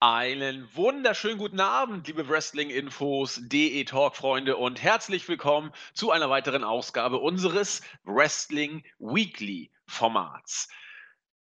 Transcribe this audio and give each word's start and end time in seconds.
Einen 0.00 0.72
wunderschönen 0.76 1.38
guten 1.38 1.58
Abend, 1.58 2.06
liebe 2.06 2.28
Wrestling-Infos, 2.28 3.40
DE 3.42 3.82
Talk-Freunde 3.82 4.56
und 4.56 4.80
herzlich 4.80 5.28
willkommen 5.28 5.72
zu 5.92 6.12
einer 6.12 6.30
weiteren 6.30 6.62
Ausgabe 6.62 7.18
unseres 7.18 7.80
Wrestling 8.04 8.84
Weekly 9.00 9.72
Formats. 9.88 10.68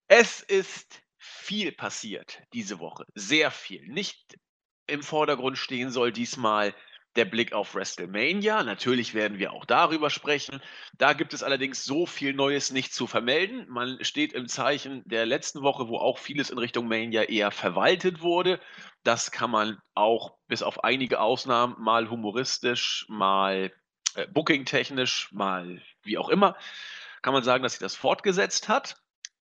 Es 0.08 0.42
ist 0.42 1.04
viel 1.20 1.72
passiert 1.72 2.42
diese 2.52 2.80
Woche, 2.80 3.06
sehr 3.14 3.52
viel. 3.52 3.88
Nicht 3.90 4.40
im 4.88 5.04
Vordergrund 5.04 5.60
stehen 5.60 5.92
soll 5.92 6.12
diesmal 6.12 6.74
der 7.18 7.26
Blick 7.26 7.52
auf 7.52 7.76
WrestleMania. 7.76 8.64
Natürlich 8.64 9.14
werden 9.14 9.40
wir 9.40 9.52
auch 9.52 9.66
darüber 9.66 10.10
sprechen. 10.10 10.62
Da 10.98 11.14
gibt 11.14 11.34
es 11.34 11.44
allerdings 11.44 11.84
so 11.84 12.06
viel 12.06 12.34
Neues 12.34 12.72
nicht 12.72 12.94
zu 12.94 13.08
vermelden. 13.08 13.66
Man 13.70 14.04
steht 14.04 14.34
im 14.34 14.48
Zeichen 14.48 15.04
der 15.06 15.26
letzten 15.26 15.62
Woche, 15.62 15.88
wo 15.88 15.98
auch 15.98 16.20
vieles 16.20 16.50
in 16.50 16.58
Richtung 16.58 16.88
Mania 16.88 17.24
eher 17.24 17.52
verwaltet 17.52 18.22
wurde. 18.22 18.60
Das 19.04 19.32
kann 19.32 19.52
man 19.52 19.80
auch 19.96 20.38
bis 20.48 20.64
auf 20.64 20.84
einige 20.84 21.20
Ausnahmen 21.20 21.76
mal 21.80 22.10
humoristisch, 22.10 23.06
mal 23.10 23.72
äh, 24.16 24.28
bookingtechnisch, 24.28 25.32
mal 25.32 25.82
wie 26.04 26.18
auch 26.18 26.30
immer, 26.30 26.56
kann 27.22 27.34
man 27.34 27.44
sagen, 27.44 27.64
dass 27.64 27.74
sich 27.74 27.80
das 27.80 27.96
fortgesetzt 27.96 28.70
hat. 28.70 28.98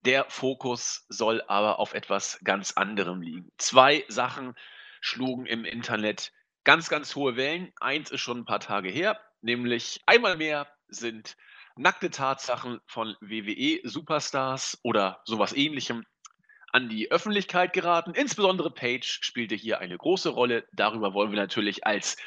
Der 0.03 0.25
Fokus 0.29 1.05
soll 1.09 1.43
aber 1.47 1.79
auf 1.79 1.93
etwas 1.93 2.39
ganz 2.43 2.71
anderem 2.73 3.21
liegen. 3.21 3.51
Zwei 3.57 4.03
Sachen 4.07 4.55
schlugen 4.99 5.45
im 5.45 5.65
Internet 5.65 6.31
ganz, 6.63 6.89
ganz 6.89 7.15
hohe 7.15 7.35
Wellen. 7.35 7.71
Eins 7.79 8.11
ist 8.11 8.21
schon 8.21 8.39
ein 8.39 8.45
paar 8.45 8.59
Tage 8.59 8.89
her, 8.89 9.19
nämlich 9.41 10.01
einmal 10.05 10.37
mehr 10.37 10.67
sind 10.87 11.35
nackte 11.75 12.09
Tatsachen 12.09 12.79
von 12.85 13.15
WWE-Superstars 13.21 14.79
oder 14.83 15.21
sowas 15.25 15.53
ähnlichem 15.53 16.05
an 16.71 16.89
die 16.89 17.11
Öffentlichkeit 17.11 17.73
geraten. 17.73 18.13
Insbesondere 18.13 18.71
Page 18.71 19.19
spielte 19.21 19.55
hier 19.55 19.79
eine 19.79 19.97
große 19.97 20.29
Rolle. 20.29 20.67
Darüber 20.73 21.13
wollen 21.13 21.31
wir 21.31 21.39
natürlich 21.39 21.85
als 21.85 22.17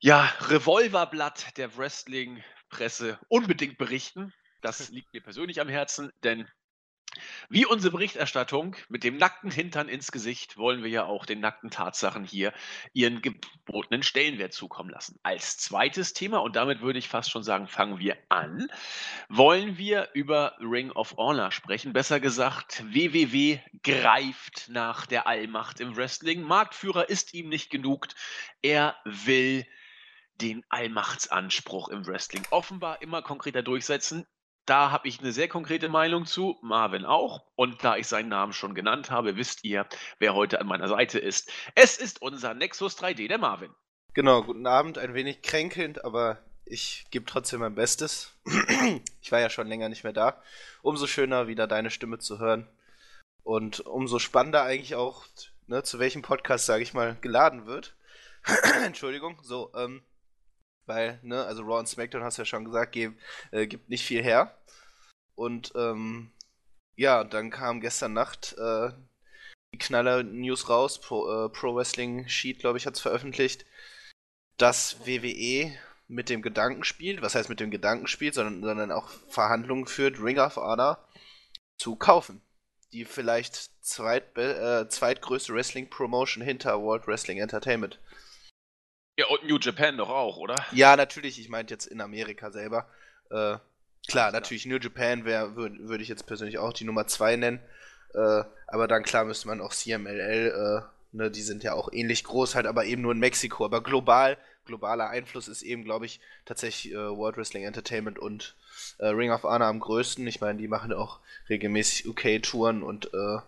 ja, 0.00 0.24
Revolverblatt 0.48 1.56
der 1.56 1.76
Wrestling-Presse 1.76 3.18
unbedingt 3.28 3.78
berichten. 3.78 4.32
Das 4.60 4.88
liegt 4.90 5.12
mir 5.12 5.22
persönlich 5.22 5.60
am 5.60 5.68
Herzen, 5.68 6.12
denn 6.22 6.48
wie 7.48 7.66
unsere 7.66 7.92
Berichterstattung 7.92 8.76
mit 8.88 9.04
dem 9.04 9.16
nackten 9.16 9.50
Hintern 9.50 9.88
ins 9.88 10.12
Gesicht 10.12 10.56
wollen 10.56 10.82
wir 10.82 10.90
ja 10.90 11.04
auch 11.04 11.26
den 11.26 11.40
nackten 11.40 11.70
Tatsachen 11.70 12.24
hier 12.24 12.52
ihren 12.92 13.22
gebotenen 13.22 14.02
Stellenwert 14.02 14.52
zukommen 14.52 14.90
lassen. 14.90 15.18
Als 15.22 15.56
zweites 15.58 16.12
Thema, 16.12 16.38
und 16.38 16.56
damit 16.56 16.80
würde 16.80 16.98
ich 16.98 17.08
fast 17.08 17.30
schon 17.30 17.42
sagen, 17.42 17.68
fangen 17.68 17.98
wir 17.98 18.16
an, 18.28 18.68
wollen 19.28 19.78
wir 19.78 20.08
über 20.14 20.56
Ring 20.60 20.90
of 20.90 21.16
Honor 21.16 21.50
sprechen. 21.50 21.92
Besser 21.92 22.20
gesagt, 22.20 22.82
WWW 22.86 23.60
greift 23.82 24.68
nach 24.68 25.06
der 25.06 25.26
Allmacht 25.26 25.80
im 25.80 25.96
Wrestling. 25.96 26.42
Marktführer 26.42 27.08
ist 27.08 27.34
ihm 27.34 27.48
nicht 27.48 27.70
genug. 27.70 28.08
Er 28.62 28.96
will 29.04 29.66
den 30.40 30.64
Allmachtsanspruch 30.68 31.88
im 31.88 32.06
Wrestling 32.06 32.44
offenbar 32.50 33.00
immer 33.02 33.22
konkreter 33.22 33.62
durchsetzen. 33.62 34.26
Da 34.66 34.90
habe 34.90 35.08
ich 35.08 35.20
eine 35.20 35.32
sehr 35.32 35.48
konkrete 35.48 35.88
Meinung 35.88 36.24
zu, 36.24 36.58
Marvin 36.62 37.04
auch. 37.04 37.44
Und 37.54 37.84
da 37.84 37.96
ich 37.96 38.06
seinen 38.06 38.30
Namen 38.30 38.54
schon 38.54 38.74
genannt 38.74 39.10
habe, 39.10 39.36
wisst 39.36 39.64
ihr, 39.64 39.86
wer 40.18 40.34
heute 40.34 40.60
an 40.60 40.66
meiner 40.66 40.88
Seite 40.88 41.18
ist. 41.18 41.52
Es 41.74 41.98
ist 41.98 42.22
unser 42.22 42.54
Nexus 42.54 42.98
3D, 42.98 43.28
der 43.28 43.38
Marvin. 43.38 43.74
Genau, 44.14 44.42
guten 44.42 44.66
Abend, 44.66 44.96
ein 44.96 45.12
wenig 45.12 45.42
kränkelnd, 45.42 46.04
aber 46.04 46.42
ich 46.64 47.04
gebe 47.10 47.26
trotzdem 47.26 47.60
mein 47.60 47.74
Bestes. 47.74 48.32
ich 49.20 49.32
war 49.32 49.40
ja 49.40 49.50
schon 49.50 49.68
länger 49.68 49.90
nicht 49.90 50.04
mehr 50.04 50.14
da. 50.14 50.42
Umso 50.82 51.06
schöner, 51.06 51.46
wieder 51.46 51.66
deine 51.66 51.90
Stimme 51.90 52.18
zu 52.18 52.38
hören. 52.38 52.66
Und 53.42 53.80
umso 53.80 54.18
spannender 54.18 54.62
eigentlich 54.62 54.94
auch, 54.94 55.26
ne, 55.66 55.82
zu 55.82 55.98
welchem 55.98 56.22
Podcast, 56.22 56.64
sage 56.64 56.82
ich 56.82 56.94
mal, 56.94 57.16
geladen 57.20 57.66
wird. 57.66 57.96
Entschuldigung, 58.84 59.38
so, 59.42 59.72
ähm, 59.74 60.02
weil, 60.86 61.18
ne, 61.22 61.44
also 61.44 61.62
Raw 61.62 61.78
und 61.78 61.88
SmackDown 61.88 62.22
hast 62.22 62.38
du 62.38 62.42
ja 62.42 62.46
schon 62.46 62.64
gesagt, 62.64 62.92
geb, 62.92 63.18
äh, 63.50 63.66
gibt 63.66 63.88
nicht 63.88 64.04
viel 64.04 64.22
her. 64.22 64.56
Und 65.34 65.72
ähm, 65.76 66.32
ja, 66.96 67.24
dann 67.24 67.50
kam 67.50 67.80
gestern 67.80 68.12
Nacht 68.12 68.54
äh, 68.58 68.90
die 69.72 69.78
Knaller-News 69.78 70.68
raus, 70.68 71.00
Pro, 71.00 71.46
äh, 71.46 71.48
Pro 71.48 71.74
Wrestling 71.74 72.28
Sheet, 72.28 72.60
glaube 72.60 72.78
ich, 72.78 72.86
hat 72.86 72.94
es 72.94 73.00
veröffentlicht, 73.00 73.66
dass 74.56 75.04
WWE 75.06 75.76
mit 76.06 76.28
dem 76.28 76.42
Gedanken 76.42 76.84
spielt, 76.84 77.22
was 77.22 77.34
heißt 77.34 77.48
mit 77.48 77.60
dem 77.60 77.70
Gedanken 77.70 78.06
spielt, 78.06 78.34
sondern, 78.34 78.62
sondern 78.62 78.92
auch 78.92 79.08
Verhandlungen 79.28 79.86
führt, 79.86 80.20
Ring 80.20 80.38
of 80.38 80.56
Honor 80.56 81.08
zu 81.76 81.96
kaufen. 81.96 82.42
Die 82.92 83.04
vielleicht 83.04 83.56
zweit, 83.84 84.36
äh, 84.38 84.88
zweitgrößte 84.88 85.52
Wrestling-Promotion 85.52 86.44
hinter 86.44 86.80
World 86.80 87.08
Wrestling 87.08 87.38
Entertainment. 87.38 87.98
Ja, 89.16 89.26
und 89.26 89.44
New 89.46 89.58
Japan 89.58 89.96
doch 89.96 90.08
auch, 90.08 90.38
oder? 90.38 90.56
Ja, 90.72 90.96
natürlich. 90.96 91.38
Ich 91.38 91.48
meinte 91.48 91.72
jetzt 91.72 91.86
in 91.86 92.00
Amerika 92.00 92.50
selber. 92.50 92.88
Äh, 93.30 93.58
klar, 94.08 94.32
natürlich 94.32 94.66
New 94.66 94.78
Japan 94.78 95.24
würde 95.24 95.88
würd 95.88 96.00
ich 96.00 96.08
jetzt 96.08 96.26
persönlich 96.26 96.58
auch 96.58 96.72
die 96.72 96.84
Nummer 96.84 97.06
2 97.06 97.36
nennen. 97.36 97.60
Äh, 98.12 98.42
aber 98.66 98.88
dann 98.88 99.04
klar 99.04 99.24
müsste 99.24 99.48
man 99.48 99.60
auch 99.60 99.72
CMLL, 99.72 100.82
äh, 100.82 101.16
ne, 101.16 101.30
die 101.30 101.42
sind 101.42 101.62
ja 101.62 101.74
auch 101.74 101.92
ähnlich 101.92 102.24
groß, 102.24 102.54
halt 102.56 102.66
aber 102.66 102.84
eben 102.86 103.02
nur 103.02 103.12
in 103.12 103.18
Mexiko. 103.20 103.64
Aber 103.64 103.82
global, 103.82 104.36
globaler 104.66 105.10
Einfluss 105.10 105.46
ist 105.46 105.62
eben, 105.62 105.84
glaube 105.84 106.06
ich, 106.06 106.20
tatsächlich 106.44 106.92
äh, 106.92 106.96
World 106.96 107.36
Wrestling 107.36 107.64
Entertainment 107.64 108.18
und 108.18 108.56
äh, 108.98 109.06
Ring 109.06 109.30
of 109.30 109.44
Honor 109.44 109.68
am 109.68 109.78
größten. 109.78 110.26
Ich 110.26 110.40
meine, 110.40 110.58
die 110.58 110.68
machen 110.68 110.92
auch 110.92 111.20
regelmäßig 111.48 112.08
UK-Touren 112.08 112.82
und 112.82 113.14
äh, 113.14 113.38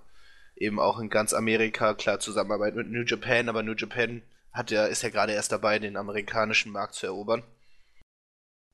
eben 0.56 0.78
auch 0.78 1.00
in 1.00 1.10
ganz 1.10 1.32
Amerika, 1.32 1.94
klar, 1.94 2.20
Zusammenarbeit 2.20 2.76
mit 2.76 2.88
New 2.88 3.02
Japan, 3.02 3.48
aber 3.48 3.64
New 3.64 3.74
Japan 3.74 4.22
hat 4.56 4.70
ja, 4.70 4.86
ist 4.86 5.02
ja 5.02 5.10
gerade 5.10 5.32
erst 5.32 5.52
dabei, 5.52 5.78
den 5.78 5.96
amerikanischen 5.96 6.72
Markt 6.72 6.94
zu 6.94 7.06
erobern. 7.06 7.44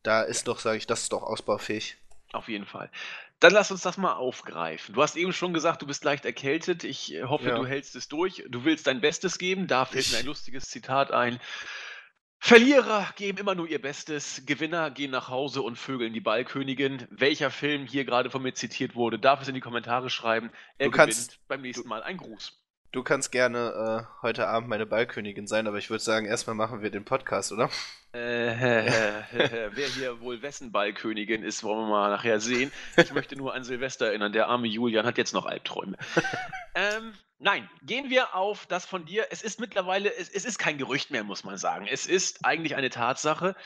Da 0.03 0.23
ist 0.23 0.49
doch, 0.49 0.59
sage 0.59 0.79
ich, 0.79 0.87
das 0.87 1.03
ist 1.03 1.13
doch 1.13 1.23
ausbaufähig. 1.23 1.97
Auf 2.33 2.49
jeden 2.49 2.67
Fall. 2.67 2.91
Dann 3.41 3.53
lass 3.53 3.71
uns 3.73 3.83
das 3.83 3.99
mal 3.99 4.15
aufgreifen. 4.15 4.95
Du 4.95 5.03
hast 5.03 5.17
eben 5.17 5.33
schon 5.33 5.53
gesagt, 5.53 5.83
du 5.83 5.87
bist 5.87 6.05
leicht 6.05 6.25
erkältet. 6.25 6.85
Ich 6.85 7.13
äh, 7.13 7.25
hoffe, 7.25 7.49
ja. 7.49 7.57
du 7.57 7.67
hältst 7.67 7.97
es 7.97 8.09
durch. 8.09 8.45
Du 8.49 8.65
willst 8.65 8.87
dein 8.87 9.01
Bestes 9.01 9.39
geben. 9.39 9.67
Da 9.67 9.85
fällt 9.85 10.07
ich... 10.07 10.13
mir 10.13 10.19
ein 10.19 10.27
lustiges 10.27 10.71
Zitat 10.71 11.11
ein. 11.11 11.41
Verlierer 12.39 13.09
geben 13.17 13.39
immer 13.39 13.55
nur 13.55 13.69
ihr 13.69 13.81
Bestes, 13.81 14.43
Gewinner 14.47 14.91
gehen 14.91 15.13
nach 15.13 15.29
Hause 15.29 15.63
und 15.63 15.77
vögeln 15.77 16.13
die 16.13 16.21
Ballkönigin. 16.21 17.07
Welcher 17.11 17.53
Film 17.53 17.87
hier 17.87 18.05
gerade 18.05 18.31
von 18.31 18.43
mir 18.43 18.53
zitiert 18.53 18.97
wurde, 18.97 19.21
darf 19.21 19.43
es 19.43 19.49
in 19.49 19.55
die 19.55 19.61
Kommentare 19.61 20.11
schreiben. 20.11 20.51
Er 20.77 20.87
du 20.87 20.93
kannst, 20.93 21.39
beim 21.47 21.63
nächsten 21.63 21.89
Mal 21.89 22.03
ein 22.03 22.17
Gruß. 22.17 22.61
Du 22.93 23.03
kannst 23.03 23.33
gerne 23.33 24.07
äh, 24.07 24.21
heute 24.21 24.49
Abend 24.49 24.69
meine 24.69 24.85
Ballkönigin 24.85 25.47
sein, 25.47 25.67
aber 25.67 25.79
ich 25.79 25.89
würde 25.89 26.05
sagen, 26.05 26.27
erstmal 26.27 26.55
machen 26.55 26.83
wir 26.83 26.91
den 26.91 27.07
Podcast, 27.07 27.51
oder? 27.51 27.71
Äh, 28.13 28.19
wer 29.73 29.89
hier 29.89 30.21
wohl 30.21 30.43
wessen 30.43 30.73
Ballkönigin 30.73 31.43
ist, 31.43 31.65
wollen 31.65 31.79
wir 31.79 31.89
mal 31.89 32.11
nachher 32.11 32.39
sehen. 32.39 32.71
Ich 32.99 33.15
möchte 33.15 33.35
nur 33.35 33.55
an 33.55 33.65
Silvester 33.65 34.09
erinnern, 34.09 34.35
der 34.35 34.49
arme 34.49 34.69
Julian 34.69 35.07
hat 35.07 35.17
jetzt 35.17 35.33
noch 35.33 35.47
Albträume. 35.47 35.97
ähm, 36.75 37.15
nein, 37.39 37.67
gehen 37.81 38.11
wir 38.11 38.35
auf 38.35 38.67
das 38.67 38.85
von 38.85 39.07
dir. 39.07 39.27
Es 39.31 39.41
ist 39.41 39.59
mittlerweile, 39.59 40.15
es, 40.15 40.29
es 40.29 40.45
ist 40.45 40.59
kein 40.59 40.77
Gerücht 40.77 41.11
mehr, 41.11 41.25
muss 41.25 41.45
man 41.45 41.57
sagen. 41.57 41.89
Es 41.91 42.05
ist 42.05 42.45
eigentlich 42.45 42.77
eine 42.77 42.91
Tatsache 42.91 43.57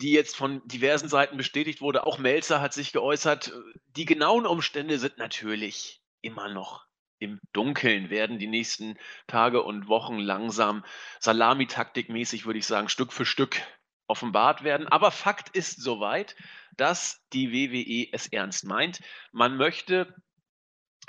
die 0.00 0.12
jetzt 0.12 0.36
von 0.36 0.62
diversen 0.68 1.08
Seiten 1.08 1.36
bestätigt 1.36 1.80
wurde. 1.80 2.06
Auch 2.06 2.18
Melzer 2.18 2.60
hat 2.60 2.72
sich 2.72 2.92
geäußert. 2.92 3.52
Die 3.96 4.04
genauen 4.04 4.46
Umstände 4.46 4.96
sind 5.00 5.18
natürlich 5.18 6.00
immer 6.20 6.48
noch 6.48 6.87
im 7.18 7.40
Dunkeln 7.52 8.10
werden 8.10 8.38
die 8.38 8.46
nächsten 8.46 8.96
Tage 9.26 9.62
und 9.62 9.88
Wochen 9.88 10.18
langsam 10.18 10.84
Salamitaktikmäßig, 11.20 12.46
würde 12.46 12.58
ich 12.58 12.66
sagen, 12.66 12.88
Stück 12.88 13.12
für 13.12 13.26
Stück 13.26 13.60
offenbart 14.06 14.64
werden. 14.64 14.88
Aber 14.88 15.10
Fakt 15.10 15.54
ist 15.56 15.82
soweit, 15.82 16.36
dass 16.76 17.26
die 17.32 17.52
WWE 17.52 18.08
es 18.12 18.26
ernst 18.28 18.64
meint. 18.64 19.00
Man 19.32 19.56
möchte 19.56 20.14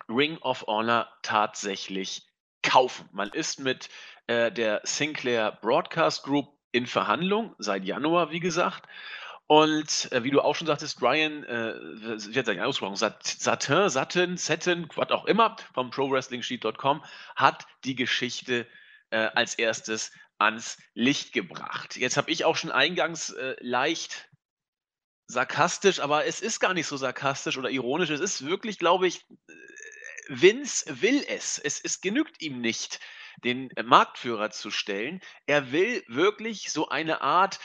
Ring 0.08 0.38
of 0.40 0.66
Honor 0.68 1.08
tatsächlich 1.22 2.28
kaufen. 2.62 3.08
Man 3.12 3.30
ist 3.30 3.60
mit 3.60 3.90
äh, 4.28 4.52
der 4.52 4.82
Sinclair 4.84 5.58
Broadcast 5.62 6.24
Group 6.24 6.58
in 6.72 6.86
Verhandlung, 6.86 7.56
seit 7.58 7.86
Januar, 7.86 8.32
wie 8.32 8.40
gesagt. 8.40 8.88
Und 9.52 10.12
äh, 10.12 10.24
wie 10.24 10.30
du 10.30 10.42
auch 10.42 10.56
schon 10.56 10.68
sagtest, 10.68 11.02
Ryan, 11.02 11.44
äh, 11.44 11.72
ich 12.18 12.36
werde 12.36 12.46
sagen, 12.46 12.60
ausgesprochen, 12.60 12.98
Sat 12.98 13.26
Satin, 13.26 13.90
Satin, 13.90 14.38
Satin, 14.38 14.88
was 14.96 15.10
auch 15.10 15.26
immer, 15.26 15.56
vom 15.74 15.90
ProWrestlingSheet.com, 15.90 17.04
hat 17.36 17.66
die 17.84 17.96
Geschichte 17.96 18.68
äh, 19.10 19.18
als 19.34 19.56
erstes 19.56 20.12
ans 20.38 20.78
Licht 20.94 21.34
gebracht. 21.34 21.98
Jetzt 21.98 22.16
habe 22.16 22.30
ich 22.30 22.46
auch 22.46 22.56
schon 22.56 22.70
eingangs 22.70 23.32
äh, 23.32 23.56
leicht 23.60 24.30
sarkastisch, 25.26 26.00
aber 26.00 26.28
es 26.28 26.42
ist 26.42 26.60
gar 26.60 26.76
nicht 26.76 26.86
so 26.86 26.98
sarkastisch 26.98 27.58
oder 27.58 27.72
ironisch. 27.72 28.12
Es 28.12 28.22
ist 28.22 28.46
wirklich, 28.46 28.78
glaube 28.78 29.08
ich, 29.08 29.26
äh, 29.32 29.54
Vince 30.28 31.02
will 31.02 31.26
es. 31.28 31.58
Es, 31.58 31.82
es 31.82 32.02
genügt 32.02 32.40
ihm 32.44 32.62
nicht, 32.62 33.00
den 33.44 33.72
Marktführer 33.84 34.52
zu 34.52 34.70
stellen. 34.70 35.22
Er 35.48 35.72
will 35.72 36.04
wirklich 36.08 36.72
so 36.72 36.90
eine 36.90 37.22
Art 37.22 37.60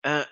äh, 0.00 0.24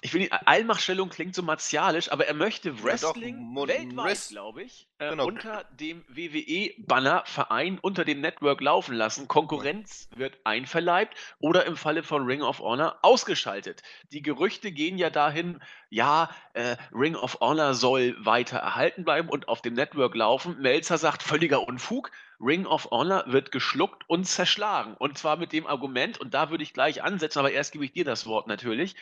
ich 0.00 0.14
will 0.14 0.20
die 0.22 0.32
Allmachtstellung 0.32 1.08
klingt 1.08 1.34
so 1.34 1.42
martialisch, 1.42 2.10
aber 2.12 2.26
er 2.26 2.34
möchte 2.34 2.82
Wrestling 2.84 3.36
Mo- 3.38 3.66
weltweit, 3.66 4.28
glaube 4.30 4.62
ich, 4.62 4.88
äh, 4.98 5.10
Genau. 5.10 5.26
unter 5.26 5.64
dem 5.72 6.04
WWE-Banner 6.08 7.22
Verein 7.26 7.78
unter 7.80 8.04
dem 8.04 8.20
Network 8.20 8.60
laufen 8.60 8.94
lassen. 8.94 9.28
Konkurrenz 9.28 10.08
wird 10.14 10.38
einverleibt 10.44 11.16
oder 11.40 11.66
im 11.66 11.76
Falle 11.76 12.02
von 12.02 12.24
Ring 12.26 12.42
of 12.42 12.60
Honor 12.60 12.98
ausgeschaltet. 13.02 13.82
Die 14.12 14.22
Gerüchte 14.22 14.70
gehen 14.72 14.98
ja 14.98 15.10
dahin, 15.10 15.60
ja, 15.90 16.30
äh, 16.54 16.76
Ring 16.92 17.16
of 17.16 17.38
Honor 17.40 17.74
soll 17.74 18.14
weiter 18.24 18.58
erhalten 18.58 19.04
bleiben 19.04 19.28
und 19.28 19.48
auf 19.48 19.62
dem 19.62 19.74
Network 19.74 20.14
laufen. 20.14 20.58
Melzer 20.60 20.98
sagt 20.98 21.22
völliger 21.22 21.66
Unfug. 21.66 22.10
Ring 22.40 22.66
of 22.66 22.88
Honor 22.92 23.24
wird 23.26 23.50
geschluckt 23.50 24.04
und 24.08 24.24
zerschlagen. 24.24 24.94
Und 24.98 25.18
zwar 25.18 25.36
mit 25.36 25.52
dem 25.52 25.66
Argument, 25.66 26.18
und 26.20 26.34
da 26.34 26.50
würde 26.50 26.62
ich 26.62 26.72
gleich 26.72 27.02
ansetzen, 27.02 27.40
aber 27.40 27.50
erst 27.50 27.72
gebe 27.72 27.84
ich 27.84 27.92
dir 27.92 28.04
das 28.04 28.26
Wort 28.26 28.46
natürlich. 28.46 28.94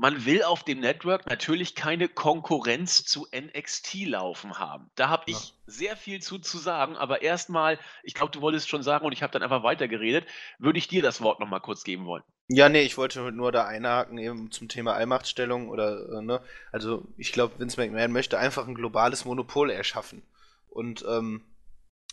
Man 0.00 0.24
will 0.24 0.44
auf 0.44 0.62
dem 0.62 0.78
Network 0.78 1.28
natürlich 1.28 1.74
keine 1.74 2.08
Konkurrenz 2.08 3.04
zu 3.04 3.26
NXT 3.34 4.06
laufen 4.06 4.60
haben. 4.60 4.88
Da 4.94 5.08
habe 5.08 5.24
ich 5.26 5.36
Ja. 5.36 5.54
sehr 5.66 5.96
viel 5.96 6.22
zu, 6.22 6.38
zu 6.38 6.58
sagen, 6.58 6.96
aber 6.96 7.22
erstmal, 7.22 7.80
ich 8.04 8.14
glaube, 8.14 8.30
du 8.30 8.40
wolltest 8.40 8.68
schon 8.68 8.84
sagen 8.84 9.04
und 9.04 9.10
ich 9.10 9.24
habe 9.24 9.32
dann 9.32 9.42
einfach 9.42 9.64
weitergeredet, 9.64 10.24
würde 10.60 10.78
ich 10.78 10.86
dir 10.86 11.02
das 11.02 11.20
Wort 11.20 11.40
nochmal 11.40 11.60
kurz 11.60 11.82
geben 11.82 12.06
wollen. 12.06 12.22
Ja, 12.46 12.68
nee, 12.68 12.82
ich 12.82 12.96
wollte 12.96 13.32
nur 13.32 13.50
da 13.50 13.66
einhaken 13.66 14.18
eben 14.18 14.52
zum 14.52 14.68
Thema 14.68 14.94
Allmachtstellung 14.94 15.68
oder, 15.68 16.18
äh, 16.18 16.22
ne, 16.22 16.40
also 16.70 17.04
ich 17.16 17.32
glaube, 17.32 17.58
Vince 17.58 17.80
McMahon 17.80 18.12
möchte 18.12 18.38
einfach 18.38 18.68
ein 18.68 18.76
globales 18.76 19.24
Monopol 19.24 19.68
erschaffen 19.68 20.22
und 20.68 21.04
ähm, 21.08 21.42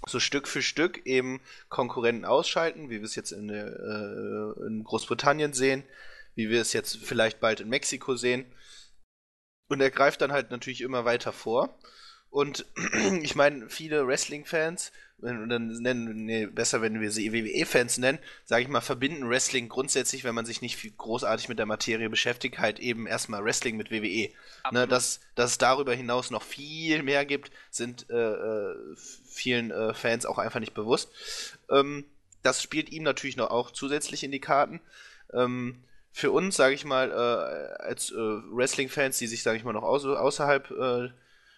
so 0.08 0.20
Stück 0.20 0.48
für 0.48 0.64
Stück 0.64 1.06
eben 1.06 1.40
Konkurrenten 1.70 2.26
ausschalten, 2.26 2.90
wie 2.90 2.98
wir 2.98 3.06
es 3.06 3.16
jetzt 3.16 3.32
in, 3.32 3.48
äh, 3.50 4.66
in 4.68 4.84
Großbritannien 4.84 5.54
sehen, 5.54 5.84
wie 6.36 6.50
wir 6.50 6.62
es 6.62 6.74
jetzt 6.74 6.98
vielleicht 6.98 7.40
bald 7.40 7.60
in 7.60 7.70
Mexiko 7.70 8.16
sehen. 8.16 8.46
Und 9.68 9.82
er 9.82 9.90
greift 9.90 10.22
dann 10.22 10.32
halt 10.32 10.52
natürlich 10.52 10.82
immer 10.82 11.06
weiter 11.06 11.34
vor. 11.34 11.78
Und 12.30 12.66
ich 13.22 13.36
meine, 13.36 13.70
viele 13.70 14.06
Wrestling-Fans, 14.06 14.92
wenn- 15.20 15.48
dann 15.48 15.68
nennen, 15.68 16.26
nee, 16.26 16.46
besser, 16.46 16.82
wenn 16.82 17.00
wir 17.00 17.10
sie 17.10 17.32
WWE-Fans 17.32 17.98
nennen, 17.98 18.20
sage 18.44 18.64
ich 18.64 18.68
mal, 18.68 18.82
verbinden 18.82 19.30
Wrestling 19.30 19.70
grundsätzlich, 19.70 20.26
wenn 20.26 20.36
man 20.36 20.46
sich 20.46 20.62
nicht 20.62 20.98
großartig 20.98 21.48
mit 21.48 21.58
der 21.58 21.66
Materie 21.66 22.10
beschäftigt, 22.10 22.60
halt 22.60 22.80
eben 22.80 23.08
erstmal 23.08 23.44
Wrestling 23.44 23.78
mit 23.78 23.90
WWE. 23.90 24.30
Ne, 24.72 24.88
dass, 24.88 25.22
dass 25.36 25.52
es 25.52 25.58
darüber 25.58 25.94
hinaus 25.96 26.30
noch 26.30 26.44
viel 26.44 27.04
mehr 27.04 27.26
gibt, 27.26 27.52
sind 27.72 28.10
äh, 28.10 28.14
äh, 28.14 28.76
vielen 29.30 29.72
äh, 29.72 29.94
Fans 29.94 30.26
auch 30.26 30.38
einfach 30.38 30.60
nicht 30.60 30.74
bewusst. 30.74 31.10
Ähm, 31.70 32.06
das 32.44 32.62
spielt 32.62 32.92
ihm 32.92 33.04
natürlich 33.04 33.38
noch 33.38 33.50
auch 33.50 33.72
zusätzlich 33.72 34.24
in 34.24 34.32
die 34.32 34.42
Karten. 34.42 34.82
Ähm, 35.34 35.82
für 36.16 36.32
uns, 36.32 36.56
sage 36.56 36.74
ich 36.74 36.86
mal, 36.86 37.12
äh, 37.12 37.84
als 37.84 38.10
äh, 38.10 38.16
Wrestling-Fans, 38.16 39.18
die 39.18 39.28
sich, 39.28 39.44
sage 39.44 39.58
ich 39.58 39.66
mal, 39.66 39.74
noch 39.74 39.84
au 39.84 39.98
außerhalb 39.98 40.72
äh, 40.72 41.10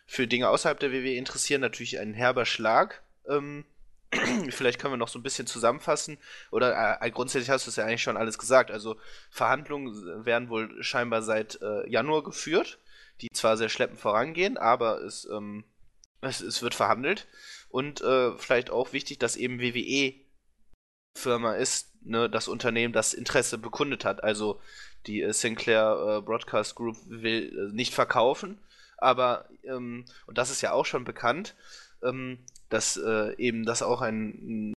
für 0.08 0.26
Dinge 0.26 0.50
außerhalb 0.50 0.80
der 0.80 0.92
WWE 0.92 1.14
interessieren, 1.14 1.62
natürlich 1.62 2.00
ein 2.00 2.16
herber 2.16 2.44
Schlag. 2.48 3.04
Ähm, 3.28 3.66
vielleicht 4.50 4.80
können 4.80 4.94
wir 4.94 4.98
noch 4.98 5.10
so 5.10 5.20
ein 5.20 5.24
bisschen 5.24 5.46
zusammenfassen. 5.46 6.18
Oder 6.50 6.98
äh, 7.00 7.12
grundsätzlich 7.12 7.52
hast 7.52 7.68
du 7.68 7.70
es 7.70 7.76
ja 7.76 7.86
eigentlich 7.86 8.02
schon 8.02 8.18
alles 8.18 8.40
gesagt. 8.40 8.72
Also 8.72 8.98
Verhandlungen 9.30 10.26
werden 10.26 10.50
wohl 10.50 10.82
scheinbar 10.82 11.22
seit 11.22 11.62
äh, 11.62 11.88
Januar 11.88 12.24
geführt, 12.24 12.80
die 13.22 13.30
zwar 13.32 13.58
sehr 13.58 13.70
schleppend 13.70 14.00
vorangehen, 14.00 14.58
aber 14.58 15.04
es, 15.04 15.30
ähm, 15.32 15.66
es, 16.22 16.42
es 16.42 16.64
wird 16.64 16.74
verhandelt. 16.74 17.28
Und 17.70 18.02
äh, 18.02 18.36
vielleicht 18.40 18.72
auch 18.72 18.92
wichtig, 18.92 19.20
dass 19.20 19.36
eben 19.36 19.62
WWE 19.62 20.16
Firma 21.18 21.54
ist, 21.54 21.92
ne, 22.06 22.30
das 22.30 22.48
Unternehmen, 22.48 22.94
das 22.94 23.14
Interesse 23.14 23.58
bekundet 23.58 24.06
hat. 24.06 24.24
Also 24.24 24.60
die 25.06 25.22
äh, 25.22 25.34
Sinclair 25.34 26.18
äh, 26.18 26.22
Broadcast 26.22 26.76
Group 26.76 26.98
will 27.08 27.70
äh, 27.72 27.76
nicht 27.76 27.94
verkaufen, 27.94 28.60
aber, 28.98 29.46
ähm, 29.64 30.06
und 30.26 30.38
das 30.38 30.50
ist 30.50 30.62
ja 30.62 30.72
auch 30.72 30.86
schon 30.86 31.04
bekannt, 31.04 31.56
ähm, 32.04 32.40
dass 32.70 32.98
äh, 32.98 33.36
eben 33.38 33.66
das 33.66 33.82
auch 33.82 34.02
ein, 34.02 34.70
ein 34.70 34.74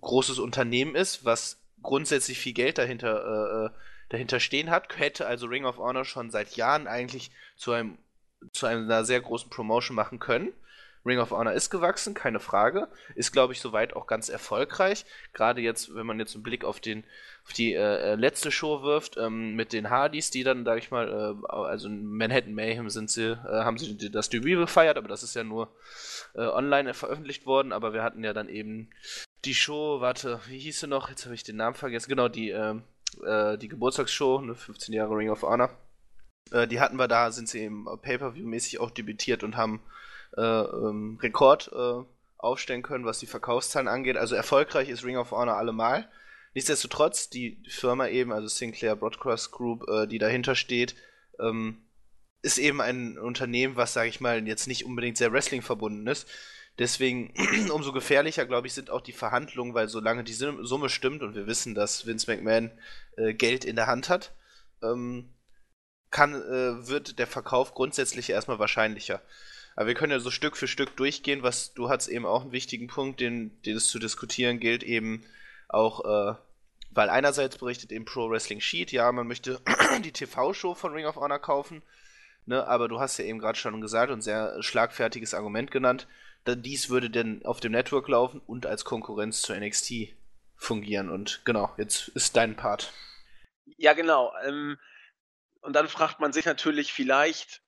großes 0.00 0.38
Unternehmen 0.38 0.94
ist, 0.94 1.24
was 1.24 1.58
grundsätzlich 1.82 2.38
viel 2.38 2.52
Geld 2.52 2.78
dahinter, 2.78 3.24
äh, 3.24 3.66
äh, 3.66 3.70
dahinter 4.10 4.40
stehen 4.40 4.70
hat, 4.70 4.98
hätte 4.98 5.26
also 5.26 5.46
Ring 5.46 5.64
of 5.64 5.78
Honor 5.78 6.04
schon 6.04 6.30
seit 6.30 6.56
Jahren 6.56 6.86
eigentlich 6.86 7.30
zu 7.56 7.72
einem 7.72 7.98
zu 8.52 8.66
einer 8.66 9.04
sehr 9.04 9.20
großen 9.20 9.50
Promotion 9.50 9.94
machen 9.94 10.18
können. 10.18 10.52
Ring 11.04 11.18
of 11.18 11.30
Honor 11.30 11.52
ist 11.52 11.70
gewachsen, 11.70 12.14
keine 12.14 12.38
Frage. 12.38 12.88
Ist, 13.14 13.32
glaube 13.32 13.52
ich, 13.52 13.60
soweit 13.60 13.94
auch 13.94 14.06
ganz 14.06 14.28
erfolgreich. 14.28 15.04
Gerade 15.32 15.60
jetzt, 15.60 15.94
wenn 15.94 16.06
man 16.06 16.18
jetzt 16.18 16.34
einen 16.34 16.44
Blick 16.44 16.64
auf, 16.64 16.78
den, 16.80 17.04
auf 17.44 17.52
die 17.52 17.74
äh, 17.74 18.14
letzte 18.14 18.52
Show 18.52 18.82
wirft, 18.82 19.16
ähm, 19.16 19.54
mit 19.54 19.72
den 19.72 19.90
Hardys, 19.90 20.30
die 20.30 20.44
dann, 20.44 20.64
sag 20.64 20.78
ich 20.78 20.90
mal, 20.90 21.08
äh, 21.08 21.46
also 21.48 21.88
in 21.88 22.06
Manhattan 22.06 22.54
Mayhem 22.54 22.88
sind 22.88 23.10
sie, 23.10 23.32
äh, 23.32 23.64
haben 23.64 23.78
sie 23.78 24.10
das 24.10 24.28
Debüt 24.28 24.58
gefeiert, 24.58 24.96
aber 24.96 25.08
das 25.08 25.22
ist 25.22 25.34
ja 25.34 25.42
nur 25.42 25.74
äh, 26.34 26.42
online 26.42 26.94
veröffentlicht 26.94 27.46
worden. 27.46 27.72
Aber 27.72 27.92
wir 27.92 28.02
hatten 28.02 28.22
ja 28.22 28.32
dann 28.32 28.48
eben 28.48 28.90
die 29.44 29.54
Show, 29.54 30.00
warte, 30.00 30.40
wie 30.46 30.58
hieß 30.58 30.80
sie 30.80 30.86
noch? 30.86 31.10
Jetzt 31.10 31.24
habe 31.24 31.34
ich 31.34 31.42
den 31.42 31.56
Namen 31.56 31.74
vergessen. 31.74 32.10
Genau, 32.10 32.28
die, 32.28 32.50
ähm, 32.50 32.84
äh, 33.24 33.58
die 33.58 33.68
Geburtstagsshow, 33.68 34.40
ne, 34.40 34.54
15 34.54 34.94
Jahre 34.94 35.16
Ring 35.16 35.30
of 35.30 35.42
Honor. 35.42 35.70
Äh, 36.52 36.68
die 36.68 36.80
hatten 36.80 36.96
wir 36.96 37.08
da, 37.08 37.32
sind 37.32 37.48
sie 37.48 37.60
eben 37.60 37.86
Pay-Per-View-mäßig 38.02 38.78
auch 38.78 38.90
debütiert 38.90 39.42
und 39.42 39.56
haben 39.56 39.80
äh, 40.36 40.42
ähm, 40.42 41.18
Rekord 41.22 41.70
äh, 41.72 42.04
aufstellen 42.38 42.82
können, 42.82 43.04
was 43.04 43.18
die 43.18 43.26
Verkaufszahlen 43.26 43.88
angeht. 43.88 44.16
Also 44.16 44.34
erfolgreich 44.34 44.88
ist 44.88 45.04
Ring 45.04 45.16
of 45.16 45.30
Honor 45.30 45.56
allemal. 45.56 46.08
Nichtsdestotrotz, 46.54 47.30
die 47.30 47.62
Firma 47.68 48.08
eben, 48.08 48.32
also 48.32 48.48
Sinclair 48.48 48.96
Broadcast 48.96 49.52
Group, 49.52 49.88
äh, 49.88 50.06
die 50.06 50.18
dahinter 50.18 50.54
steht, 50.54 50.94
ähm, 51.40 51.82
ist 52.42 52.58
eben 52.58 52.80
ein 52.80 53.18
Unternehmen, 53.18 53.76
was, 53.76 53.92
sage 53.94 54.08
ich 54.08 54.20
mal, 54.20 54.46
jetzt 54.46 54.66
nicht 54.66 54.84
unbedingt 54.84 55.16
sehr 55.16 55.32
Wrestling 55.32 55.62
verbunden 55.62 56.06
ist. 56.06 56.28
Deswegen 56.78 57.32
umso 57.72 57.92
gefährlicher, 57.92 58.44
glaube 58.44 58.66
ich, 58.66 58.74
sind 58.74 58.90
auch 58.90 59.00
die 59.00 59.12
Verhandlungen, 59.12 59.74
weil 59.74 59.88
solange 59.88 60.24
die 60.24 60.32
Summe 60.32 60.88
stimmt 60.88 61.22
und 61.22 61.34
wir 61.34 61.46
wissen, 61.46 61.74
dass 61.74 62.06
Vince 62.06 62.30
McMahon 62.30 62.70
äh, 63.16 63.34
Geld 63.34 63.64
in 63.64 63.76
der 63.76 63.86
Hand 63.86 64.08
hat, 64.08 64.34
ähm, 64.82 65.32
kann, 66.10 66.34
äh, 66.34 66.88
wird 66.88 67.18
der 67.18 67.26
Verkauf 67.26 67.74
grundsätzlich 67.74 68.28
erstmal 68.30 68.58
wahrscheinlicher. 68.58 69.22
Aber 69.76 69.86
wir 69.86 69.94
können 69.94 70.12
ja 70.12 70.20
so 70.20 70.30
Stück 70.30 70.56
für 70.56 70.68
Stück 70.68 70.96
durchgehen, 70.96 71.42
was 71.42 71.74
du 71.74 71.88
hast 71.88 72.08
eben 72.08 72.26
auch 72.26 72.42
einen 72.42 72.52
wichtigen 72.52 72.88
Punkt, 72.88 73.20
den, 73.20 73.60
den 73.62 73.76
es 73.76 73.88
zu 73.88 73.98
diskutieren 73.98 74.60
gilt, 74.60 74.82
eben 74.82 75.24
auch, 75.68 76.04
äh, 76.04 76.34
weil 76.90 77.08
einerseits 77.08 77.58
berichtet 77.58 77.92
eben 77.92 78.04
Pro 78.04 78.28
Wrestling 78.28 78.60
Sheet, 78.60 78.92
ja, 78.92 79.10
man 79.12 79.26
möchte 79.26 79.60
die 80.04 80.12
TV-Show 80.12 80.74
von 80.74 80.92
Ring 80.92 81.06
of 81.06 81.16
Honor 81.16 81.38
kaufen, 81.38 81.82
ne, 82.46 82.66
aber 82.66 82.88
du 82.88 83.00
hast 83.00 83.18
ja 83.18 83.24
eben 83.24 83.38
gerade 83.38 83.58
schon 83.58 83.80
gesagt 83.80 84.12
und 84.12 84.22
sehr 84.22 84.62
schlagfertiges 84.62 85.32
Argument 85.32 85.70
genannt, 85.70 86.06
denn 86.46 86.62
dies 86.62 86.90
würde 86.90 87.08
denn 87.08 87.44
auf 87.44 87.60
dem 87.60 87.72
Network 87.72 88.08
laufen 88.08 88.40
und 88.46 88.66
als 88.66 88.84
Konkurrenz 88.84 89.42
zur 89.42 89.56
NXT 89.56 90.14
fungieren. 90.56 91.08
Und 91.08 91.42
genau, 91.44 91.72
jetzt 91.76 92.08
ist 92.08 92.36
dein 92.36 92.56
Part. 92.56 92.92
Ja, 93.76 93.92
genau. 93.92 94.32
Ähm, 94.44 94.78
und 95.60 95.74
dann 95.74 95.88
fragt 95.88 96.20
man 96.20 96.32
sich 96.32 96.44
natürlich 96.44 96.92
vielleicht, 96.92 97.62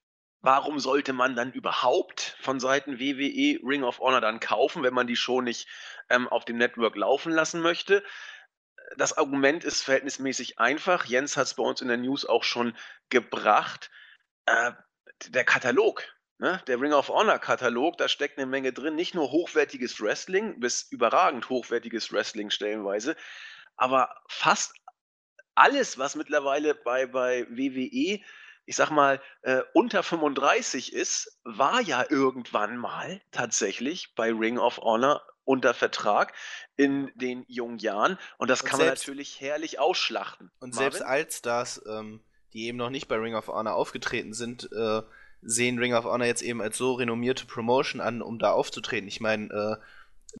warum 0.45 0.79
sollte 0.79 1.11
man 1.11 1.35
dann 1.35 1.51
überhaupt 1.51 2.37
von 2.39 2.59
Seiten 2.59 2.99
WWE 2.99 3.59
Ring 3.67 3.83
of 3.83 3.99
Honor 3.99 4.21
dann 4.21 4.39
kaufen, 4.39 4.83
wenn 4.83 4.93
man 4.93 5.07
die 5.07 5.15
Show 5.15 5.41
nicht 5.41 5.67
ähm, 6.09 6.27
auf 6.27 6.45
dem 6.45 6.57
Network 6.57 6.95
laufen 6.95 7.31
lassen 7.31 7.61
möchte? 7.61 8.03
Das 8.97 9.17
Argument 9.17 9.63
ist 9.63 9.81
verhältnismäßig 9.81 10.59
einfach. 10.59 11.05
Jens 11.05 11.35
hat 11.35 11.47
es 11.47 11.55
bei 11.55 11.63
uns 11.63 11.81
in 11.81 11.87
der 11.87 11.97
News 11.97 12.25
auch 12.25 12.43
schon 12.43 12.77
gebracht. 13.09 13.89
Äh, 14.45 14.73
der 15.29 15.43
Katalog, 15.43 16.03
ne? 16.37 16.61
der 16.67 16.79
Ring 16.79 16.93
of 16.93 17.09
Honor 17.09 17.39
Katalog, 17.39 17.97
da 17.97 18.07
steckt 18.07 18.37
eine 18.37 18.45
Menge 18.45 18.71
drin. 18.71 18.95
Nicht 18.95 19.15
nur 19.15 19.31
hochwertiges 19.31 19.99
Wrestling, 19.99 20.59
bis 20.59 20.83
überragend 20.91 21.49
hochwertiges 21.49 22.13
Wrestling 22.13 22.51
stellenweise, 22.51 23.15
aber 23.77 24.15
fast 24.27 24.75
alles, 25.55 25.97
was 25.97 26.15
mittlerweile 26.15 26.75
bei, 26.75 27.07
bei 27.07 27.47
WWE, 27.49 28.21
ich 28.65 28.75
sag 28.75 28.89
mal, 28.89 29.21
äh, 29.43 29.61
unter 29.73 30.03
35 30.03 30.93
ist, 30.93 31.39
war 31.43 31.81
ja 31.81 32.05
irgendwann 32.09 32.77
mal 32.77 33.21
tatsächlich 33.31 34.13
bei 34.15 34.31
Ring 34.31 34.57
of 34.57 34.77
Honor 34.79 35.21
unter 35.43 35.73
Vertrag 35.75 36.33
in 36.75 37.11
den 37.15 37.45
jungen 37.47 37.77
Jahren. 37.77 38.17
Und 38.37 38.49
das 38.49 38.61
Und 38.61 38.69
kann 38.69 38.79
man 38.79 38.87
selbst- 38.87 39.03
natürlich 39.07 39.39
herrlich 39.39 39.79
ausschlachten. 39.79 40.51
Und 40.59 40.73
Marvin? 40.73 40.91
selbst 40.91 41.01
Altstars, 41.03 41.81
ähm, 41.87 42.21
die 42.53 42.65
eben 42.65 42.77
noch 42.77 42.89
nicht 42.89 43.07
bei 43.07 43.15
Ring 43.17 43.35
of 43.35 43.47
Honor 43.47 43.75
aufgetreten 43.75 44.33
sind, 44.33 44.69
äh, 44.71 45.01
sehen 45.43 45.77
Ring 45.77 45.93
of 45.93 46.05
Honor 46.05 46.25
jetzt 46.25 46.41
eben 46.41 46.61
als 46.61 46.77
so 46.77 46.93
renommierte 46.93 47.45
Promotion 47.45 48.01
an, 48.01 48.23
um 48.23 48.39
da 48.39 48.51
aufzutreten. 48.51 49.07
Ich 49.07 49.19
meine, 49.21 49.53
äh, 49.53 49.85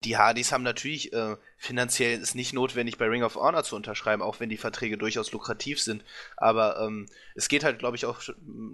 die 0.03 0.17
Hardys 0.17 0.51
haben 0.51 0.63
natürlich 0.63 1.13
äh, 1.13 1.37
finanziell 1.57 2.19
ist 2.19 2.35
nicht 2.35 2.53
notwendig, 2.53 2.97
bei 2.97 3.07
Ring 3.07 3.23
of 3.23 3.35
Honor 3.35 3.63
zu 3.63 3.75
unterschreiben, 3.75 4.21
auch 4.21 4.39
wenn 4.39 4.49
die 4.49 4.57
Verträge 4.57 4.97
durchaus 4.97 5.31
lukrativ 5.31 5.81
sind. 5.81 6.03
Aber 6.37 6.79
ähm, 6.81 7.07
es 7.33 7.47
geht 7.47 7.63
halt, 7.63 7.79
glaube 7.79 7.95
ich, 7.95 8.05
auch. 8.05 8.21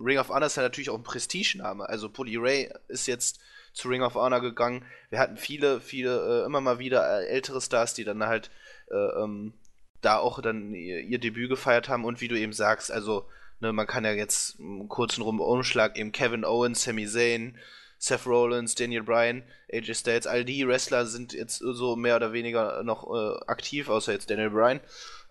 Ring 0.03 0.17
of 0.17 0.29
Honor 0.29 0.47
ist 0.47 0.57
ja 0.57 0.63
natürlich 0.63 0.89
auch 0.89 0.97
ein 0.97 1.03
Prestigename. 1.03 1.87
Also 1.87 2.09
Bully 2.09 2.37
Ray 2.37 2.69
ist 2.87 3.07
jetzt 3.07 3.39
zu 3.73 3.87
Ring 3.87 4.01
of 4.01 4.15
Honor 4.15 4.41
gegangen. 4.41 4.83
Wir 5.09 5.19
hatten 5.19 5.37
viele, 5.37 5.79
viele, 5.79 6.41
äh, 6.41 6.45
immer 6.45 6.61
mal 6.61 6.79
wieder 6.79 7.21
äh, 7.21 7.27
ältere 7.27 7.61
Stars, 7.61 7.93
die 7.93 8.03
dann 8.03 8.25
halt 8.25 8.49
äh, 8.89 8.95
ähm, 8.95 9.53
da 10.01 10.17
auch 10.17 10.41
dann 10.41 10.73
ihr, 10.73 10.99
ihr 11.01 11.19
Debüt 11.19 11.49
gefeiert 11.49 11.87
haben 11.87 12.03
und 12.03 12.19
wie 12.19 12.27
du 12.27 12.37
eben 12.37 12.53
sagst, 12.53 12.91
also 12.91 13.27
Ne, 13.61 13.71
man 13.71 13.85
kann 13.85 14.03
ja 14.03 14.11
jetzt 14.11 14.59
einen 14.59 14.89
kurzen 14.89 15.21
Umschlag 15.21 15.95
eben 15.95 16.11
Kevin 16.11 16.45
Owens, 16.45 16.83
Sami 16.83 17.07
Zayn, 17.07 17.55
Seth 18.01 18.25
Rollins, 18.25 18.73
Daniel 18.73 19.03
Bryan, 19.03 19.43
AJ 19.71 19.93
Styles, 19.93 20.25
all 20.25 20.43
die 20.43 20.67
Wrestler 20.67 21.05
sind 21.05 21.33
jetzt 21.33 21.59
so 21.59 21.95
mehr 21.95 22.15
oder 22.15 22.33
weniger 22.33 22.81
noch 22.81 23.07
äh, 23.13 23.45
aktiv, 23.45 23.89
außer 23.89 24.11
jetzt 24.11 24.31
Daniel 24.31 24.49
Bryan. 24.49 24.79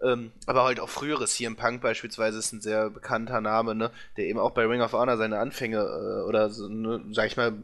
Ähm, 0.00 0.30
aber 0.46 0.62
halt 0.62 0.78
auch 0.78 0.88
frühere 0.88 1.26
CM 1.26 1.56
Punk 1.56 1.82
beispielsweise 1.82 2.38
ist 2.38 2.52
ein 2.52 2.60
sehr 2.60 2.90
bekannter 2.90 3.40
Name, 3.40 3.74
ne, 3.74 3.90
der 4.16 4.26
eben 4.26 4.38
auch 4.38 4.52
bei 4.52 4.66
Ring 4.66 4.82
of 4.82 4.92
Honor 4.92 5.16
seine 5.16 5.40
Anfänge 5.40 5.78
äh, 5.78 6.28
oder 6.28 6.50
so, 6.50 6.68
ne, 6.68 7.04
sag 7.10 7.26
ich 7.26 7.36
mal, 7.36 7.54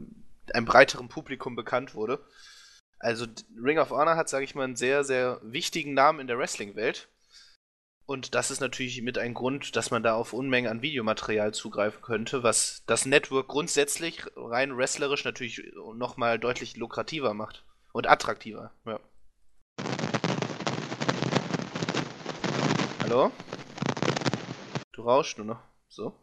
einem 0.53 0.65
breiteren 0.65 1.07
Publikum 1.07 1.55
bekannt 1.55 1.95
wurde. 1.95 2.19
Also 2.99 3.27
Ring 3.63 3.79
of 3.79 3.91
Honor 3.91 4.17
hat, 4.17 4.27
sag 4.27 4.43
ich 4.43 4.55
mal, 4.55 4.65
einen 4.65 4.75
sehr, 4.75 5.05
sehr 5.05 5.39
wichtigen 5.41 5.93
Namen 5.93 6.19
in 6.19 6.27
der 6.27 6.37
Wrestling-Welt. 6.37 7.07
Und 8.09 8.35
das 8.35 8.51
ist 8.51 8.61
natürlich 8.61 9.01
mit 9.01 9.17
ein 9.17 9.33
Grund, 9.33 9.75
dass 9.75 9.91
man 9.91 10.01
da 10.01 10.15
auf 10.15 10.31
Unmengen 10.31 10.71
an 10.71 10.81
Videomaterial 10.81 11.53
zugreifen 11.53 12.01
könnte, 12.01 12.41
was 12.41 12.83
das 12.85 13.05
Network 13.05 13.49
grundsätzlich 13.49 14.23
rein 14.37 14.77
wrestlerisch 14.77 15.25
natürlich 15.25 15.61
nochmal 15.93 16.39
deutlich 16.39 16.77
lukrativer 16.77 17.33
macht 17.33 17.65
und 17.91 18.07
attraktiver. 18.07 18.71
Ja. 18.85 19.01
Hallo? 23.01 23.31
Du 24.93 25.01
rauschst 25.01 25.37
nur 25.37 25.47
noch. 25.47 25.59
So. 25.89 26.15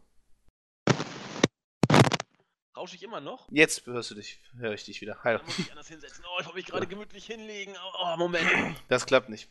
Rausche 2.75 2.97
ich 2.97 3.03
immer 3.03 3.21
noch? 3.21 3.47
Jetzt 3.51 3.85
hörst 3.85 4.11
du 4.11 4.15
dich, 4.15 4.41
höre 4.57 4.73
ich 4.73 4.87
dich 4.87 5.03
wieder. 5.03 5.19
Hallo. 5.23 5.41
Muss 5.45 5.59
ich 5.59 5.71
anders 5.71 5.89
hinsetzen. 5.89 6.25
Oh, 6.25 6.41
ich 6.41 6.47
wollte 6.47 6.57
mich 6.57 6.67
gerade 6.67 6.87
gemütlich 6.87 7.27
hinlegen. 7.27 7.75
Oh, 8.03 8.17
Moment. 8.17 8.51
Das 8.89 9.05
klappt 9.05 9.29
nicht. 9.29 9.51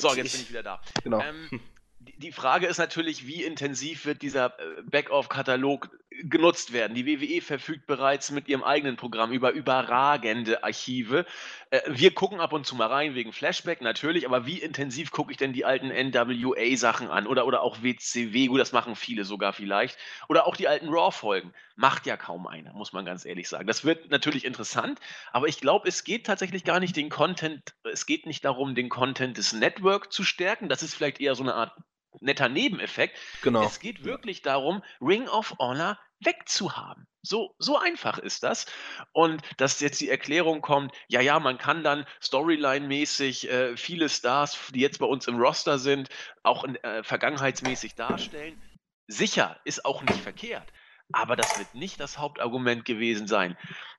So, 0.00 0.14
jetzt 0.14 0.32
bin 0.32 0.42
ich 0.42 0.50
wieder 0.50 0.62
da. 0.62 0.80
Genau. 1.04 1.20
Ähm, 1.20 1.60
die 1.98 2.32
Frage 2.32 2.66
ist 2.66 2.78
natürlich, 2.78 3.26
wie 3.26 3.44
intensiv 3.44 4.06
wird 4.06 4.22
dieser 4.22 4.58
äh, 4.58 4.82
Backoff-Katalog 4.82 5.90
genutzt 6.24 6.72
werden. 6.72 6.94
Die 6.94 7.06
WWE 7.06 7.40
verfügt 7.40 7.86
bereits 7.86 8.30
mit 8.30 8.48
ihrem 8.48 8.62
eigenen 8.62 8.96
Programm 8.96 9.32
über 9.32 9.52
überragende 9.52 10.64
Archive. 10.64 11.26
Äh, 11.70 11.80
wir 11.88 12.14
gucken 12.14 12.40
ab 12.40 12.52
und 12.52 12.66
zu 12.66 12.74
mal 12.74 12.88
rein 12.88 13.14
wegen 13.14 13.32
Flashback 13.32 13.80
natürlich, 13.80 14.26
aber 14.26 14.46
wie 14.46 14.58
intensiv 14.58 15.10
gucke 15.10 15.30
ich 15.30 15.38
denn 15.38 15.52
die 15.52 15.64
alten 15.64 15.88
NWA-Sachen 15.88 17.08
an 17.08 17.26
oder, 17.26 17.46
oder 17.46 17.62
auch 17.62 17.82
WCW? 17.82 18.46
Gut, 18.48 18.60
das 18.60 18.72
machen 18.72 18.96
viele 18.96 19.24
sogar 19.24 19.52
vielleicht. 19.52 19.98
Oder 20.28 20.46
auch 20.46 20.56
die 20.56 20.68
alten 20.68 20.88
Raw-Folgen. 20.88 21.52
Macht 21.76 22.06
ja 22.06 22.16
kaum 22.16 22.46
einer, 22.46 22.72
muss 22.72 22.92
man 22.92 23.04
ganz 23.04 23.24
ehrlich 23.24 23.48
sagen. 23.48 23.66
Das 23.66 23.84
wird 23.84 24.10
natürlich 24.10 24.44
interessant, 24.44 25.00
aber 25.32 25.48
ich 25.48 25.60
glaube, 25.60 25.88
es 25.88 26.04
geht 26.04 26.26
tatsächlich 26.26 26.64
gar 26.64 26.80
nicht 26.80 26.96
den 26.96 27.08
Content, 27.08 27.74
es 27.84 28.04
geht 28.06 28.26
nicht 28.26 28.44
darum, 28.44 28.74
den 28.74 28.88
Content 28.88 29.38
des 29.38 29.52
Network 29.52 30.12
zu 30.12 30.24
stärken. 30.24 30.68
Das 30.68 30.82
ist 30.82 30.94
vielleicht 30.94 31.20
eher 31.20 31.34
so 31.34 31.42
eine 31.42 31.54
Art 31.54 31.72
netter 32.20 32.48
Nebeneffekt. 32.48 33.16
Genau. 33.42 33.64
Es 33.64 33.80
geht 33.80 34.04
wirklich 34.04 34.42
darum, 34.42 34.82
Ring 35.00 35.28
of 35.28 35.54
Honor 35.58 35.98
wegzuhaben. 36.20 37.06
So, 37.22 37.54
so 37.58 37.78
einfach 37.78 38.18
ist 38.18 38.42
das. 38.42 38.66
Und 39.12 39.42
dass 39.58 39.80
jetzt 39.80 40.00
die 40.00 40.08
Erklärung 40.08 40.62
kommt, 40.62 40.92
ja, 41.08 41.20
ja, 41.20 41.38
man 41.38 41.58
kann 41.58 41.82
dann 41.82 42.06
Storyline-mäßig 42.22 43.48
äh, 43.48 43.76
viele 43.76 44.08
Stars, 44.08 44.58
die 44.74 44.80
jetzt 44.80 44.98
bei 44.98 45.06
uns 45.06 45.26
im 45.26 45.36
Roster 45.36 45.78
sind, 45.78 46.08
auch 46.42 46.64
in, 46.64 46.76
äh, 46.76 47.02
vergangenheitsmäßig 47.02 47.94
darstellen. 47.94 48.60
Sicher, 49.06 49.60
ist 49.64 49.84
auch 49.84 50.02
nicht 50.02 50.20
verkehrt. 50.20 50.72
Aber 51.12 51.36
das 51.36 51.58
wird 51.58 51.74
nicht 51.74 51.98
das 51.98 52.18
Hauptargument 52.18 52.84
gewesen 52.84 53.26
sein, 53.26 53.56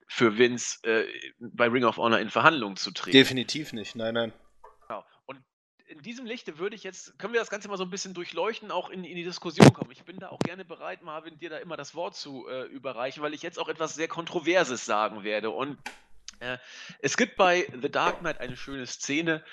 für 0.08 0.38
Vince 0.38 0.80
äh, 0.84 1.06
bei 1.40 1.68
Ring 1.68 1.84
of 1.84 1.98
Honor 1.98 2.20
in 2.20 2.30
Verhandlungen 2.30 2.78
zu 2.78 2.92
treten. 2.92 3.18
Definitiv 3.18 3.74
nicht, 3.74 3.96
nein, 3.96 4.14
nein 4.14 4.34
in 5.92 6.02
diesem 6.02 6.26
Lichte 6.26 6.58
würde 6.58 6.76
ich 6.76 6.84
jetzt, 6.84 7.20
können 7.20 7.34
wir 7.34 7.40
das 7.40 7.50
Ganze 7.50 7.68
mal 7.68 7.78
so 7.78 7.84
ein 7.84 7.90
bisschen 7.90 8.14
durchleuchten, 8.14 8.72
auch 8.72 8.90
in, 8.90 9.04
in 9.04 9.16
die 9.16 9.24
Diskussion 9.24 9.74
kommen. 9.74 9.92
Ich 9.92 10.04
bin 10.04 10.20
da 10.20 10.30
auch 10.30 10.40
gerne 10.40 10.64
bereit, 10.64 11.04
Marvin, 11.04 11.38
dir 11.38 11.50
da 11.50 11.58
immer 11.58 11.76
das 11.76 11.94
Wort 11.96 12.16
zu 12.16 12.48
äh, 12.48 12.64
überreichen, 12.64 13.22
weil 13.22 13.34
ich 13.34 13.42
jetzt 13.42 13.60
auch 13.60 13.68
etwas 13.68 13.96
sehr 13.96 14.08
Kontroverses 14.08 14.86
sagen 14.86 15.24
werde. 15.24 15.50
Und 15.50 15.78
äh, 16.40 16.58
es 17.00 17.18
gibt 17.18 17.36
bei 17.36 17.68
The 17.80 17.92
Dark 17.92 18.20
Knight 18.20 18.40
eine 18.40 18.56
schöne 18.56 18.88
Szene, 18.88 19.44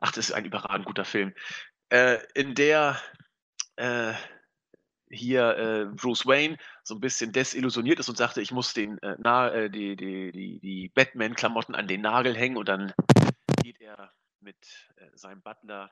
ach, 0.00 0.10
das 0.10 0.28
ist 0.28 0.34
ein 0.34 0.44
überragend 0.44 0.86
guter 0.86 1.04
Film, 1.04 1.32
äh, 1.90 2.18
in 2.34 2.54
der 2.54 3.00
äh, 3.76 4.12
hier 5.08 5.56
äh, 5.56 5.84
Bruce 5.94 6.26
Wayne 6.26 6.58
so 6.82 6.96
ein 6.96 7.00
bisschen 7.00 7.30
desillusioniert 7.30 8.00
ist 8.00 8.08
und 8.08 8.18
sagte, 8.18 8.40
ich 8.40 8.50
muss 8.50 8.74
den, 8.74 8.98
äh, 9.02 9.70
die, 9.70 9.94
die, 9.94 10.32
die, 10.32 10.58
die 10.58 10.88
Batman-Klamotten 10.88 11.76
an 11.76 11.86
den 11.86 12.00
Nagel 12.00 12.36
hängen 12.36 12.56
und 12.56 12.68
dann 12.68 12.92
geht 13.62 13.80
er 13.80 14.12
mit 14.40 14.90
äh, 14.96 15.08
seinem 15.14 15.42
Butler 15.42 15.90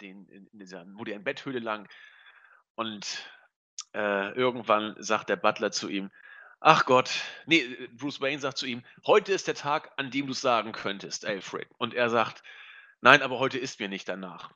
den, 0.00 0.26
in, 0.28 0.46
in 0.46 0.58
dieser 0.58 0.84
modernen 0.84 1.24
Betthöhle 1.24 1.58
lang 1.58 1.88
und 2.74 3.30
äh, 3.94 4.32
irgendwann 4.32 4.94
sagt 4.98 5.28
der 5.28 5.36
Butler 5.36 5.72
zu 5.72 5.88
ihm, 5.88 6.10
ach 6.60 6.84
Gott, 6.84 7.10
nee, 7.46 7.64
Bruce 7.92 8.20
Wayne 8.20 8.40
sagt 8.40 8.58
zu 8.58 8.66
ihm, 8.66 8.84
heute 9.06 9.32
ist 9.32 9.46
der 9.46 9.54
Tag, 9.54 9.92
an 9.96 10.10
dem 10.10 10.26
du 10.26 10.32
es 10.32 10.40
sagen 10.40 10.72
könntest, 10.72 11.24
Alfred. 11.24 11.68
Und 11.78 11.94
er 11.94 12.10
sagt, 12.10 12.42
nein, 13.00 13.22
aber 13.22 13.38
heute 13.38 13.58
ist 13.58 13.80
mir 13.80 13.88
nicht 13.88 14.08
danach. 14.08 14.52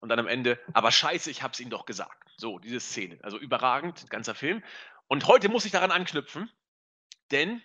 Und 0.00 0.10
dann 0.10 0.18
am 0.18 0.26
Ende, 0.26 0.60
aber 0.74 0.90
scheiße, 0.90 1.30
ich 1.30 1.42
hab's 1.42 1.60
ihm 1.60 1.70
doch 1.70 1.86
gesagt. 1.86 2.30
So, 2.36 2.58
diese 2.58 2.80
Szene. 2.80 3.18
Also 3.22 3.38
überragend, 3.38 4.10
ganzer 4.10 4.34
Film. 4.34 4.62
Und 5.06 5.26
heute 5.26 5.48
muss 5.48 5.64
ich 5.64 5.72
daran 5.72 5.90
anknüpfen, 5.90 6.50
denn 7.30 7.62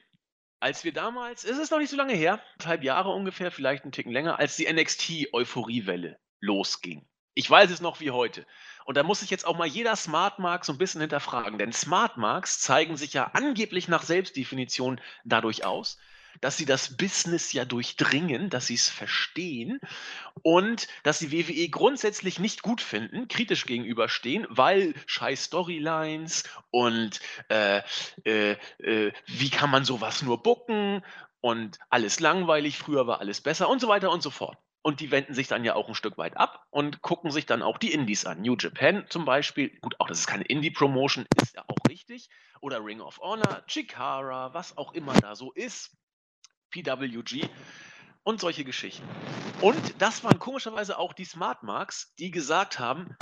als 0.59 0.83
wir 0.83 0.93
damals, 0.93 1.43
es 1.43 1.57
ist 1.57 1.71
noch 1.71 1.79
nicht 1.79 1.89
so 1.89 1.97
lange 1.97 2.13
her, 2.13 2.41
halb 2.65 2.83
Jahre 2.83 3.09
ungefähr, 3.09 3.51
vielleicht 3.51 3.83
einen 3.83 3.91
Ticken 3.91 4.11
länger, 4.11 4.39
als 4.39 4.55
die 4.55 4.71
NXT-Euphoriewelle 4.71 6.17
losging. 6.39 7.07
Ich 7.33 7.49
weiß 7.49 7.71
es 7.71 7.81
noch 7.81 7.99
wie 7.99 8.11
heute. 8.11 8.45
Und 8.85 8.97
da 8.97 9.03
muss 9.03 9.21
sich 9.21 9.29
jetzt 9.29 9.45
auch 9.45 9.57
mal 9.57 9.67
jeder 9.67 9.95
Smartmark 9.95 10.65
so 10.65 10.73
ein 10.73 10.77
bisschen 10.77 11.01
hinterfragen, 11.01 11.57
denn 11.57 11.71
Smartmarks 11.71 12.59
zeigen 12.59 12.97
sich 12.97 13.13
ja 13.13 13.31
angeblich 13.33 13.87
nach 13.87 14.03
Selbstdefinition 14.03 14.99
dadurch 15.23 15.63
aus, 15.63 15.97
dass 16.41 16.57
sie 16.57 16.65
das 16.65 16.97
Business 16.97 17.53
ja 17.53 17.65
durchdringen, 17.65 18.49
dass 18.49 18.67
sie 18.67 18.75
es 18.75 18.89
verstehen 18.89 19.79
und 20.41 20.87
dass 21.03 21.19
sie 21.19 21.31
WWE 21.31 21.69
grundsätzlich 21.69 22.39
nicht 22.39 22.61
gut 22.61 22.81
finden, 22.81 23.27
kritisch 23.27 23.65
gegenüberstehen, 23.65 24.47
weil 24.49 24.93
scheiß 25.05 25.45
Storylines 25.45 26.43
und 26.71 27.19
äh, 27.49 27.81
äh, 28.23 28.55
äh, 28.79 29.11
wie 29.27 29.49
kann 29.49 29.69
man 29.69 29.85
sowas 29.85 30.21
nur 30.21 30.41
bucken 30.41 31.03
und 31.41 31.79
alles 31.89 32.19
langweilig, 32.19 32.77
früher 32.77 33.07
war 33.07 33.19
alles 33.19 33.41
besser 33.41 33.69
und 33.69 33.79
so 33.79 33.87
weiter 33.87 34.11
und 34.11 34.21
so 34.21 34.29
fort. 34.29 34.57
Und 34.81 35.01
die 35.01 35.11
wenden 35.11 35.33
sich 35.33 35.47
dann 35.47 35.65
ja 35.65 35.75
auch 35.75 35.89
ein 35.89 35.95
Stück 35.95 36.17
weit 36.17 36.37
ab 36.37 36.65
und 36.69 37.01
gucken 37.01 37.31
sich 37.31 37.45
dann 37.45 37.61
auch 37.61 37.77
die 37.77 37.91
Indies 37.91 38.25
an. 38.25 38.41
New 38.41 38.55
Japan 38.57 39.05
zum 39.09 39.25
Beispiel, 39.25 39.77
gut, 39.81 39.95
auch 39.99 40.07
das 40.07 40.19
ist 40.19 40.27
keine 40.27 40.45
Indie-Promotion, 40.45 41.25
ist 41.41 41.55
ja 41.55 41.63
auch 41.67 41.77
richtig. 41.89 42.29
Oder 42.61 42.83
Ring 42.83 43.01
of 43.01 43.19
Honor, 43.19 43.63
Chikara, 43.67 44.53
was 44.53 44.77
auch 44.77 44.93
immer 44.93 45.13
da 45.13 45.35
so 45.35 45.51
ist. 45.51 45.98
PWG 46.69 47.47
und 48.23 48.39
solche 48.39 48.63
Geschichten. 48.63 49.07
Und 49.61 50.01
das 50.01 50.23
waren 50.23 50.39
komischerweise 50.39 50.97
auch 50.97 51.13
die 51.13 51.25
Smart 51.25 51.63
Marks, 51.63 52.13
die 52.19 52.31
gesagt 52.31 52.79
haben, 52.79 53.15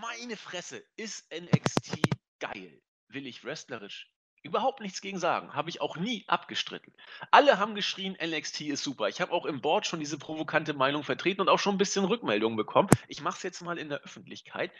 meine 0.00 0.36
Fresse, 0.36 0.82
ist 0.96 1.32
NXT 1.32 1.98
geil. 2.40 2.80
Will 3.08 3.26
ich 3.26 3.44
wrestlerisch 3.44 4.10
überhaupt 4.44 4.80
nichts 4.80 5.00
gegen 5.00 5.18
sagen. 5.18 5.54
Habe 5.54 5.70
ich 5.70 5.80
auch 5.80 5.96
nie 5.96 6.24
abgestritten. 6.28 6.92
Alle 7.30 7.58
haben 7.58 7.74
geschrien, 7.74 8.16
NXT 8.22 8.60
ist 8.62 8.84
super. 8.84 9.08
Ich 9.08 9.20
habe 9.20 9.32
auch 9.32 9.46
im 9.46 9.60
Board 9.60 9.86
schon 9.86 10.00
diese 10.00 10.18
provokante 10.18 10.74
Meinung 10.74 11.02
vertreten 11.02 11.40
und 11.40 11.48
auch 11.48 11.58
schon 11.58 11.74
ein 11.74 11.78
bisschen 11.78 12.04
Rückmeldungen 12.04 12.56
bekommen. 12.56 12.90
Ich 13.08 13.22
mache 13.22 13.38
es 13.38 13.42
jetzt 13.42 13.62
mal 13.62 13.78
in 13.78 13.88
der 13.88 14.02
Öffentlichkeit. 14.02 14.70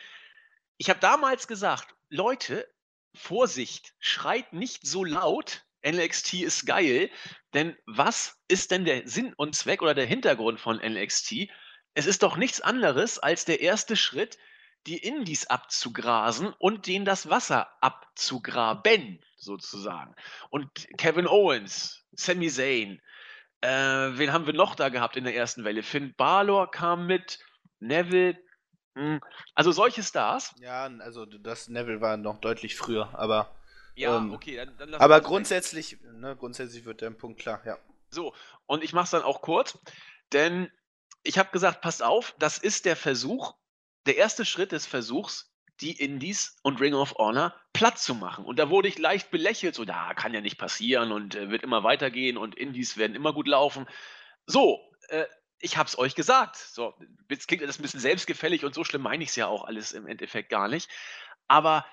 Ich 0.76 0.90
habe 0.90 1.00
damals 1.00 1.48
gesagt, 1.48 1.94
Leute, 2.10 2.68
Vorsicht, 3.14 3.94
schreit 3.98 4.52
nicht 4.52 4.86
so 4.86 5.02
laut, 5.02 5.63
NXT 5.86 6.34
ist 6.34 6.66
geil. 6.66 7.10
Denn 7.52 7.76
was 7.86 8.38
ist 8.48 8.70
denn 8.70 8.84
der 8.84 9.06
Sinn 9.06 9.32
und 9.36 9.54
Zweck 9.54 9.82
oder 9.82 9.94
der 9.94 10.06
Hintergrund 10.06 10.60
von 10.60 10.76
NXT? 10.76 11.48
Es 11.94 12.06
ist 12.06 12.22
doch 12.22 12.36
nichts 12.36 12.60
anderes 12.60 13.18
als 13.18 13.44
der 13.44 13.60
erste 13.60 13.96
Schritt, 13.96 14.38
die 14.86 14.98
Indies 14.98 15.46
abzugrasen 15.46 16.52
und 16.58 16.86
denen 16.86 17.04
das 17.04 17.30
Wasser 17.30 17.68
abzugraben, 17.80 19.20
sozusagen. 19.36 20.14
Und 20.50 20.68
Kevin 20.98 21.26
Owens, 21.26 22.04
Sami 22.12 22.50
Zayn, 22.50 23.00
äh, 23.60 23.68
wen 23.68 24.32
haben 24.32 24.46
wir 24.46 24.52
noch 24.52 24.74
da 24.74 24.90
gehabt 24.90 25.16
in 25.16 25.24
der 25.24 25.34
ersten 25.34 25.64
Welle? 25.64 25.82
Finn 25.82 26.14
Balor 26.16 26.70
kam 26.70 27.06
mit, 27.06 27.38
Neville, 27.80 28.38
mh, 28.94 29.02
hm, 29.02 29.20
also 29.54 29.72
solche 29.72 30.02
Stars. 30.02 30.54
Ja, 30.60 30.84
also 31.00 31.24
das 31.24 31.68
Neville 31.68 32.00
war 32.00 32.16
noch 32.16 32.38
deutlich 32.40 32.76
früher, 32.76 33.08
aber 33.18 33.54
ja, 33.94 34.16
ähm, 34.16 34.32
okay, 34.32 34.56
dann, 34.56 34.76
dann 34.76 34.94
Aber 34.94 35.20
grundsätzlich, 35.20 35.98
ne, 36.02 36.36
grundsätzlich 36.36 36.84
wird 36.84 37.00
der 37.00 37.10
Punkt 37.10 37.40
klar, 37.40 37.62
ja. 37.64 37.78
So, 38.10 38.34
und 38.66 38.84
ich 38.84 38.92
mache 38.92 39.04
es 39.04 39.10
dann 39.10 39.22
auch 39.22 39.40
kurz, 39.40 39.78
denn 40.32 40.70
ich 41.22 41.38
habe 41.38 41.50
gesagt, 41.50 41.80
passt 41.80 42.02
auf, 42.02 42.34
das 42.38 42.58
ist 42.58 42.84
der 42.84 42.96
Versuch, 42.96 43.54
der 44.06 44.16
erste 44.16 44.44
Schritt 44.44 44.72
des 44.72 44.86
Versuchs, 44.86 45.50
die 45.80 45.92
Indies 45.92 46.56
und 46.62 46.80
Ring 46.80 46.94
of 46.94 47.14
Honor 47.16 47.54
platt 47.72 47.98
zu 47.98 48.14
machen. 48.14 48.44
Und 48.44 48.58
da 48.58 48.70
wurde 48.70 48.88
ich 48.88 48.98
leicht 48.98 49.30
belächelt, 49.30 49.74
so, 49.74 49.84
da 49.84 50.14
kann 50.14 50.34
ja 50.34 50.40
nicht 50.40 50.58
passieren 50.58 51.10
und 51.10 51.34
äh, 51.34 51.50
wird 51.50 51.62
immer 51.62 51.82
weitergehen 51.82 52.36
und 52.36 52.54
Indies 52.54 52.96
werden 52.96 53.16
immer 53.16 53.32
gut 53.32 53.48
laufen. 53.48 53.86
So, 54.46 54.80
äh, 55.08 55.24
ich 55.58 55.76
habe 55.76 55.88
es 55.88 55.98
euch 55.98 56.14
gesagt. 56.14 56.56
So, 56.56 56.94
jetzt 57.28 57.48
klingt 57.48 57.62
das 57.62 57.78
ein 57.78 57.82
bisschen 57.82 58.00
selbstgefällig 58.00 58.64
und 58.64 58.74
so 58.74 58.84
schlimm 58.84 59.02
meine 59.02 59.24
ich 59.24 59.30
es 59.30 59.36
ja 59.36 59.46
auch 59.48 59.64
alles 59.64 59.92
im 59.92 60.06
Endeffekt 60.06 60.50
gar 60.50 60.68
nicht. 60.68 60.88
Aber 61.48 61.84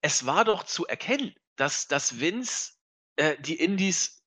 es 0.00 0.26
war 0.26 0.44
doch 0.44 0.64
zu 0.64 0.86
erkennen, 0.86 1.34
dass, 1.56 1.88
dass 1.88 2.20
Vince 2.20 2.72
äh, 3.16 3.36
die 3.40 3.56
Indies 3.56 4.22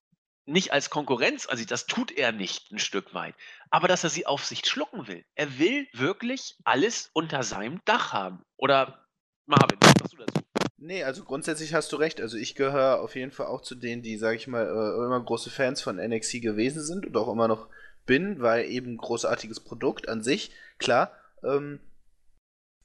nicht 0.45 0.73
als 0.73 0.89
Konkurrenz, 0.89 1.47
also 1.47 1.63
das 1.65 1.85
tut 1.85 2.11
er 2.11 2.31
nicht 2.31 2.71
ein 2.71 2.79
Stück 2.79 3.13
weit, 3.13 3.35
aber 3.69 3.87
dass 3.87 4.03
er 4.03 4.09
sie 4.09 4.25
auf 4.25 4.43
sich 4.45 4.65
schlucken 4.65 5.07
will. 5.07 5.23
Er 5.35 5.59
will 5.59 5.87
wirklich 5.93 6.57
alles 6.63 7.09
unter 7.13 7.43
seinem 7.43 7.79
Dach 7.85 8.11
haben. 8.11 8.43
Oder 8.57 9.05
Marvin, 9.45 9.77
was 9.81 9.93
sagst 9.97 10.13
du 10.13 10.17
dazu? 10.17 10.41
Nee, 10.77 11.03
also 11.03 11.23
grundsätzlich 11.23 11.75
hast 11.75 11.91
du 11.91 11.95
recht. 11.97 12.19
Also 12.19 12.37
ich 12.37 12.55
gehöre 12.55 13.01
auf 13.01 13.15
jeden 13.15 13.31
Fall 13.31 13.45
auch 13.45 13.61
zu 13.61 13.75
denen, 13.75 14.01
die, 14.01 14.17
sag 14.17 14.35
ich 14.35 14.47
mal, 14.47 14.65
äh, 14.65 15.05
immer 15.05 15.23
große 15.23 15.51
Fans 15.51 15.79
von 15.79 15.97
NXT 15.97 16.41
gewesen 16.41 16.83
sind 16.83 17.05
und 17.05 17.15
auch 17.15 17.31
immer 17.31 17.47
noch 17.47 17.67
bin, 18.07 18.41
weil 18.41 18.65
eben 18.65 18.97
großartiges 18.97 19.59
Produkt 19.59 20.09
an 20.09 20.23
sich, 20.23 20.51
klar. 20.79 21.11
Ähm, 21.43 21.79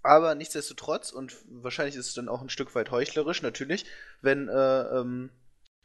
aber 0.07 0.35
nichtsdestotrotz, 0.35 1.13
und 1.13 1.37
wahrscheinlich 1.49 1.97
ist 1.97 2.09
es 2.09 2.15
dann 2.15 2.29
auch 2.29 2.43
ein 2.43 2.49
Stück 2.49 2.75
weit 2.75 2.91
heuchlerisch, 2.91 3.43
natürlich, 3.43 3.85
wenn, 4.23 4.49
äh, 4.49 4.83
ähm, 4.83 5.31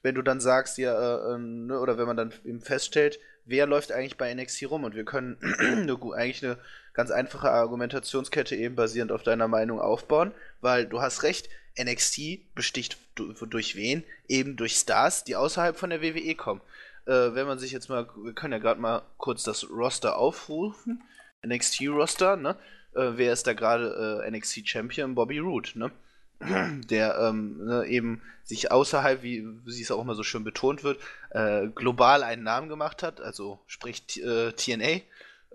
wenn 0.01 0.15
du 0.15 0.21
dann 0.21 0.39
sagst, 0.39 0.77
ja, 0.77 0.93
äh, 0.93 1.35
ähm, 1.35 1.67
ne, 1.67 1.79
oder 1.79 1.97
wenn 1.97 2.07
man 2.07 2.17
dann 2.17 2.33
eben 2.43 2.61
feststellt, 2.61 3.19
wer 3.45 3.67
läuft 3.67 3.91
eigentlich 3.91 4.17
bei 4.17 4.33
NXT 4.33 4.69
rum 4.69 4.83
und 4.83 4.95
wir 4.95 5.05
können 5.05 5.37
eigentlich 6.13 6.43
eine 6.43 6.57
ganz 6.93 7.11
einfache 7.11 7.51
Argumentationskette 7.51 8.55
eben 8.55 8.75
basierend 8.75 9.11
auf 9.11 9.23
deiner 9.23 9.47
Meinung 9.47 9.79
aufbauen, 9.79 10.31
weil 10.61 10.85
du 10.85 11.01
hast 11.01 11.23
recht, 11.23 11.49
NXT 11.79 12.53
besticht 12.53 12.97
durch 13.15 13.75
wen? 13.75 14.03
Eben 14.27 14.57
durch 14.57 14.75
Stars, 14.75 15.23
die 15.23 15.35
außerhalb 15.35 15.77
von 15.77 15.89
der 15.89 16.01
WWE 16.01 16.35
kommen. 16.35 16.61
Äh, 17.05 17.33
wenn 17.33 17.47
man 17.47 17.59
sich 17.59 17.71
jetzt 17.71 17.89
mal, 17.89 18.07
wir 18.15 18.33
können 18.33 18.53
ja 18.53 18.59
gerade 18.59 18.81
mal 18.81 19.03
kurz 19.17 19.43
das 19.43 19.69
Roster 19.69 20.17
aufrufen. 20.17 21.01
NXT-Roster, 21.45 22.35
ne? 22.35 22.57
Äh, 22.95 23.11
wer 23.15 23.33
ist 23.33 23.47
da 23.47 23.53
gerade 23.53 24.23
äh, 24.25 24.31
NXT 24.31 24.67
Champion? 24.67 25.15
Bobby 25.15 25.39
Roode, 25.39 25.71
ne? 25.75 25.91
Der 26.89 27.17
ähm, 27.19 27.65
ne, 27.65 27.85
eben 27.85 28.21
sich 28.43 28.71
außerhalb, 28.71 29.21
wie, 29.21 29.45
wie 29.65 29.81
es 29.81 29.91
auch 29.91 30.01
immer 30.01 30.15
so 30.15 30.23
schön 30.23 30.43
betont 30.43 30.83
wird, 30.83 30.99
äh, 31.29 31.67
global 31.67 32.23
einen 32.23 32.43
Namen 32.43 32.67
gemacht 32.67 33.03
hat, 33.03 33.21
also 33.21 33.59
sprich 33.67 34.21
äh, 34.23 34.51
TNA. 34.51 35.01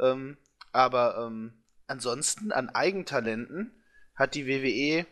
Ähm, 0.00 0.36
aber 0.72 1.26
ähm, 1.26 1.52
ansonsten 1.88 2.52
an 2.52 2.70
Eigentalenten 2.70 3.72
hat 4.14 4.34
die 4.34 4.46
WWE 4.46 5.06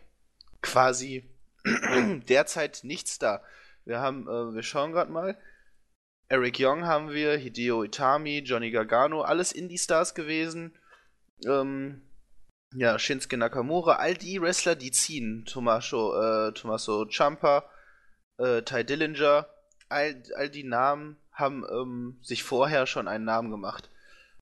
quasi 0.61 1.29
derzeit 2.29 2.81
nichts 2.83 3.19
da. 3.19 3.41
Wir 3.83 3.99
haben, 3.99 4.27
äh, 4.27 4.55
wir 4.55 4.63
schauen 4.63 4.91
gerade 4.91 5.11
mal. 5.11 5.37
Eric 6.27 6.57
Young 6.59 6.85
haben 6.85 7.11
wir, 7.11 7.37
Hideo 7.37 7.83
Itami, 7.83 8.39
Johnny 8.39 8.71
Gargano, 8.71 9.21
alles 9.21 9.51
Indie-Stars 9.51 10.15
gewesen. 10.15 10.73
Ähm, 11.45 12.01
ja, 12.75 12.99
Shinsuke 12.99 13.37
Nakamura, 13.37 13.95
all 13.95 14.15
die 14.15 14.41
Wrestler, 14.41 14.75
die 14.75 14.91
ziehen. 14.91 15.45
Tommaso, 15.45 16.19
äh, 16.19 16.51
Tommaso 16.53 17.05
Ciampa, 17.05 17.63
äh, 18.37 18.61
Ty 18.61 18.83
Dillinger, 18.83 19.47
all, 19.89 20.21
all 20.35 20.49
die 20.49 20.63
Namen 20.63 21.17
haben 21.31 21.65
ähm, 21.69 22.19
sich 22.21 22.43
vorher 22.43 22.87
schon 22.87 23.07
einen 23.07 23.25
Namen 23.25 23.51
gemacht. 23.51 23.89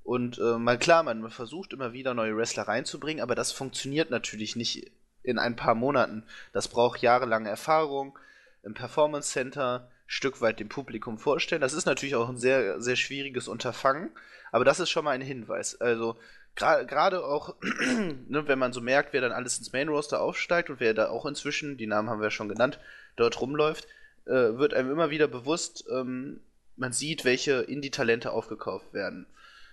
Und 0.03 0.37
äh, 0.37 0.57
mal 0.57 0.77
klar, 0.77 1.03
man 1.03 1.29
versucht 1.29 1.73
immer 1.73 1.93
wieder 1.93 2.13
neue 2.13 2.35
Wrestler 2.35 2.67
reinzubringen, 2.67 3.23
aber 3.23 3.35
das 3.35 3.51
funktioniert 3.51 4.09
natürlich 4.09 4.55
nicht 4.55 4.91
in 5.23 5.39
ein 5.39 5.55
paar 5.55 5.75
Monaten. 5.75 6.25
Das 6.51 6.67
braucht 6.67 7.01
jahrelange 7.01 7.49
Erfahrung 7.49 8.17
im 8.63 8.73
Performance 8.73 9.31
Center, 9.31 9.89
Stück 10.05 10.41
weit 10.41 10.59
dem 10.59 10.69
Publikum 10.69 11.17
vorstellen. 11.17 11.61
Das 11.61 11.73
ist 11.73 11.85
natürlich 11.85 12.15
auch 12.15 12.29
ein 12.29 12.37
sehr, 12.37 12.81
sehr 12.81 12.97
schwieriges 12.97 13.47
Unterfangen, 13.47 14.11
aber 14.51 14.65
das 14.65 14.79
ist 14.79 14.89
schon 14.89 15.05
mal 15.05 15.11
ein 15.11 15.21
Hinweis. 15.21 15.79
Also 15.79 16.17
gerade 16.55 17.25
auch, 17.25 17.55
ne, 17.61 18.47
wenn 18.47 18.59
man 18.59 18.73
so 18.73 18.81
merkt, 18.81 19.13
wer 19.13 19.21
dann 19.21 19.31
alles 19.31 19.57
ins 19.57 19.73
Main 19.73 19.89
Roster 19.89 20.21
aufsteigt 20.21 20.69
und 20.69 20.79
wer 20.79 20.93
da 20.93 21.09
auch 21.09 21.25
inzwischen, 21.25 21.77
die 21.77 21.87
Namen 21.87 22.09
haben 22.09 22.19
wir 22.19 22.27
ja 22.27 22.31
schon 22.31 22.49
genannt, 22.49 22.79
dort 23.15 23.39
rumläuft, 23.41 23.87
äh, 24.25 24.31
wird 24.31 24.73
einem 24.73 24.91
immer 24.91 25.09
wieder 25.09 25.27
bewusst, 25.27 25.85
ähm, 25.91 26.41
man 26.75 26.91
sieht, 26.91 27.25
welche 27.25 27.61
Indie-Talente 27.61 28.31
aufgekauft 28.31 28.93
werden. 28.93 29.27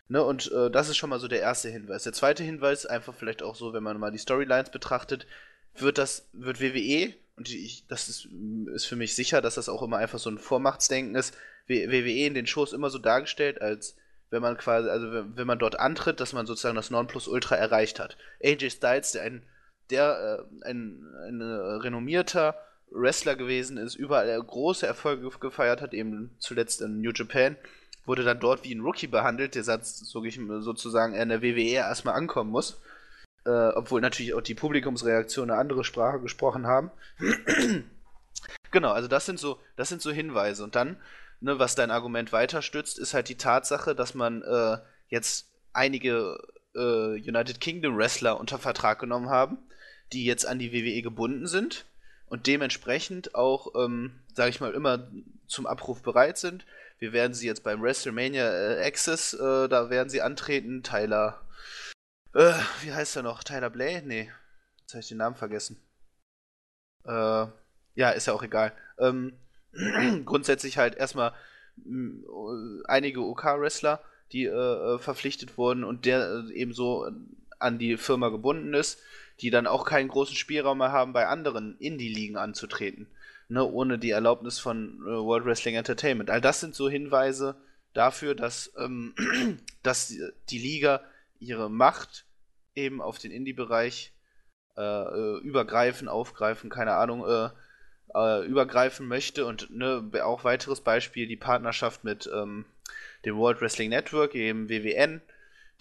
Ne, 0.08 0.24
und 0.24 0.50
äh, 0.50 0.70
das 0.70 0.88
ist 0.88 0.96
schon 0.96 1.10
mal 1.10 1.20
so 1.20 1.28
der 1.28 1.40
erste 1.40 1.68
Hinweis. 1.68 2.02
Der 2.02 2.12
zweite 2.12 2.42
Hinweis, 2.42 2.84
einfach 2.84 3.14
vielleicht 3.14 3.42
auch 3.42 3.54
so, 3.54 3.72
wenn 3.72 3.82
man 3.82 3.98
mal 3.98 4.10
die 4.10 4.18
Storylines 4.18 4.70
betrachtet, 4.70 5.26
wird 5.76 5.98
das, 5.98 6.28
wird 6.32 6.60
WWE, 6.60 7.14
und 7.36 7.48
ich, 7.48 7.86
das 7.86 8.08
ist, 8.08 8.28
ist 8.74 8.86
für 8.86 8.96
mich 8.96 9.14
sicher, 9.14 9.40
dass 9.40 9.54
das 9.54 9.68
auch 9.68 9.82
immer 9.82 9.98
einfach 9.98 10.18
so 10.18 10.28
ein 10.28 10.38
Vormachtsdenken 10.38 11.14
ist, 11.14 11.34
WWE 11.68 12.26
in 12.26 12.34
den 12.34 12.46
Shows 12.46 12.72
immer 12.72 12.90
so 12.90 12.98
dargestellt, 12.98 13.62
als 13.62 13.96
wenn 14.30 14.42
man 14.42 14.56
quasi, 14.56 14.88
also 14.88 15.12
wenn, 15.12 15.36
wenn 15.36 15.46
man 15.46 15.58
dort 15.58 15.78
antritt, 15.78 16.20
dass 16.20 16.32
man 16.32 16.46
sozusagen 16.46 16.76
das 16.76 16.90
Nonplusultra 16.90 17.56
erreicht 17.56 18.00
hat. 18.00 18.16
AJ 18.42 18.70
Styles, 18.70 19.12
der 19.12 19.22
ein, 19.22 19.42
der, 19.90 20.46
äh, 20.64 20.68
ein, 20.68 21.04
ein 21.26 21.42
renommierter 21.42 22.54
Wrestler 22.90 23.36
gewesen 23.36 23.76
ist, 23.76 23.94
überall 23.94 24.42
große 24.42 24.86
Erfolge 24.86 25.28
gefeiert 25.38 25.80
hat, 25.80 25.94
eben 25.94 26.34
zuletzt 26.38 26.80
in 26.80 27.00
New 27.00 27.12
Japan, 27.14 27.56
wurde 28.06 28.24
dann 28.24 28.40
dort 28.40 28.64
wie 28.64 28.74
ein 28.74 28.80
Rookie 28.80 29.06
behandelt, 29.06 29.54
der 29.54 29.64
Satz 29.64 29.98
sozusagen 29.98 31.14
in 31.14 31.28
der 31.28 31.42
WWE 31.42 31.74
erstmal 31.74 32.14
ankommen 32.14 32.50
muss. 32.50 32.80
Äh, 33.46 33.70
obwohl 33.74 34.00
natürlich 34.00 34.34
auch 34.34 34.42
die 34.42 34.54
Publikumsreaktion 34.54 35.50
eine 35.50 35.58
andere 35.58 35.84
Sprache 35.84 36.20
gesprochen 36.20 36.66
haben. 36.66 36.90
genau, 38.70 38.92
also 38.92 39.08
das 39.08 39.26
sind 39.26 39.38
so, 39.38 39.58
das 39.76 39.88
sind 39.88 40.02
so 40.02 40.10
Hinweise. 40.10 40.62
Und 40.62 40.76
dann, 40.76 40.96
ne, 41.40 41.58
was 41.58 41.74
dein 41.74 41.90
Argument 41.90 42.32
weiter 42.32 42.62
stützt, 42.62 42.98
ist 42.98 43.14
halt 43.14 43.28
die 43.28 43.36
Tatsache, 43.36 43.94
dass 43.94 44.14
man 44.14 44.42
äh, 44.42 44.78
jetzt 45.08 45.48
einige 45.72 46.38
äh, 46.74 47.14
United 47.14 47.60
Kingdom 47.60 47.96
Wrestler 47.96 48.38
unter 48.38 48.58
Vertrag 48.58 48.98
genommen 48.98 49.30
haben, 49.30 49.58
die 50.12 50.24
jetzt 50.24 50.46
an 50.46 50.58
die 50.58 50.72
WWE 50.72 51.02
gebunden 51.02 51.46
sind 51.46 51.86
und 52.26 52.46
dementsprechend 52.46 53.34
auch, 53.34 53.74
ähm, 53.74 54.20
sage 54.34 54.50
ich 54.50 54.60
mal, 54.60 54.72
immer 54.72 55.10
zum 55.46 55.66
Abruf 55.66 56.02
bereit 56.02 56.38
sind. 56.38 56.64
Wir 56.98 57.12
werden 57.12 57.34
sie 57.34 57.46
jetzt 57.46 57.64
beim 57.64 57.82
WrestleMania 57.82 58.48
äh, 58.48 58.86
Access, 58.86 59.34
äh, 59.34 59.68
da 59.68 59.90
werden 59.90 60.10
sie 60.10 60.22
antreten. 60.22 60.82
Tyler, 60.82 61.40
äh, 62.34 62.52
wie 62.82 62.92
heißt 62.92 63.16
er 63.16 63.22
noch? 63.22 63.42
Tyler 63.42 63.70
Blay? 63.70 64.02
Nee, 64.02 64.30
jetzt 64.80 64.92
habe 64.92 65.00
ich 65.00 65.08
den 65.08 65.18
Namen 65.18 65.36
vergessen. 65.36 65.82
Äh, 67.04 67.46
ja, 67.94 68.10
ist 68.10 68.26
ja 68.26 68.32
auch 68.32 68.42
egal. 68.42 68.72
Ähm, 68.98 69.32
grundsätzlich 70.24 70.78
halt 70.78 70.96
erstmal 70.96 71.32
äh, 71.78 72.82
einige 72.86 73.22
OK-Wrestler, 73.22 74.02
die 74.32 74.44
äh, 74.44 74.50
äh, 74.50 74.98
verpflichtet 74.98 75.58
wurden 75.58 75.84
und 75.84 76.06
der 76.06 76.44
äh, 76.48 76.52
ebenso 76.52 77.10
an 77.58 77.78
die 77.78 77.96
Firma 77.96 78.28
gebunden 78.28 78.74
ist, 78.74 79.00
die 79.40 79.50
dann 79.50 79.66
auch 79.66 79.84
keinen 79.84 80.08
großen 80.08 80.36
Spielraum 80.36 80.78
mehr 80.78 80.92
haben, 80.92 81.12
bei 81.12 81.26
anderen 81.26 81.76
Indie-Ligen 81.78 82.36
anzutreten 82.36 83.08
ne, 83.50 83.64
ohne 83.64 83.98
die 83.98 84.10
Erlaubnis 84.10 84.58
von 84.58 85.00
äh, 85.02 85.10
World 85.10 85.44
Wrestling 85.44 85.74
Entertainment. 85.74 86.30
All 86.30 86.40
das 86.40 86.60
sind 86.60 86.74
so 86.74 86.88
Hinweise 86.88 87.56
dafür, 87.92 88.34
dass, 88.34 88.72
ähm, 88.78 89.14
dass 89.82 90.14
die 90.48 90.58
Liga 90.58 91.02
ihre 91.38 91.68
Macht 91.68 92.24
eben 92.74 93.02
auf 93.02 93.18
den 93.18 93.32
Indie-Bereich 93.32 94.12
äh, 94.76 94.82
äh, 94.82 95.38
übergreifen, 95.40 96.08
aufgreifen, 96.08 96.70
keine 96.70 96.94
Ahnung, 96.94 97.24
äh, 98.14 98.44
übergreifen 98.46 99.06
möchte. 99.06 99.46
Und 99.46 99.70
ne, 99.70 100.10
auch 100.22 100.44
weiteres 100.44 100.80
Beispiel, 100.80 101.26
die 101.26 101.36
Partnerschaft 101.36 102.04
mit 102.04 102.28
ähm, 102.32 102.64
dem 103.24 103.36
World 103.36 103.60
Wrestling 103.60 103.90
Network, 103.90 104.34
eben 104.34 104.68
WWN, 104.68 105.20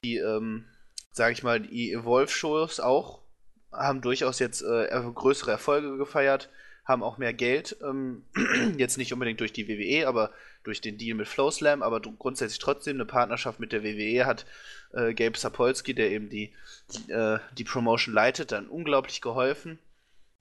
die, 0.03 0.17
ähm, 0.17 0.65
sage 1.11 1.33
ich 1.33 1.43
mal, 1.43 1.59
die 1.59 1.93
Evolve-Shows 1.93 2.79
auch 2.79 3.19
haben 3.71 4.01
durchaus 4.01 4.39
jetzt 4.39 4.61
äh, 4.63 4.87
größere 5.13 5.51
Erfolge 5.51 5.97
gefeiert 5.97 6.49
haben 6.89 7.03
auch 7.03 7.19
mehr 7.19 7.33
Geld, 7.33 7.77
ähm, 7.83 8.23
jetzt 8.77 8.97
nicht 8.97 9.13
unbedingt 9.13 9.39
durch 9.39 9.53
die 9.53 9.67
WWE, 9.67 10.07
aber 10.07 10.31
durch 10.63 10.81
den 10.81 10.97
Deal 10.97 11.15
mit 11.15 11.27
Flowslam, 11.27 11.83
aber 11.83 12.01
grundsätzlich 12.01 12.57
trotzdem 12.57 12.97
eine 12.97 13.05
Partnerschaft 13.05 13.59
mit 13.59 13.71
der 13.71 13.83
WWE 13.83 14.25
hat 14.25 14.47
äh, 14.93 15.13
Gabe 15.13 15.37
Sapolsky, 15.37 15.93
der 15.93 16.09
eben 16.09 16.29
die, 16.29 16.51
äh, 17.07 17.37
die 17.55 17.63
Promotion 17.63 18.15
leitet, 18.15 18.51
dann 18.51 18.67
unglaublich 18.67 19.21
geholfen. 19.21 19.77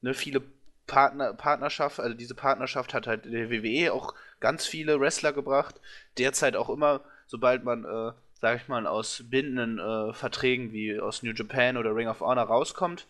Ne, 0.00 0.14
viele 0.14 0.40
Partner, 0.88 1.34
Partnerschaft, 1.34 2.00
also 2.00 2.16
diese 2.16 2.34
Partnerschaft 2.34 2.92
hat 2.94 3.06
halt 3.06 3.26
der 3.26 3.50
WWE 3.50 3.92
auch 3.92 4.14
ganz 4.40 4.66
viele 4.66 4.98
Wrestler 4.98 5.32
gebracht. 5.32 5.76
Derzeit 6.16 6.56
auch 6.56 6.70
immer, 6.70 7.02
sobald 7.26 7.62
man, 7.62 7.84
äh, 7.84 8.12
sag 8.40 8.60
ich 8.60 8.66
mal, 8.66 8.86
aus 8.88 9.22
bindenden 9.30 9.78
äh, 9.78 10.12
Verträgen 10.12 10.72
wie 10.72 10.98
aus 10.98 11.22
New 11.22 11.32
Japan 11.32 11.76
oder 11.76 11.94
Ring 11.94 12.08
of 12.08 12.20
Honor 12.20 12.44
rauskommt, 12.44 13.06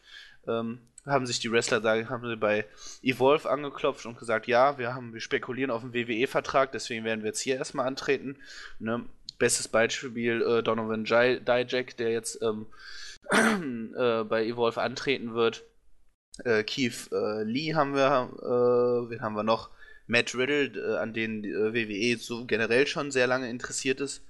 ähm, 0.47 0.81
haben 1.07 1.25
sich 1.25 1.39
die 1.39 1.51
Wrestler 1.51 1.81
sagen, 1.81 2.11
haben 2.11 2.29
sie 2.29 2.37
bei 2.37 2.67
Evolve 3.03 3.49
angeklopft 3.49 4.05
und 4.05 4.19
gesagt, 4.19 4.47
ja, 4.47 4.77
wir 4.77 4.95
haben, 4.95 5.15
wir 5.15 5.21
spekulieren 5.21 5.71
auf 5.71 5.83
einen 5.83 5.95
WWE-Vertrag, 5.95 6.73
deswegen 6.73 7.05
werden 7.05 7.23
wir 7.23 7.29
jetzt 7.29 7.41
hier 7.41 7.57
erstmal 7.57 7.87
antreten. 7.87 8.37
Ne? 8.79 9.05
Bestes 9.39 9.69
Beispiel 9.69 10.43
äh, 10.43 10.63
Donovan 10.63 11.05
Dijak, 11.05 11.97
der 11.97 12.11
jetzt 12.11 12.43
ähm, 12.43 12.67
äh, 13.97 14.25
bei 14.25 14.45
Evolve 14.45 14.83
antreten 14.83 15.35
wird. 15.35 15.65
Äh, 16.45 16.63
Keith 16.65 17.11
äh, 17.13 17.43
Lee 17.43 17.75
haben 17.75 17.95
wir, 17.95 18.31
äh, 18.41 19.11
wen 19.11 19.21
haben 19.21 19.35
wir 19.35 19.43
noch? 19.43 19.71
Matt 20.07 20.35
Riddle, 20.35 20.95
äh, 20.95 20.99
an 20.99 21.13
den 21.13 21.45
WWE 21.45 22.17
so 22.19 22.47
generell 22.47 22.87
schon 22.87 23.11
sehr 23.11 23.27
lange 23.27 23.51
interessiert 23.51 24.01
ist. 24.01 24.23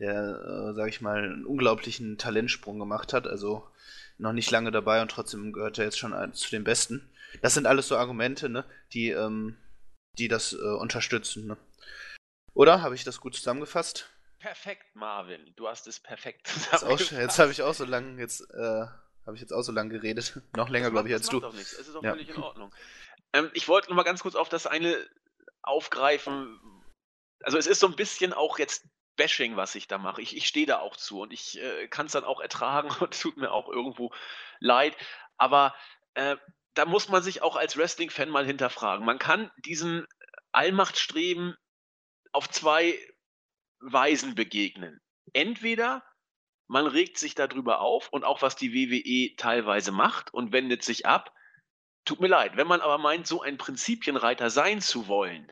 der, 0.00 0.12
äh, 0.12 0.74
sag 0.74 0.88
ich 0.88 1.00
mal, 1.00 1.22
einen 1.22 1.46
unglaublichen 1.46 2.18
Talentsprung 2.18 2.78
gemacht 2.78 3.12
hat. 3.12 3.26
Also 3.26 3.66
noch 4.18 4.32
nicht 4.32 4.50
lange 4.50 4.70
dabei 4.70 5.02
und 5.02 5.10
trotzdem 5.10 5.52
gehört 5.52 5.78
er 5.78 5.84
jetzt 5.84 5.98
schon 5.98 6.34
zu 6.34 6.50
den 6.50 6.64
Besten. 6.64 7.08
Das 7.42 7.54
sind 7.54 7.66
alles 7.66 7.88
so 7.88 7.96
Argumente, 7.96 8.48
ne, 8.48 8.64
die, 8.92 9.10
ähm, 9.10 9.56
die 10.18 10.28
das 10.28 10.52
äh, 10.52 10.56
unterstützen. 10.56 11.46
Ne? 11.46 11.56
Oder? 12.54 12.82
Habe 12.82 12.94
ich 12.94 13.04
das 13.04 13.20
gut 13.20 13.34
zusammengefasst? 13.34 14.10
Perfekt, 14.38 14.94
Marvin. 14.94 15.52
Du 15.56 15.66
hast 15.68 15.86
es 15.86 16.00
perfekt 16.00 16.46
zusammengefasst. 16.48 17.10
Jetzt, 17.10 17.20
jetzt 17.20 17.38
habe 17.38 17.52
ich 17.52 17.62
auch 17.62 17.74
so 17.74 17.84
lange 17.84 18.20
jetzt 18.20 18.40
äh, 18.52 18.86
habe 19.26 19.36
ich 19.36 19.40
jetzt 19.40 19.52
auch 19.52 19.62
so 19.62 19.72
lange 19.72 19.90
geredet. 19.90 20.40
Noch 20.56 20.68
länger, 20.68 20.90
glaube 20.90 21.08
ich, 21.08 21.14
als 21.14 21.28
du. 21.28 21.40
Doch 21.40 21.52
nichts. 21.52 21.72
Es 21.72 21.88
ist 21.88 21.96
auch 21.96 22.02
ja. 22.02 22.10
völlig 22.10 22.28
in 22.28 22.42
Ordnung. 22.42 22.74
Ähm, 23.32 23.50
ich 23.54 23.68
wollte 23.68 23.88
noch 23.88 23.96
mal 23.96 24.04
ganz 24.04 24.22
kurz 24.22 24.36
auf 24.36 24.48
das 24.48 24.66
eine 24.66 24.96
aufgreifen. 25.62 26.60
Also 27.42 27.58
es 27.58 27.66
ist 27.66 27.80
so 27.80 27.88
ein 27.88 27.96
bisschen 27.96 28.32
auch 28.32 28.58
jetzt 28.58 28.86
Bashing, 29.16 29.56
was 29.56 29.74
ich 29.74 29.88
da 29.88 29.98
mache. 29.98 30.22
Ich, 30.22 30.36
ich 30.36 30.46
stehe 30.46 30.66
da 30.66 30.78
auch 30.78 30.96
zu 30.96 31.20
und 31.20 31.32
ich 31.32 31.60
äh, 31.60 31.88
kann 31.88 32.06
es 32.06 32.12
dann 32.12 32.24
auch 32.24 32.40
ertragen 32.40 32.90
und 33.00 33.20
tut 33.20 33.36
mir 33.36 33.50
auch 33.50 33.68
irgendwo 33.68 34.12
leid. 34.60 34.96
Aber 35.36 35.74
äh, 36.14 36.36
da 36.74 36.84
muss 36.86 37.08
man 37.08 37.22
sich 37.22 37.42
auch 37.42 37.56
als 37.56 37.76
Wrestling-Fan 37.76 38.28
mal 38.28 38.44
hinterfragen. 38.44 39.04
Man 39.04 39.18
kann 39.18 39.50
diesen 39.64 40.06
Allmachtstreben 40.52 41.56
auf 42.32 42.48
zwei 42.48 42.98
Weisen 43.80 44.34
begegnen. 44.34 45.00
Entweder 45.32 46.04
man 46.66 46.86
regt 46.86 47.18
sich 47.18 47.34
darüber 47.34 47.80
auf 47.80 48.08
und 48.08 48.24
auch 48.24 48.42
was 48.42 48.56
die 48.56 48.72
WWE 48.72 49.36
teilweise 49.36 49.92
macht 49.92 50.32
und 50.32 50.52
wendet 50.52 50.82
sich 50.82 51.06
ab. 51.06 51.34
Tut 52.04 52.20
mir 52.20 52.28
leid, 52.28 52.56
wenn 52.56 52.66
man 52.66 52.80
aber 52.80 52.98
meint, 52.98 53.26
so 53.26 53.42
ein 53.42 53.58
Prinzipienreiter 53.58 54.50
sein 54.50 54.80
zu 54.80 55.08
wollen, 55.08 55.50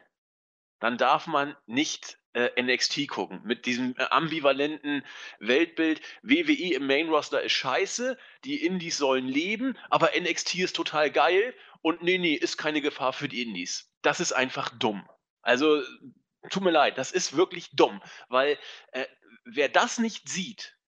dann 0.80 0.98
darf 0.98 1.26
man 1.26 1.56
nicht 1.66 2.18
äh, 2.34 2.60
NXT 2.60 3.08
gucken. 3.08 3.40
Mit 3.44 3.66
diesem 3.66 3.94
äh, 3.96 4.04
ambivalenten 4.04 5.04
Weltbild. 5.38 6.00
WWE 6.22 6.74
im 6.74 6.86
Main 6.86 7.08
Roster 7.08 7.42
ist 7.42 7.52
scheiße, 7.52 8.18
die 8.44 8.64
Indies 8.64 8.98
sollen 8.98 9.26
leben, 9.26 9.78
aber 9.90 10.10
NXT 10.18 10.56
ist 10.56 10.76
total 10.76 11.10
geil 11.10 11.54
und 11.82 12.02
nee, 12.02 12.18
nee, 12.18 12.34
ist 12.34 12.56
keine 12.56 12.80
Gefahr 12.80 13.12
für 13.12 13.28
die 13.28 13.42
Indies. 13.42 13.92
Das 14.02 14.20
ist 14.20 14.32
einfach 14.32 14.70
dumm. 14.70 15.08
Also, 15.42 15.82
tut 16.50 16.62
mir 16.62 16.70
leid, 16.70 16.98
das 16.98 17.12
ist 17.12 17.36
wirklich 17.36 17.70
dumm, 17.72 18.02
weil 18.28 18.58
äh, 18.92 19.06
wer 19.44 19.68
das 19.68 19.98
nicht 19.98 20.28
sieht, 20.28 20.76
äh, 20.80 20.81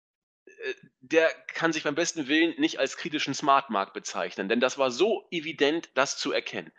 der 1.01 1.29
kann 1.47 1.73
sich 1.73 1.83
beim 1.83 1.95
besten 1.95 2.27
Willen 2.27 2.53
nicht 2.59 2.79
als 2.79 2.97
kritischen 2.97 3.33
Smart 3.33 3.69
Mark 3.69 3.93
bezeichnen, 3.93 4.49
denn 4.49 4.59
das 4.59 4.77
war 4.77 4.91
so 4.91 5.27
evident, 5.31 5.89
das 5.95 6.17
zu 6.17 6.31
erkennen. 6.31 6.71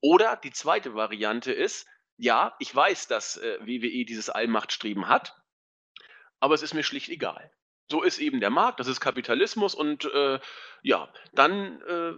Oder 0.00 0.36
die 0.36 0.52
zweite 0.52 0.94
Variante 0.94 1.52
ist, 1.52 1.86
ja, 2.16 2.54
ich 2.58 2.74
weiß, 2.74 3.08
dass 3.08 3.36
äh, 3.36 3.58
WWE 3.60 4.04
dieses 4.04 4.30
Allmachtstreben 4.30 5.08
hat, 5.08 5.36
aber 6.40 6.54
es 6.54 6.62
ist 6.62 6.74
mir 6.74 6.82
schlicht 6.82 7.08
egal. 7.08 7.52
So 7.90 8.02
ist 8.02 8.18
eben 8.18 8.40
der 8.40 8.50
Markt, 8.50 8.80
das 8.80 8.86
ist 8.86 9.00
Kapitalismus 9.00 9.74
und 9.74 10.04
äh, 10.06 10.40
ja, 10.82 11.12
dann, 11.32 11.80
äh, 11.82 12.12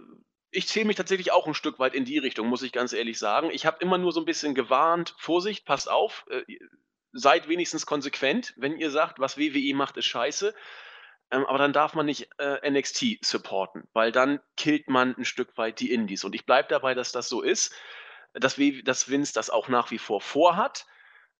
ich 0.51 0.67
zähle 0.67 0.85
mich 0.85 0.95
tatsächlich 0.95 1.31
auch 1.31 1.47
ein 1.47 1.53
Stück 1.53 1.79
weit 1.79 1.93
in 1.93 2.05
die 2.05 2.17
Richtung, 2.17 2.47
muss 2.47 2.63
ich 2.63 2.71
ganz 2.71 2.93
ehrlich 2.93 3.19
sagen. 3.19 3.49
Ich 3.51 3.65
habe 3.65 3.77
immer 3.81 3.97
nur 3.97 4.11
so 4.11 4.21
ein 4.21 4.25
bisschen 4.25 4.55
gewarnt, 4.55 5.15
Vorsicht, 5.17 5.65
passt 5.65 5.89
auf, 5.89 6.25
äh, 6.29 6.43
seid 7.15 7.47
wenigstens 7.47 7.85
konsequent, 7.85 8.53
wenn 8.57 8.77
ihr 8.77 8.91
sagt, 8.91 9.19
was 9.19 9.37
WWE 9.37 9.73
macht, 9.73 9.95
ist 9.97 10.05
scheiße. 10.05 10.53
Ähm, 11.31 11.45
aber 11.45 11.57
dann 11.57 11.73
darf 11.73 11.95
man 11.95 12.05
nicht 12.05 12.29
äh, 12.37 12.69
NXT 12.69 13.25
supporten, 13.25 13.87
weil 13.93 14.11
dann 14.11 14.39
killt 14.57 14.89
man 14.89 15.15
ein 15.17 15.25
Stück 15.25 15.57
weit 15.57 15.79
die 15.79 15.91
Indies. 15.91 16.23
Und 16.23 16.35
ich 16.35 16.45
bleibe 16.45 16.67
dabei, 16.69 16.93
dass 16.93 17.11
das 17.11 17.29
so 17.29 17.41
ist, 17.41 17.73
dass, 18.33 18.59
dass 18.83 19.09
Vince 19.09 19.33
das 19.33 19.49
auch 19.49 19.69
nach 19.69 19.91
wie 19.91 19.97
vor 19.97 20.21
vorhat. 20.21 20.85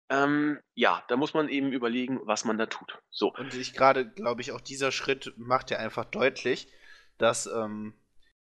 Ähm, 0.10 0.60
ja, 0.76 1.04
da 1.08 1.18
muss 1.18 1.34
man 1.34 1.50
eben 1.50 1.72
überlegen, 1.72 2.20
was 2.24 2.46
man 2.46 2.58
da 2.58 2.68
tut. 2.68 2.98
So. 3.10 3.34
Und 3.34 3.54
ich 3.54 3.74
gerade, 3.74 4.10
glaube 4.10 4.42
ich, 4.42 4.54
auch 4.54 4.62
dieser 4.62 4.92
Schritt 4.92 5.34
macht 5.36 5.72
ja 5.72 5.78
einfach 5.78 6.06
deutlich, 6.06 6.68
dass, 7.18 7.48
ähm, 7.48 7.94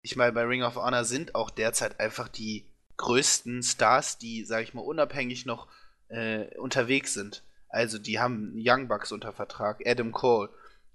ich 0.02 0.16
meine, 0.16 0.32
bei 0.32 0.44
Ring 0.44 0.62
of 0.62 0.76
Honor 0.76 1.04
sind 1.04 1.34
auch 1.34 1.50
derzeit 1.50 1.98
einfach 1.98 2.28
die 2.28 2.68
größten 2.98 3.62
Stars, 3.62 4.18
die, 4.18 4.44
sage 4.44 4.64
ich 4.64 4.74
mal, 4.74 4.82
unabhängig 4.82 5.46
noch 5.46 5.68
äh, 6.12 6.56
unterwegs 6.58 7.14
sind. 7.14 7.42
Also 7.68 7.98
die 7.98 8.20
haben 8.20 8.52
Young 8.56 8.88
Bucks 8.88 9.12
unter 9.12 9.32
Vertrag, 9.32 9.80
Adam 9.86 10.12
Cole, 10.12 10.50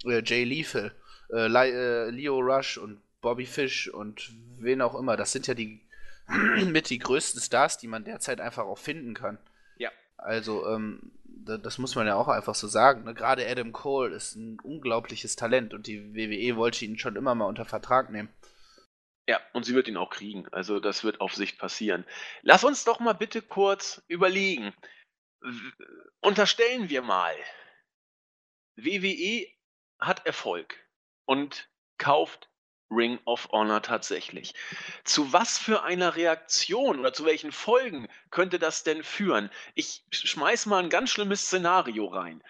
äh, 0.05 0.21
Jay 0.23 0.43
Lethal, 0.43 0.91
äh, 1.31 1.47
äh, 1.47 2.09
Leo 2.11 2.39
Rush 2.39 2.77
und 2.77 3.01
Bobby 3.21 3.45
Fish 3.45 3.87
und 3.87 4.31
wen 4.59 4.81
auch 4.81 4.95
immer. 4.95 5.17
Das 5.17 5.31
sind 5.31 5.47
ja 5.47 5.53
die 5.53 5.81
mit 6.65 6.89
die 6.89 6.99
größten 6.99 7.41
Stars, 7.41 7.77
die 7.77 7.87
man 7.87 8.03
derzeit 8.03 8.39
einfach 8.39 8.65
auch 8.65 8.77
finden 8.77 9.13
kann. 9.13 9.37
Ja. 9.77 9.89
Also, 10.17 10.67
ähm, 10.67 11.11
da, 11.23 11.57
das 11.57 11.77
muss 11.77 11.95
man 11.95 12.05
ja 12.05 12.15
auch 12.15 12.27
einfach 12.27 12.55
so 12.55 12.67
sagen. 12.67 13.05
Ne? 13.05 13.13
Gerade 13.13 13.47
Adam 13.47 13.71
Cole 13.71 14.13
ist 14.13 14.35
ein 14.35 14.59
unglaubliches 14.59 15.35
Talent 15.35 15.73
und 15.73 15.87
die 15.87 16.13
WWE 16.13 16.57
wollte 16.57 16.85
ihn 16.85 16.99
schon 16.99 17.15
immer 17.15 17.33
mal 17.33 17.45
unter 17.45 17.65
Vertrag 17.65 18.11
nehmen. 18.11 18.29
Ja, 19.27 19.41
und 19.53 19.65
sie 19.65 19.75
wird 19.75 19.87
ihn 19.87 19.97
auch 19.97 20.09
kriegen. 20.09 20.47
Also 20.51 20.79
das 20.79 21.03
wird 21.03 21.19
auf 21.19 21.33
Sicht 21.33 21.57
passieren. 21.57 22.05
Lass 22.43 22.63
uns 22.63 22.85
doch 22.85 22.99
mal 22.99 23.13
bitte 23.13 23.41
kurz 23.41 24.01
überlegen. 24.07 24.73
Unterstellen 26.21 26.89
wir 26.89 27.01
mal, 27.01 27.35
WWE 28.75 29.47
hat 29.99 30.25
Erfolg 30.25 30.77
und 31.25 31.69
kauft 31.97 32.49
Ring 32.89 33.19
of 33.25 33.49
Honor 33.51 33.81
tatsächlich. 33.81 34.53
Zu 35.03 35.33
was 35.33 35.57
für 35.57 35.83
einer 35.83 36.15
Reaktion 36.15 36.99
oder 36.99 37.13
zu 37.13 37.25
welchen 37.25 37.51
Folgen 37.51 38.07
könnte 38.29 38.59
das 38.59 38.83
denn 38.83 39.03
führen? 39.03 39.49
Ich 39.75 40.03
schmeiß 40.11 40.67
mal 40.67 40.83
ein 40.83 40.89
ganz 40.89 41.09
schlimmes 41.11 41.45
Szenario 41.45 42.05
rein, 42.05 42.41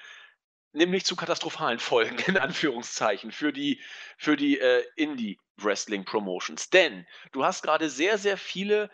nämlich 0.74 1.06
zu 1.06 1.16
katastrophalen 1.16 1.80
Folgen 1.80 2.20
in 2.28 2.38
Anführungszeichen 2.38 3.32
für 3.32 3.52
die 3.52 3.82
für 4.18 4.38
die 4.38 4.60
äh, 4.60 4.86
Indie 4.96 5.40
Wrestling 5.58 6.06
Promotions. 6.06 6.70
Denn 6.70 7.08
du 7.32 7.44
hast 7.44 7.64
gerade 7.64 7.90
sehr 7.90 8.18
sehr 8.18 8.38
viele 8.38 8.92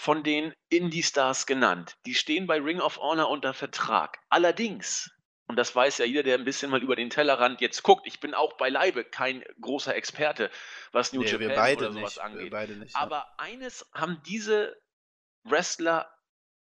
von 0.00 0.22
den 0.22 0.54
Indie 0.70 1.02
Stars 1.02 1.46
genannt. 1.46 1.96
Die 2.06 2.14
stehen 2.14 2.46
bei 2.46 2.58
Ring 2.58 2.80
of 2.80 2.98
Honor 2.98 3.28
unter 3.28 3.52
Vertrag. 3.52 4.18
Allerdings 4.30 5.10
und 5.46 5.56
das 5.56 5.74
weiß 5.74 5.98
ja 5.98 6.04
jeder, 6.04 6.22
der 6.22 6.38
ein 6.38 6.44
bisschen 6.44 6.70
mal 6.70 6.80
über 6.80 6.94
den 6.94 7.10
Tellerrand 7.10 7.60
jetzt 7.60 7.82
guckt. 7.82 8.06
Ich 8.06 8.20
bin 8.20 8.34
auch 8.34 8.56
beileibe 8.56 9.02
kein 9.02 9.42
großer 9.60 9.96
Experte, 9.96 10.48
was 10.92 11.12
New 11.12 11.22
nee, 11.22 11.28
Japan 11.28 11.76
oder 11.76 11.92
sowas 11.92 12.14
nicht, 12.14 12.20
angeht. 12.20 12.78
Nicht, 12.78 12.94
Aber 12.94 13.16
ja. 13.16 13.34
eines 13.38 13.84
haben 13.92 14.22
diese 14.24 14.80
Wrestler 15.42 16.08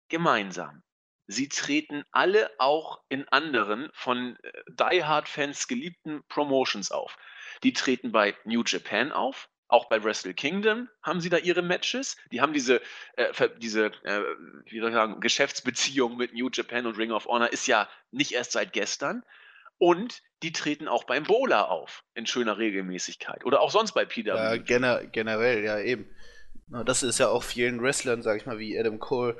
gemeinsam. 0.08 0.84
Sie 1.26 1.50
treten 1.50 2.04
alle 2.12 2.52
auch 2.60 3.02
in 3.10 3.28
anderen 3.30 3.90
von 3.94 4.38
äh, 4.44 4.52
Die 4.70 5.04
Hard 5.04 5.28
Fans 5.28 5.68
geliebten 5.68 6.24
Promotions 6.28 6.92
auf. 6.92 7.18
Die 7.64 7.74
treten 7.74 8.12
bei 8.12 8.38
New 8.44 8.62
Japan 8.64 9.12
auf, 9.12 9.50
auch 9.68 9.90
bei 9.90 10.04
Wrestle 10.04 10.34
Kingdom 10.34 10.90
haben 11.02 11.22
sie 11.22 11.30
da 11.30 11.38
ihre 11.38 11.62
Matches. 11.62 12.18
Die 12.32 12.42
haben 12.42 12.54
diese, 12.54 12.82
äh, 13.16 13.50
diese 13.58 13.88
äh, 14.04 14.22
wie 14.66 14.80
soll 14.80 14.90
ich 14.90 14.96
sagen, 14.96 15.20
Geschäftsbeziehung 15.20 16.18
mit 16.18 16.34
New 16.34 16.50
Japan 16.52 16.86
und 16.86 16.98
Ring 16.98 17.12
of 17.12 17.26
Honor 17.26 17.52
ist 17.52 17.68
ja 17.68 17.90
nicht 18.12 18.34
erst 18.34 18.52
seit 18.52 18.74
gestern. 18.74 19.24
Und 19.78 20.22
die 20.44 20.52
treten 20.52 20.88
auch 20.88 21.04
beim 21.04 21.24
Bowler 21.24 21.70
auf 21.70 22.04
in 22.14 22.26
schöner 22.26 22.58
Regelmäßigkeit. 22.58 23.46
Oder 23.46 23.62
auch 23.62 23.72
sonst 23.72 23.94
bei 23.94 24.06
PW. 24.06 24.30
Ja, 24.30 24.58
gener 24.58 25.04
generell, 25.06 25.64
ja, 25.64 25.80
eben. 25.80 26.10
Das 26.86 27.04
ist 27.04 27.20
ja 27.20 27.28
auch 27.28 27.44
vielen 27.44 27.82
Wrestlern, 27.82 28.24
sag 28.24 28.38
ich 28.38 28.46
mal, 28.46 28.58
wie 28.58 28.78
Adam 28.80 29.00
Cole, 29.00 29.38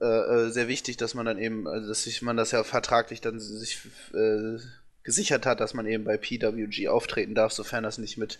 äh, 0.00 0.04
äh, 0.04 0.50
sehr 0.50 0.68
wichtig, 0.68 0.96
dass 0.96 1.14
man 1.14 1.26
dann 1.26 1.38
eben, 1.38 1.66
also 1.68 1.88
dass 1.88 2.04
sich 2.04 2.22
man 2.22 2.36
das 2.36 2.50
ja 2.50 2.64
vertraglich 2.64 3.20
dann 3.20 3.38
sich 3.38 3.78
äh, 4.12 4.58
gesichert 5.04 5.46
hat, 5.46 5.60
dass 5.60 5.74
man 5.74 5.86
eben 5.86 6.04
bei 6.04 6.16
PWG 6.16 6.88
auftreten 6.88 7.34
darf, 7.34 7.52
sofern 7.52 7.84
das 7.84 7.98
nicht 7.98 8.18
mit 8.18 8.38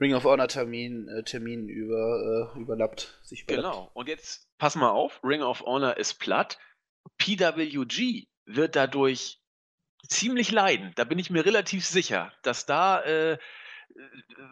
Ring 0.00 0.14
of 0.14 0.24
Honor 0.24 0.48
Termin, 0.48 1.08
äh, 1.08 1.22
Termin 1.22 1.68
über, 1.68 2.52
äh, 2.54 2.60
überlappt, 2.60 3.20
sich 3.22 3.42
überlappt. 3.44 3.74
Genau. 3.74 3.90
Und 3.94 4.08
jetzt 4.08 4.48
pass 4.58 4.74
mal 4.74 4.90
auf, 4.90 5.20
Ring 5.22 5.42
of 5.42 5.62
Honor 5.62 5.96
ist 5.96 6.14
platt. 6.14 6.58
PWG 7.18 8.26
wird 8.46 8.76
dadurch 8.76 9.40
ziemlich 10.08 10.50
leiden. 10.50 10.92
Da 10.96 11.04
bin 11.04 11.18
ich 11.18 11.30
mir 11.30 11.44
relativ 11.44 11.86
sicher, 11.86 12.32
dass 12.42 12.66
da 12.66 13.02
äh, 13.02 13.38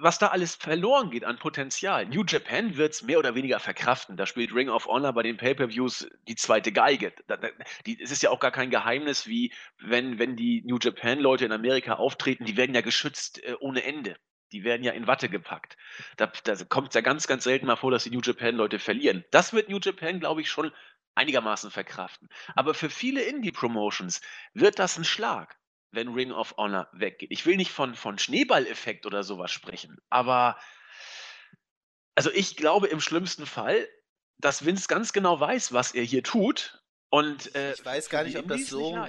was 0.01 0.19
da 0.19 0.29
alles 0.29 0.55
verloren 0.55 1.11
geht 1.11 1.25
an 1.25 1.39
Potenzial. 1.39 2.07
New 2.07 2.25
Japan 2.27 2.77
wird 2.77 2.93
es 2.93 3.03
mehr 3.03 3.19
oder 3.19 3.35
weniger 3.35 3.59
verkraften. 3.59 4.17
Da 4.17 4.27
spielt 4.27 4.55
Ring 4.55 4.69
of 4.69 4.87
Honor 4.87 5.13
bei 5.13 5.23
den 5.23 5.37
Pay-Per-Views 5.37 6.09
die 6.29 6.37
zweite 6.37 6.73
Geige. 6.73 7.13
Da, 7.27 7.37
da, 7.37 7.49
die, 7.87 8.01
es 8.01 8.11
ist 8.11 8.23
ja 8.23 8.31
auch 8.31 8.41
gar 8.41 8.51
kein 8.51 8.71
Geheimnis, 8.71 9.27
wie 9.27 9.53
wenn, 9.79 10.19
wenn 10.19 10.37
die 10.37 10.63
New 10.65 10.79
Japan-Leute 10.81 11.45
in 11.45 11.53
Amerika 11.53 11.95
auftreten, 11.95 12.45
die 12.45 12.57
werden 12.57 12.75
ja 12.75 12.81
geschützt 12.81 13.43
äh, 13.43 13.55
ohne 13.61 13.83
Ende. 13.83 14.17
Die 14.53 14.65
werden 14.65 14.83
ja 14.83 14.93
in 14.93 15.07
Watte 15.07 15.29
gepackt. 15.29 15.77
Da, 16.17 16.31
da 16.45 16.57
kommt 16.65 16.89
es 16.89 16.95
ja 16.95 17.01
ganz, 17.01 17.27
ganz 17.27 17.45
selten 17.45 17.67
mal 17.67 17.77
vor, 17.77 17.91
dass 17.91 18.05
die 18.05 18.11
New 18.11 18.21
Japan-Leute 18.21 18.79
verlieren. 18.79 19.25
Das 19.31 19.53
wird 19.53 19.69
New 19.69 19.79
Japan, 19.79 20.21
glaube 20.21 20.41
ich, 20.41 20.51
schon 20.51 20.73
einigermaßen 21.15 21.71
verkraften. 21.71 22.29
Aber 22.55 22.75
für 22.75 22.91
viele 22.91 23.23
Indie-Promotions 23.23 24.21
wird 24.55 24.79
das 24.79 24.97
ein 24.97 25.05
Schlag, 25.05 25.59
wenn 25.91 26.09
Ring 26.09 26.33
of 26.33 26.55
Honor 26.57 26.89
weggeht. 26.93 27.31
Ich 27.31 27.47
will 27.47 27.57
nicht 27.57 27.73
von, 27.73 27.95
von 27.95 28.19
Schneeballeffekt 28.19 29.07
oder 29.07 29.23
sowas 29.23 29.51
sprechen, 29.51 29.99
aber 30.09 30.57
also 32.15 32.31
ich 32.33 32.57
glaube 32.57 32.89
im 32.89 33.01
schlimmsten 33.01 33.47
Fall, 33.47 33.89
dass 34.39 34.65
Vince 34.65 34.89
ganz 34.89 35.13
genau 35.13 35.41
weiß, 35.41 35.73
was 35.73 35.93
er 35.93 36.03
hier 36.03 36.23
tut. 36.23 36.83
Und 37.09 37.55
äh, 37.55 37.73
ich 37.73 37.85
weiß 37.85 38.09
gar 38.09 38.25
nicht, 38.25 38.37
ob 38.37 38.49
das 38.49 38.67
so 38.67 39.07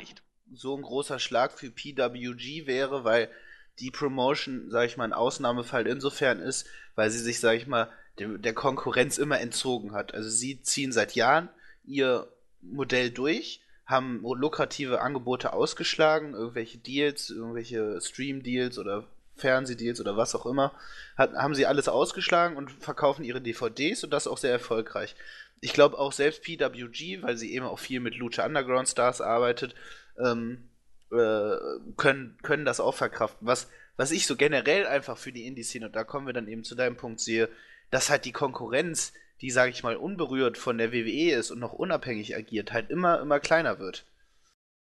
so 0.53 0.75
ein 0.75 0.81
großer 0.81 1.19
Schlag 1.19 1.57
für 1.57 1.71
PWG 1.71 2.67
wäre, 2.67 3.03
weil 3.03 3.31
die 3.79 3.91
Promotion, 3.91 4.69
sage 4.69 4.87
ich 4.87 4.97
mal, 4.97 5.05
ein 5.05 5.13
Ausnahmefall 5.13 5.87
insofern 5.87 6.39
ist, 6.39 6.67
weil 6.95 7.09
sie 7.09 7.19
sich, 7.19 7.39
sage 7.39 7.57
ich 7.57 7.67
mal, 7.67 7.89
dem, 8.19 8.41
der 8.41 8.53
Konkurrenz 8.53 9.17
immer 9.17 9.39
entzogen 9.39 9.93
hat. 9.93 10.13
Also 10.13 10.29
sie 10.29 10.61
ziehen 10.61 10.91
seit 10.91 11.15
Jahren 11.15 11.49
ihr 11.83 12.27
Modell 12.61 13.09
durch, 13.09 13.61
haben 13.85 14.21
lukrative 14.21 15.01
Angebote 15.01 15.53
ausgeschlagen, 15.53 16.33
irgendwelche 16.33 16.77
Deals, 16.77 17.29
irgendwelche 17.29 17.99
Stream-Deals 17.99 18.77
oder 18.77 19.07
Fernsehdeals 19.35 19.99
oder 19.99 20.15
was 20.15 20.35
auch 20.35 20.45
immer, 20.45 20.73
hat, 21.17 21.33
haben 21.33 21.55
sie 21.55 21.65
alles 21.65 21.89
ausgeschlagen 21.89 22.55
und 22.55 22.71
verkaufen 22.71 23.23
ihre 23.23 23.41
DVDs 23.41 24.03
und 24.03 24.11
das 24.11 24.27
auch 24.27 24.37
sehr 24.37 24.51
erfolgreich. 24.51 25.15
Ich 25.59 25.73
glaube 25.73 25.97
auch 25.97 26.11
selbst 26.11 26.43
PWG, 26.43 27.21
weil 27.21 27.37
sie 27.37 27.53
eben 27.53 27.65
auch 27.65 27.79
viel 27.79 27.99
mit 27.99 28.15
Lucha 28.15 28.45
Underground 28.45 28.87
Stars 28.87 29.21
arbeitet, 29.21 29.75
ähm, 30.17 30.69
äh, 31.11 31.57
können, 31.97 32.37
können 32.41 32.65
das 32.65 32.79
auch 32.79 32.95
verkraften. 32.95 33.47
Was, 33.47 33.69
was 33.97 34.11
ich 34.11 34.25
so 34.25 34.35
generell 34.35 34.87
einfach 34.87 35.17
für 35.17 35.31
die 35.31 35.45
Indie-Szene, 35.45 35.87
und 35.87 35.95
da 35.95 36.03
kommen 36.03 36.25
wir 36.25 36.33
dann 36.33 36.47
eben 36.47 36.63
zu 36.63 36.75
deinem 36.75 36.97
Punkt, 36.97 37.19
sehe, 37.19 37.49
dass 37.89 38.09
halt 38.09 38.25
die 38.25 38.31
Konkurrenz, 38.31 39.13
die, 39.41 39.51
sage 39.51 39.71
ich 39.71 39.83
mal, 39.83 39.95
unberührt 39.95 40.57
von 40.57 40.77
der 40.77 40.91
WWE 40.91 41.31
ist 41.33 41.51
und 41.51 41.59
noch 41.59 41.73
unabhängig 41.73 42.35
agiert, 42.35 42.71
halt 42.73 42.89
immer, 42.89 43.19
immer 43.19 43.39
kleiner 43.39 43.79
wird. 43.79 44.05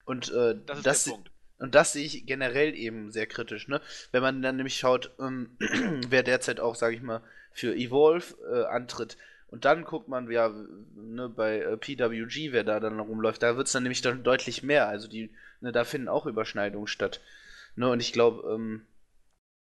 Und 0.04 0.32
äh, 0.32 0.54
das, 0.66 0.82
das 0.82 1.12
und 1.58 1.74
das 1.74 1.92
sehe 1.92 2.04
ich 2.04 2.26
generell 2.26 2.74
eben 2.74 3.10
sehr 3.10 3.26
kritisch, 3.26 3.66
ne? 3.68 3.80
Wenn 4.12 4.22
man 4.22 4.42
dann 4.42 4.56
nämlich 4.56 4.76
schaut, 4.76 5.12
ähm, 5.18 5.56
wer 6.08 6.22
derzeit 6.22 6.60
auch, 6.60 6.74
sage 6.74 6.96
ich 6.96 7.02
mal, 7.02 7.22
für 7.52 7.74
Evolve 7.74 8.34
äh, 8.52 8.66
antritt, 8.66 9.16
und 9.48 9.64
dann 9.64 9.84
guckt 9.84 10.08
man, 10.08 10.30
ja, 10.30 10.52
ne, 10.94 11.28
bei 11.28 11.60
äh, 11.60 11.76
PWG, 11.76 12.52
wer 12.52 12.64
da 12.64 12.80
dann 12.80 12.98
rumläuft, 12.98 13.42
da 13.42 13.56
wird 13.56 13.68
es 13.68 13.72
dann 13.72 13.84
nämlich 13.84 14.02
dann 14.02 14.22
deutlich 14.22 14.62
mehr. 14.62 14.88
Also 14.88 15.08
die, 15.08 15.30
ne, 15.60 15.72
da 15.72 15.84
finden 15.84 16.08
auch 16.08 16.26
Überschneidungen 16.26 16.88
statt. 16.88 17.20
Ne, 17.76 17.88
und 17.88 18.00
ich 18.00 18.12
glaube, 18.12 18.52
ähm, 18.52 18.86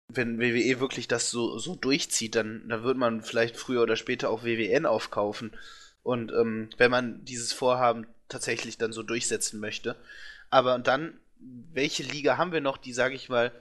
wenn 0.07 0.39
WWE 0.39 0.79
wirklich 0.79 1.07
das 1.07 1.31
so, 1.31 1.57
so 1.57 1.75
durchzieht, 1.75 2.35
dann, 2.35 2.67
dann 2.67 2.83
wird 2.83 2.97
man 2.97 3.23
vielleicht 3.23 3.57
früher 3.57 3.81
oder 3.81 3.95
später 3.95 4.29
auch 4.29 4.43
WWN 4.43 4.85
aufkaufen. 4.85 5.51
Und 6.03 6.31
ähm, 6.31 6.69
wenn 6.77 6.91
man 6.91 7.23
dieses 7.25 7.53
Vorhaben 7.53 8.07
tatsächlich 8.31 8.77
dann 8.77 8.93
so 8.93 9.03
durchsetzen 9.03 9.59
möchte. 9.59 9.95
Aber 10.49 10.77
dann, 10.79 11.19
welche 11.39 12.03
Liga 12.03 12.37
haben 12.37 12.51
wir 12.51 12.61
noch, 12.61 12.77
die, 12.77 12.93
sage 12.93 13.15
ich 13.15 13.29
mal, 13.29 13.51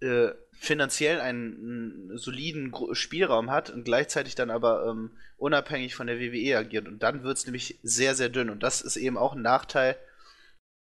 äh, 0.00 0.30
finanziell 0.60 1.22
einen, 1.22 2.10
einen 2.10 2.18
soliden 2.18 2.74
Spielraum 2.92 3.50
hat 3.50 3.70
und 3.70 3.84
gleichzeitig 3.84 4.34
dann 4.34 4.50
aber 4.50 4.86
ähm, 4.86 5.10
unabhängig 5.38 5.94
von 5.94 6.06
der 6.06 6.20
WWE 6.20 6.58
agiert. 6.58 6.86
Und 6.86 7.02
dann 7.02 7.22
wird 7.22 7.38
es 7.38 7.46
nämlich 7.46 7.78
sehr, 7.82 8.14
sehr 8.14 8.28
dünn. 8.28 8.50
Und 8.50 8.62
das 8.62 8.82
ist 8.82 8.98
eben 8.98 9.16
auch 9.16 9.34
ein 9.34 9.40
Nachteil 9.40 9.96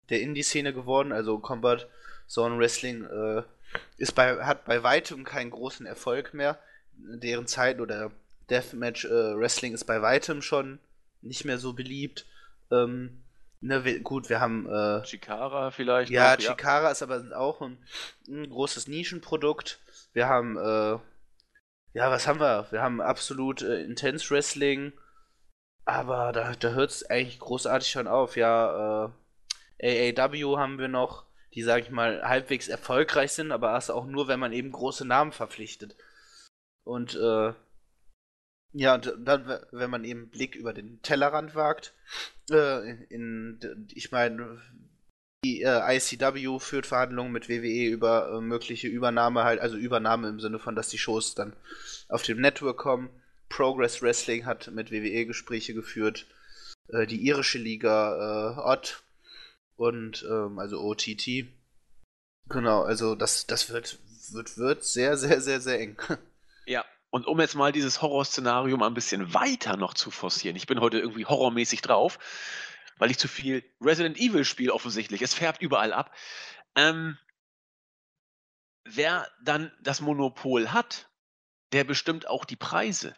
der 0.10 0.19
Indie-Szene 0.19 0.73
geworden. 0.73 1.13
Also 1.13 1.39
Combat 1.39 1.88
Zone 2.28 2.60
Wrestling 2.60 3.06
äh, 3.06 3.43
ist 3.95 4.15
bei, 4.15 4.43
hat 4.43 4.65
bei 4.65 4.84
weitem 4.84 5.23
keinen 5.23 5.52
großen 5.52 5.86
Erfolg 5.86 6.34
mehr. 6.34 6.60
Deren 6.97 7.47
Zeit 7.47 7.80
oder 7.80 8.12
Deathmatch 8.49 9.06
äh, 9.06 9.38
Wrestling 9.38 9.73
ist 9.73 9.86
bei 9.86 10.02
weitem 10.02 10.41
schon 10.41 10.80
nicht 11.21 11.45
mehr 11.45 11.58
so 11.58 11.71
beliebt. 11.71 12.26
Ähm, 12.69 13.22
ne, 13.63 13.84
wir, 13.84 13.99
gut, 14.02 14.30
wir 14.30 14.39
haben. 14.39 14.67
Äh, 14.69 15.04
Chikara 15.04 15.71
vielleicht. 15.71 16.12
Ja, 16.12 16.36
noch, 16.36 16.39
Chikara 16.39 16.86
ja. 16.86 16.91
ist 16.91 17.02
aber 17.02 17.23
auch 17.36 17.62
ein, 17.62 17.78
ein, 18.28 18.49
großes 18.49 18.88
Nischenprodukt. 18.88 19.80
Wir 20.13 20.28
haben. 20.28 20.58
Äh, 20.58 20.99
ja, 21.95 22.10
was 22.10 22.28
haben 22.28 22.39
wir? 22.39 22.67
Wir 22.71 22.82
haben 22.82 23.02
absolut 23.02 23.62
äh, 23.62 23.84
Intense 23.84 24.30
Wrestling. 24.30 24.93
Aber 25.86 26.32
da, 26.32 26.54
da 26.54 26.69
hört 26.69 26.91
es 26.91 27.10
eigentlich 27.10 27.39
großartig 27.39 27.89
schon 27.89 28.08
auf. 28.08 28.38
Ja, 28.38 29.12
äh, 29.80 30.13
AAW 30.17 30.58
haben 30.58 30.80
wir 30.80 30.88
noch 30.88 31.26
die, 31.54 31.62
sag 31.62 31.84
ich 31.84 31.91
mal, 31.91 32.23
halbwegs 32.23 32.67
erfolgreich 32.67 33.32
sind, 33.34 33.52
aber 33.52 33.73
erst 33.73 33.91
auch 33.91 34.06
nur, 34.06 34.28
wenn 34.28 34.39
man 34.39 34.54
eben 34.54 34.71
große 34.71 35.06
Namen 35.06 35.32
verpflichtet. 35.32 35.95
Und 36.84 37.15
äh, 37.15 37.54
ja, 38.73 38.95
und 38.95 39.13
dann, 39.19 39.59
wenn 39.71 39.89
man 39.89 40.03
eben 40.03 40.29
Blick 40.29 40.55
über 40.55 40.73
den 40.73 41.01
Tellerrand 41.03 41.53
wagt, 41.53 41.93
äh, 42.49 42.89
in, 43.05 43.88
ich 43.93 44.12
meine, 44.12 44.59
die 45.45 45.62
äh, 45.62 45.95
ICW 45.95 46.59
führt 46.59 46.88
Verhandlungen 46.88 47.31
mit 47.31 47.49
WWE 47.49 47.86
über 47.86 48.31
äh, 48.31 48.41
mögliche 48.41 48.88
Übernahme 48.88 49.43
halt, 49.43 49.59
also 49.59 49.77
Übernahme 49.77 50.27
im 50.29 50.39
Sinne 50.39 50.57
von, 50.57 50.75
dass 50.75 50.89
die 50.89 50.97
Shows 50.97 51.36
dann 51.36 51.55
auf 52.09 52.23
dem 52.23 52.41
Network 52.41 52.77
kommen. 52.77 53.09
Progress 53.49 54.01
Wrestling 54.01 54.45
hat 54.45 54.71
mit 54.71 54.91
WWE 54.91 55.27
Gespräche 55.27 55.75
geführt. 55.75 56.25
Äh, 56.88 57.05
die 57.05 57.25
irische 57.27 57.59
Liga 57.59 58.55
äh, 58.55 58.59
Odd 58.59 59.03
und 59.75 60.25
ähm, 60.27 60.57
also 60.57 60.81
OTT. 60.81 61.45
Genau, 62.49 62.81
also 62.81 63.13
das, 63.13 63.45
das 63.45 63.69
wird, 63.69 63.99
wird, 64.31 64.57
wird 64.57 64.83
sehr, 64.83 65.15
sehr, 65.17 65.41
sehr, 65.41 65.62
sehr 65.62 65.79
eng. 65.79 65.97
Ja, 66.65 66.86
und 67.13 67.28
um 67.28 67.39
jetzt 67.39 67.54
mal 67.54 67.71
dieses 67.71 68.02
Horrorszenario 68.02 68.84
ein 68.84 68.95
bisschen 68.95 69.36
weiter 69.36 69.78
noch 69.78 69.93
zu 69.93 70.10
forcieren. 70.10 70.56
Ich 70.56 70.65
bin 70.65 70.80
heute 70.80 70.97
irgendwie 70.97 71.28
horrormäßig 71.28 71.84
drauf, 71.84 72.17
weil 72.97 73.12
ich 73.12 73.19
zu 73.19 73.28
viel 73.28 73.63
Resident 73.80 74.17
Evil 74.17 74.43
spiele 74.43 74.73
offensichtlich. 74.73 75.21
Es 75.21 75.36
färbt 75.36 75.62
überall 75.62 75.93
ab. 75.93 76.12
Ähm, 76.76 77.19
wer 78.84 79.28
dann 79.43 79.71
das 79.80 80.02
Monopol 80.02 80.71
hat, 80.73 81.08
der 81.71 81.84
bestimmt 81.84 82.28
auch 82.28 82.45
die 82.45 82.56
Preise. 82.56 83.15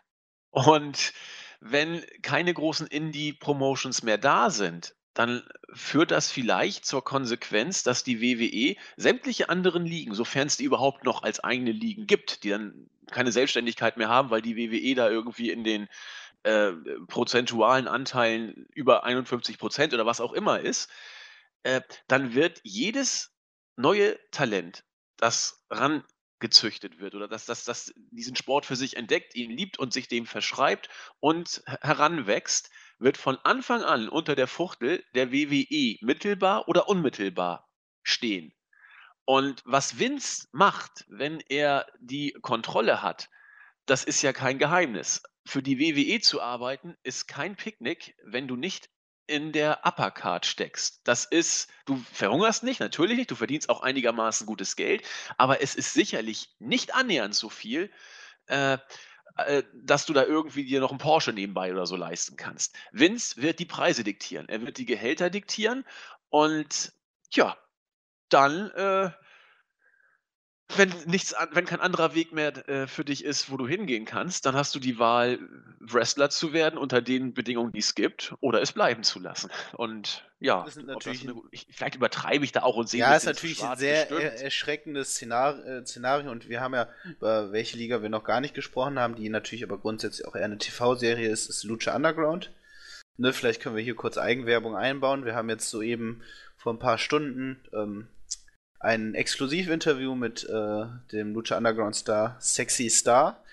Und 0.49 1.13
wenn 1.62 2.05
keine 2.21 2.53
großen 2.53 2.88
Indie-Promotions 2.88 4.03
mehr 4.03 4.17
da 4.17 4.49
sind, 4.49 4.93
dann 5.13 5.47
führt 5.71 6.12
das 6.12 6.29
vielleicht 6.29 6.86
zur 6.86 7.01
Konsequenz, 7.01 7.84
dass 7.84 8.03
die 8.03 8.19
WWE 8.21 8.75
sämtliche 8.97 9.47
anderen 9.47 9.86
Ligen, 9.86 10.13
sofern 10.15 10.47
es 10.47 10.58
die 10.58 10.65
überhaupt 10.65 11.05
noch 11.05 11.23
als 11.23 11.39
eigene 11.39 11.71
Ligen 11.71 12.08
gibt, 12.08 12.43
die 12.43 12.49
dann 12.49 12.89
keine 13.11 13.31
Selbstständigkeit 13.31 13.97
mehr 13.97 14.09
haben, 14.09 14.29
weil 14.29 14.41
die 14.41 14.57
WWE 14.57 14.95
da 14.95 15.09
irgendwie 15.09 15.49
in 15.49 15.63
den 15.63 15.87
äh, 16.43 16.71
prozentualen 17.07 17.87
Anteilen 17.87 18.67
über 18.73 19.03
51 19.03 19.57
Prozent 19.57 19.93
oder 19.93 20.05
was 20.05 20.21
auch 20.21 20.33
immer 20.33 20.59
ist, 20.59 20.89
äh, 21.63 21.81
dann 22.07 22.35
wird 22.35 22.61
jedes 22.63 23.35
neue 23.75 24.17
Talent, 24.31 24.83
das 25.17 25.65
rangezüchtet 25.69 26.99
wird 26.99 27.15
oder 27.15 27.27
das, 27.27 27.45
das, 27.45 27.63
das 27.63 27.93
diesen 28.11 28.35
Sport 28.35 28.65
für 28.65 28.75
sich 28.75 28.95
entdeckt, 28.95 29.35
ihn 29.35 29.51
liebt 29.51 29.79
und 29.79 29.91
sich 29.91 30.07
dem 30.07 30.25
verschreibt 30.25 30.89
und 31.19 31.63
heranwächst, 31.81 32.69
wird 32.99 33.17
von 33.17 33.37
Anfang 33.39 33.81
an 33.81 34.07
unter 34.07 34.35
der 34.35 34.47
Fuchtel 34.47 35.03
der 35.15 35.31
WWE 35.31 35.97
mittelbar 36.01 36.67
oder 36.67 36.87
unmittelbar 36.87 37.67
stehen. 38.03 38.53
Und 39.25 39.63
was 39.65 39.99
Vince 39.99 40.47
macht, 40.51 41.05
wenn 41.07 41.39
er 41.49 41.88
die 41.99 42.31
Kontrolle 42.41 43.01
hat, 43.01 43.29
das 43.85 44.03
ist 44.03 44.21
ja 44.21 44.33
kein 44.33 44.59
Geheimnis. 44.59 45.23
Für 45.45 45.61
die 45.61 45.79
WWE 45.79 46.21
zu 46.21 46.41
arbeiten 46.41 46.95
ist 47.03 47.27
kein 47.27 47.55
Picknick, 47.55 48.15
wenn 48.23 48.47
du 48.47 48.55
nicht 48.55 48.89
in 49.27 49.51
der 49.51 49.85
Uppercard 49.85 50.45
steckst. 50.45 51.01
Das 51.03 51.25
ist, 51.25 51.69
du 51.85 51.97
verhungerst 52.13 52.63
nicht, 52.63 52.79
natürlich 52.79 53.17
nicht, 53.17 53.31
du 53.31 53.35
verdienst 53.35 53.69
auch 53.69 53.81
einigermaßen 53.81 54.45
gutes 54.45 54.75
Geld, 54.75 55.03
aber 55.38 55.61
es 55.61 55.75
ist 55.75 55.93
sicherlich 55.93 56.55
nicht 56.59 56.93
annähernd 56.93 57.33
so 57.33 57.49
viel, 57.49 57.91
äh, 58.47 58.77
äh, 59.38 59.63
dass 59.73 60.05
du 60.05 60.13
da 60.13 60.23
irgendwie 60.23 60.65
dir 60.65 60.79
noch 60.79 60.91
einen 60.91 60.99
Porsche 60.99 61.33
nebenbei 61.33 61.71
oder 61.71 61.88
so 61.88 61.95
leisten 61.95 62.35
kannst. 62.38 62.75
Vince 62.91 63.41
wird 63.41 63.59
die 63.59 63.65
Preise 63.65 64.03
diktieren, 64.03 64.47
er 64.47 64.61
wird 64.61 64.77
die 64.77 64.85
Gehälter 64.85 65.29
diktieren 65.31 65.85
und 66.29 66.93
ja, 67.31 67.57
dann 68.35 68.69
äh, 68.71 69.09
wenn 70.77 70.91
nichts 71.05 71.35
wenn 71.51 71.65
kein 71.65 71.79
anderer 71.79 72.15
Weg 72.15 72.31
mehr, 72.31 72.67
äh, 72.67 72.87
für 72.87 73.05
dich 73.05 73.23
ist, 73.23 73.51
wo 73.51 73.57
du 73.57 73.67
hingehen 73.67 74.05
kannst, 74.05 74.45
dann 74.45 74.55
hast 74.55 74.73
du 74.73 74.79
die 74.79 74.97
Wahl, 74.97 75.39
Wrestler 75.79 76.29
zu 76.29 76.53
werden 76.53 76.77
unter 76.77 77.01
den 77.01 77.33
Bedingungen, 77.33 77.71
die 77.71 77.79
es 77.79 77.93
gibt, 77.93 78.33
oder 78.39 78.61
es 78.61 78.71
bleiben 78.71 79.03
zu 79.03 79.19
lassen. 79.19 79.51
Und 79.73 80.27
ja, 80.39 80.63
Das 80.63 80.73
sind 80.73 80.87
natürlich 80.87 81.25
das 81.25 81.35
'ne 81.35 81.41
ich 81.51 81.67
vielleicht 81.71 81.95
übertreibe 81.95 82.43
ich 82.43 82.51
da 82.51 82.63
auch 82.63 82.75
und 82.77 82.89
sehe 82.89 83.01
Ja, 83.01 83.15
ist 83.15 83.25
natürlich 83.25 83.63
ein 83.63 83.77
sehr 83.77 84.09
er 84.09 84.41
erschreckendes 84.41 85.11
Szenar 85.11 85.63
äh, 85.65 85.85
Szenario 85.85 86.31
und 86.31 86.49
wir 86.49 86.61
haben 86.61 86.73
ja 86.73 86.89
über 87.03 87.51
welche 87.51 87.77
Liga 87.77 88.01
wir 88.01 88.09
noch 88.09 88.23
gar 88.23 88.41
nicht 88.41 88.55
gesprochen 88.55 88.99
haben, 88.99 89.15
die 89.15 89.29
natürlich 89.29 89.63
aber 89.63 89.77
grundsätzlich 89.77 90.27
auch 90.27 90.35
eher 90.35 90.45
eine 90.45 90.57
TV-Serie 90.57 91.29
ist, 91.29 91.47
ist 91.47 91.63
Lucha 91.63 91.95
Underground. 91.95 92.51
Ne, 93.17 93.31
vielleicht 93.31 93.61
können 93.61 93.75
wir 93.77 93.83
hier 93.83 93.95
kurz 93.95 94.17
Eigenwerbung 94.17 94.75
einbauen. 94.75 95.25
Wir 95.25 95.35
haben 95.35 95.49
jetzt 95.49 95.69
soeben 95.69 96.21
vor 96.57 96.73
ein 96.73 96.79
paar 96.79 96.97
Stunden, 96.97 97.61
ähm 97.71 98.07
ein 98.79 99.15
Exklusivinterview 99.15 100.15
mit 100.15 100.43
äh, 100.43 100.85
dem 101.11 101.33
Lucha 101.33 101.57
Underground 101.57 101.95
Star 101.95 102.38
Sexy 102.39 102.89
Star 102.89 103.43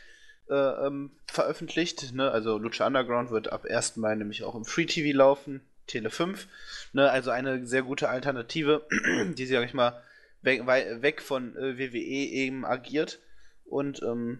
äh, 0.48 0.54
ähm, 0.54 1.10
veröffentlicht. 1.26 2.12
Ne? 2.12 2.30
Also 2.30 2.58
Lucha 2.58 2.86
Underground 2.86 3.30
wird 3.30 3.52
ab 3.52 3.64
1. 3.64 3.96
Mai 3.96 4.14
nämlich 4.14 4.44
auch 4.44 4.54
im 4.54 4.64
Free 4.64 4.86
TV 4.86 5.16
laufen, 5.16 5.60
Tele 5.86 6.10
5. 6.10 6.48
Ne? 6.92 7.10
Also 7.10 7.30
eine 7.30 7.66
sehr 7.66 7.82
gute 7.82 8.08
Alternative, 8.08 8.86
die, 9.36 9.46
sag 9.46 9.64
ich 9.64 9.74
mal, 9.74 10.02
weg, 10.42 10.66
weg 10.66 11.22
von 11.22 11.56
äh, 11.56 11.78
WWE 11.78 11.98
eben 11.98 12.64
agiert. 12.66 13.18
Und 13.64 14.02
ähm, 14.02 14.38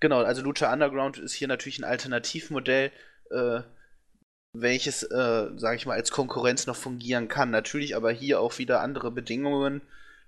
genau, 0.00 0.22
also 0.22 0.42
Lucha 0.42 0.72
Underground 0.72 1.18
ist 1.18 1.32
hier 1.32 1.48
natürlich 1.48 1.78
ein 1.78 1.84
Alternativmodell, 1.84 2.90
äh, 3.30 3.60
welches, 4.52 5.02
äh, 5.02 5.50
sage 5.56 5.76
ich 5.76 5.86
mal, 5.86 5.94
als 5.94 6.10
Konkurrenz 6.10 6.66
noch 6.66 6.76
fungieren 6.76 7.28
kann. 7.28 7.50
Natürlich 7.50 7.96
aber 7.96 8.12
hier 8.12 8.40
auch 8.40 8.58
wieder 8.58 8.80
andere 8.80 9.10
Bedingungen, 9.10 9.82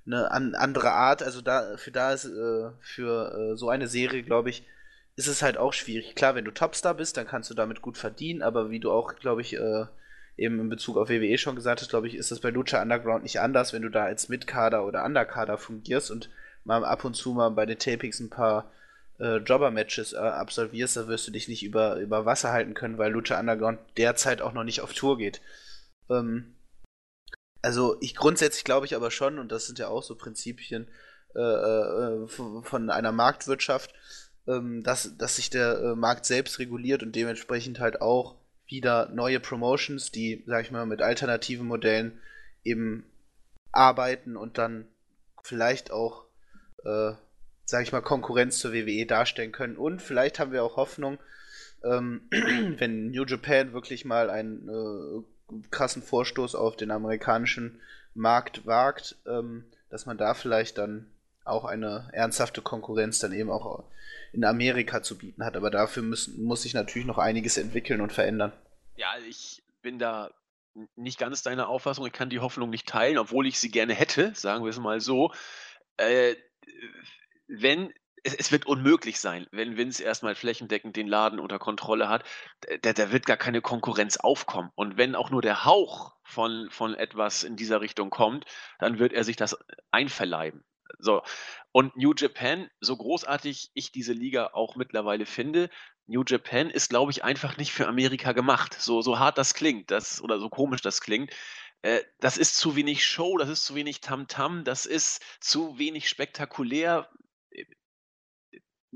eine 0.07 0.31
an, 0.31 0.55
andere 0.55 0.93
Art. 0.93 1.23
Also 1.23 1.41
da 1.41 1.77
für 1.77 1.91
da 1.91 2.13
ist 2.13 2.25
äh, 2.27 2.71
für 2.81 3.53
äh, 3.53 3.57
so 3.57 3.69
eine 3.69 3.89
Serie, 3.89 4.23
glaube 4.23 4.51
ich, 4.51 4.67
ist 5.17 5.29
es 5.29 5.43
halt 5.43 5.59
auch 5.59 5.73
schwierig. 5.73 6.15
Klar, 6.15 6.35
wenn 6.35 6.45
du 6.45 6.51
Topstar 6.51 6.95
bist, 6.95 7.17
dann 7.17 7.27
kannst 7.27 7.51
du 7.51 7.55
damit 7.55 7.83
gut 7.83 7.99
verdienen, 7.99 8.43
aber 8.43 8.71
wie 8.71 8.81
du 8.81 8.91
auch, 8.91 9.15
glaube 9.17 9.43
ich, 9.43 9.57
äh, 9.57 9.87
eben 10.37 10.59
in 10.59 10.69
Bezug 10.69 10.97
auf 10.97 11.09
WWE 11.09 11.39
schon 11.39 11.55
gesagt 11.57 11.81
hast, 11.81 11.91
glaube 11.91 12.09
ich, 12.09 12.17
ist 12.17 12.31
das 12.31 12.41
bei 12.41 12.51
Lucha 12.51 12.83
Underground 12.83 13.23
nicht 13.23 13.41
anders, 13.41 13.73
wenn 13.73 13.83
du 13.83 13.91
da 13.91 14.05
als 14.05 14.29
Mitkader 14.29 14.85
oder 14.85 15.05
Underkader 15.05 15.59
fungierst 15.59 16.11
und 16.11 16.31
mal 16.65 16.85
ab 16.85 17.05
und 17.05 17.15
zu 17.15 17.33
mal 17.35 17.51
bei 17.51 17.67
den 17.67 17.79
Tapings 17.79 18.21
ein 18.21 18.31
paar 18.31 18.71
äh, 19.19 19.37
Jobber-Matches 19.37 20.13
äh, 20.13 20.19
absolvierst, 20.19 20.97
da 20.97 21.09
wirst 21.09 21.27
du 21.27 21.31
dich 21.31 21.49
nicht 21.49 21.63
über, 21.63 21.97
über 21.97 22.27
Wasser 22.27 22.53
halten 22.53 22.75
können, 22.75 22.99
weil 22.99 23.13
Lucha 23.13 23.39
Underground 23.39 23.79
derzeit 23.97 24.43
auch 24.43 24.53
noch 24.53 24.65
nicht 24.65 24.81
auf 24.81 24.93
Tour 24.93 25.19
geht. 25.19 25.41
Ähm, 26.11 26.57
also 27.63 27.97
ich 28.01 28.15
grundsätzlich 28.15 28.65
glaube 28.65 28.87
ich 28.87 28.95
aber 28.95 29.11
schon, 29.11 29.39
und 29.39 29.51
das 29.51 29.67
sind 29.67 29.79
ja 29.79 29.89
auch 29.89 30.03
so 30.03 30.17
Prinzipien 30.17 30.89
äh, 31.35 31.41
äh 31.41 32.27
von 32.29 32.91
einer 32.91 33.13
Marktwirtschaft, 33.13 33.95
ähm, 34.47 34.83
dass, 34.83 35.17
dass 35.17 35.37
sich 35.37 35.51
der 35.51 35.79
äh, 35.79 35.95
Markt 35.95 36.27
selbst 36.27 36.59
reguliert 36.59 37.03
und 37.03 37.17
dementsprechend 37.17 37.81
halt 37.81 38.01
auch 38.01 38.37
wieder 38.67 39.09
neue 39.11 39.41
Promotions, 39.41 40.11
die, 40.11 40.45
sag 40.47 40.65
ich 40.65 40.71
mal, 40.71 40.87
mit 40.87 41.03
alternativen 41.03 41.67
Modellen 41.67 42.21
eben 42.63 43.05
arbeiten 43.73 44.37
und 44.37 44.59
dann 44.59 44.87
vielleicht 45.43 45.91
auch, 45.91 46.25
äh, 46.85 47.13
sag 47.65 47.83
ich 47.83 47.93
mal, 47.93 48.03
Konkurrenz 48.03 48.59
zur 48.59 48.73
WWE 48.73 49.07
darstellen 49.07 49.53
können. 49.53 49.77
Und 49.77 50.03
vielleicht 50.03 50.39
haben 50.39 50.53
wir 50.53 50.65
auch 50.65 50.77
Hoffnung, 50.77 51.19
ähm, 51.83 52.23
wenn 52.31 53.11
New 53.11 53.25
Japan 53.25 53.73
wirklich 53.73 54.05
mal 54.05 54.31
einen 54.31 54.69
äh, 54.69 55.59
krassen 55.71 56.03
Vorstoß 56.03 56.55
auf 56.55 56.77
den 56.77 56.91
amerikanischen 56.91 57.81
Markt 58.15 58.67
wagt, 58.67 59.17
ähm, 59.27 59.65
dass 59.91 60.07
man 60.07 60.19
da 60.19 60.35
vielleicht 60.35 60.79
dann 60.79 61.11
auch 61.45 61.65
eine 61.65 62.09
ernsthafte 62.13 62.63
Konkurrenz 62.63 63.19
dann 63.19 63.33
eben 63.33 63.51
auch 63.51 63.85
in 64.33 64.45
Amerika 64.45 65.03
zu 65.03 65.19
bieten 65.19 65.45
hat. 65.45 65.57
Aber 65.57 65.71
dafür 65.71 66.03
müssen, 66.03 66.43
muss 66.43 66.63
sich 66.63 66.75
natürlich 66.75 67.07
noch 67.07 67.19
einiges 67.19 67.59
entwickeln 67.59 68.01
und 68.01 68.13
verändern. 68.13 68.53
Ja, 68.97 69.09
ich 69.29 69.63
bin 69.83 69.99
da 69.99 70.31
nicht 70.97 71.19
ganz 71.19 71.43
deiner 71.43 71.69
Auffassung. 71.69 72.07
Ich 72.07 72.13
kann 72.13 72.31
die 72.31 72.41
Hoffnung 72.41 72.71
nicht 72.71 72.89
teilen, 72.89 73.19
obwohl 73.19 73.47
ich 73.47 73.59
sie 73.59 73.71
gerne 73.71 73.95
hätte, 73.95 74.33
sagen 74.35 74.65
wir 74.65 74.71
es 74.71 74.79
mal 74.79 75.01
so. 75.01 75.33
Äh, 75.97 76.35
wenn 77.47 77.93
es, 78.25 78.51
wird 78.51 78.67
unmöglich 78.67 79.21
sein, 79.21 79.47
wenn 79.51 79.77
Vince 79.77 80.03
erstmal 80.03 80.35
flächendeckend 80.35 80.97
den 80.97 81.07
Laden 81.07 81.39
unter 81.39 81.59
Kontrolle 81.59 82.09
hat. 82.09 82.25
Da, 82.83 82.93
da, 82.95 83.13
wird 83.13 83.27
gar 83.27 83.37
keine 83.37 83.61
Konkurrenz 83.61 84.17
aufkommen. 84.17 84.71
Und 84.75 84.97
wenn 84.97 85.15
auch 85.15 85.31
nur 85.31 85.43
der 85.43 85.65
Hauch 85.65 86.15
von, 86.23 86.69
von 86.71 86.95
etwas 86.95 87.45
in 87.45 87.57
dieser 87.57 87.83
Richtung 87.83 88.11
kommt, 88.11 88.47
dann 88.79 88.99
wird 88.99 89.13
er 89.13 89.25
sich 89.25 89.37
das 89.37 89.59
einverleiben. 89.91 90.65
So. 90.99 91.23
Und 91.71 91.97
New 91.97 92.15
Japan, 92.17 92.71
so 92.81 92.97
großartig 92.97 93.71
ich 93.75 93.93
diese 93.93 94.15
Liga 94.15 94.51
auch 94.55 94.77
mittlerweile 94.77 95.27
finde, 95.27 95.69
New 96.07 96.23
Japan 96.27 96.71
ist, 96.71 96.91
glaube 96.91 97.13
ich, 97.13 97.25
einfach 97.25 97.57
nicht 97.57 97.73
für 97.73 97.87
Amerika 97.87 98.33
gemacht. 98.33 98.75
So, 98.75 99.03
so 99.03 99.19
hart 99.19 99.37
das 99.39 99.55
klingt, 99.55 99.91
das, 99.91 100.23
oder 100.23 100.39
so 100.39 100.49
komisch 100.49 100.81
das 100.81 101.01
klingt. 101.01 101.31
Äh, 101.83 102.03
das 102.21 102.39
ist 102.39 102.57
zu 102.57 102.77
wenig 102.77 103.05
Show, 103.05 103.37
das 103.37 103.49
ist 103.51 103.65
zu 103.65 103.75
wenig 103.75 104.01
Tamtam, 104.01 104.61
-Tam, 104.61 104.65
das 104.65 104.87
ist 104.87 105.23
zu 105.41 105.79
wenig 105.79 106.09
spektakulär 106.09 107.11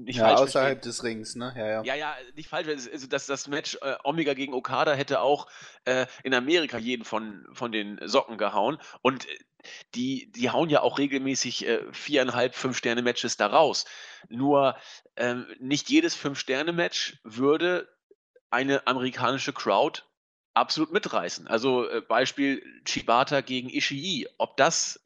nicht 0.05 0.19
ja, 0.19 0.35
außerhalb 0.37 0.83
verstehen. 0.83 0.91
des 0.91 1.05
Rings, 1.05 1.37
ne? 1.37 1.53
Ja, 1.57 1.67
ja. 1.67 1.83
Ja, 1.83 1.95
ja, 1.95 2.17
nicht 2.35 2.49
falsch. 2.49 2.69
Also 2.69 3.07
das, 3.07 3.27
das 3.27 3.49
Match 3.49 3.77
äh, 3.83 3.97
Omega 4.05 4.35
gegen 4.35 4.55
Okada 4.55 4.95
hätte 4.95 5.21
auch 5.21 5.49
äh, 5.85 6.07
in 6.23 6.35
Amerika 6.35 6.79
jeden 6.79 7.05
von, 7.05 7.47
von 7.53 7.73
den 7.73 7.99
Socken 8.05 8.39
gehauen. 8.39 8.79
Und 9.03 9.29
äh, 9.29 9.39
die, 9.95 10.31
die 10.31 10.51
hauen 10.51 10.71
ja 10.71 10.83
auch 10.83 10.99
regelmäßig 10.99 11.67
äh, 11.67 11.93
viereinhalb, 11.93 12.55
fünf 12.55 12.77
Sterne 12.77 13.03
Matches 13.03 13.37
da 13.37 13.49
raus. 13.49 13.87
Nur 14.29 14.77
ähm, 15.17 15.47
nicht 15.59 15.91
jedes 15.91 16.15
fünf 16.15 16.39
Sterne 16.39 16.73
Match 16.73 17.19
würde 17.25 17.89
eine 18.51 18.87
amerikanische 18.87 19.53
Crowd 19.53 20.03
absolut 20.55 20.93
mitreißen. 20.93 21.49
Also 21.49 21.89
äh, 21.89 22.01
Beispiel 22.03 22.63
Chibata 22.85 23.41
gegen 23.41 23.69
Ishii. 23.69 24.29
Ob 24.39 24.57
das 24.57 25.01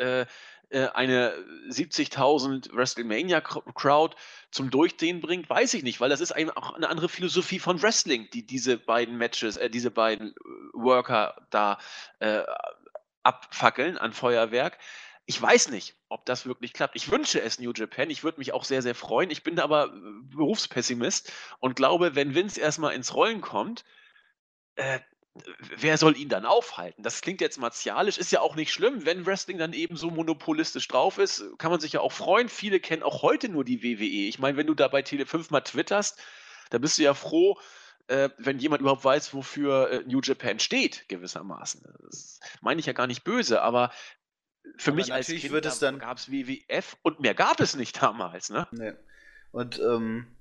äh, 0.73 0.89
eine 0.95 1.35
70.000 1.69 2.75
WrestleMania-Crowd 2.75 4.17
zum 4.51 4.71
Durchdrehen 4.71 5.21
bringt, 5.21 5.49
weiß 5.49 5.75
ich 5.75 5.83
nicht, 5.83 6.01
weil 6.01 6.11
das 6.11 6.21
ist 6.21 6.33
auch 6.35 6.75
eine 6.75 6.89
andere 6.89 7.09
Philosophie 7.09 7.59
von 7.59 7.83
Wrestling, 7.83 8.29
die 8.33 8.47
diese 8.47 8.79
beiden 8.79 9.17
Matches, 9.19 9.57
äh, 9.57 9.71
diese 9.71 9.91
beiden 9.91 10.31
äh, 10.31 10.35
Worker 10.73 11.47
da 11.51 11.79
äh, 12.21 12.43
abfackeln 13.23 13.99
an 13.99 14.13
Feuerwerk. 14.13 14.79
Ich 15.27 15.41
weiß 15.41 15.71
nicht, 15.71 15.95
ob 16.09 16.27
das 16.27 16.47
wirklich 16.47 16.73
klappt. 16.73 16.97
Ich 16.97 17.11
wünsche 17.11 17.41
es 17.41 17.61
New 17.61 17.73
Japan. 17.73 18.11
Ich 18.11 18.25
würde 18.25 18.39
mich 18.39 18.53
auch 18.53 18.65
sehr, 18.65 18.83
sehr 18.83 18.95
freuen. 18.95 19.31
Ich 19.31 19.43
bin 19.43 19.61
aber 19.61 19.87
äh, 19.87 19.91
Berufspessimist 20.35 21.33
und 21.61 21.77
glaube, 21.77 22.15
wenn 22.15 22.35
Vince 22.35 22.61
erstmal 22.61 22.95
ins 22.95 23.15
Rollen 23.15 23.41
kommt, 23.41 23.85
äh, 24.77 25.01
wer 25.77 25.97
soll 25.97 26.17
ihn 26.17 26.29
dann 26.29 26.45
aufhalten? 26.45 27.03
Das 27.03 27.21
klingt 27.21 27.41
jetzt 27.41 27.59
martialisch, 27.59 28.19
ist 28.19 28.33
ja 28.33 28.41
auch 28.41 28.55
nicht 28.55 28.73
schlimm, 28.73 29.07
wenn 29.07 29.25
Wrestling 29.27 29.59
dann 29.59 29.73
eben 29.73 29.97
so 29.97 30.11
monopolistisch 30.11 30.87
drauf 30.89 31.19
ist, 31.19 31.45
kann 31.59 31.71
man 31.71 31.81
sich 31.81 31.93
ja 31.93 32.01
auch 32.01 32.13
freuen. 32.13 32.49
Viele 32.49 32.81
kennen 32.81 33.03
auch 33.03 33.23
heute 33.23 33.49
nur 33.49 33.65
die 33.65 33.83
WWE. 33.83 34.29
Ich 34.29 34.39
meine, 34.39 34.57
wenn 34.57 34.67
du 34.67 34.75
da 34.75 34.89
bei 34.89 35.01
Tele5 35.01 35.47
mal 35.51 35.63
twitterst, 35.63 36.21
da 36.71 36.79
bist 36.79 36.99
du 36.99 37.03
ja 37.03 37.15
froh, 37.15 37.59
äh, 38.09 38.31
wenn 38.39 38.59
jemand 38.59 38.83
überhaupt 38.83 39.05
weiß, 39.05 39.33
wofür 39.33 39.91
äh, 39.91 40.03
New 40.07 40.21
Japan 40.23 40.59
steht, 40.59 41.09
gewissermaßen. 41.09 41.83
Das 42.03 42.41
meine 42.61 42.81
ich 42.81 42.87
ja 42.87 42.93
gar 42.93 43.07
nicht 43.07 43.25
böse, 43.25 43.63
aber 43.63 43.91
für 44.77 44.91
aber 44.91 44.97
mich 44.97 45.13
als 45.13 45.27
Kind 45.27 45.83
dann 45.83 45.99
gab 45.99 46.19
es 46.19 46.31
WWF 46.31 46.97
und 47.03 47.21
mehr 47.21 47.35
gab 47.35 47.61
es 47.61 47.75
nicht 47.75 48.03
damals, 48.03 48.51
ne? 48.51 48.69
Nee. 48.71 48.93
Und 49.51 49.79
ähm, 49.81 50.37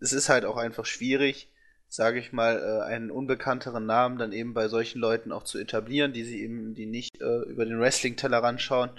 es 0.00 0.12
ist 0.12 0.28
halt 0.28 0.44
auch 0.44 0.56
einfach 0.56 0.86
schwierig, 0.86 1.52
sage 1.94 2.18
ich 2.18 2.32
mal, 2.32 2.58
äh, 2.58 2.84
einen 2.86 3.12
unbekannteren 3.12 3.86
Namen 3.86 4.18
dann 4.18 4.32
eben 4.32 4.52
bei 4.52 4.66
solchen 4.66 4.98
Leuten 4.98 5.30
auch 5.30 5.44
zu 5.44 5.58
etablieren, 5.58 6.12
die 6.12 6.24
sie 6.24 6.42
eben, 6.42 6.74
die 6.74 6.86
nicht 6.86 7.20
äh, 7.20 7.42
über 7.42 7.64
den 7.64 7.78
Wrestling-Teller 7.78 8.42
ranschauen. 8.42 8.90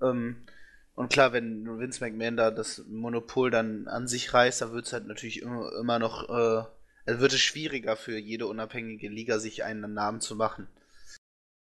Ähm, 0.00 0.46
und 0.94 1.12
klar, 1.12 1.34
wenn 1.34 1.78
Vince 1.78 2.02
McMahon 2.02 2.38
da 2.38 2.50
das 2.50 2.84
Monopol 2.88 3.50
dann 3.50 3.86
an 3.86 4.08
sich 4.08 4.32
reißt, 4.32 4.62
dann 4.62 4.72
wird 4.72 4.86
es 4.86 4.94
halt 4.94 5.06
natürlich 5.06 5.42
immer, 5.42 5.72
immer 5.78 5.98
noch, 5.98 6.30
äh, 6.30 6.64
also 7.04 7.20
wird 7.20 7.34
es 7.34 7.40
schwieriger 7.40 7.96
für 7.96 8.16
jede 8.16 8.46
unabhängige 8.46 9.10
Liga, 9.10 9.38
sich 9.38 9.62
einen 9.62 9.92
Namen 9.92 10.22
zu 10.22 10.34
machen. 10.34 10.68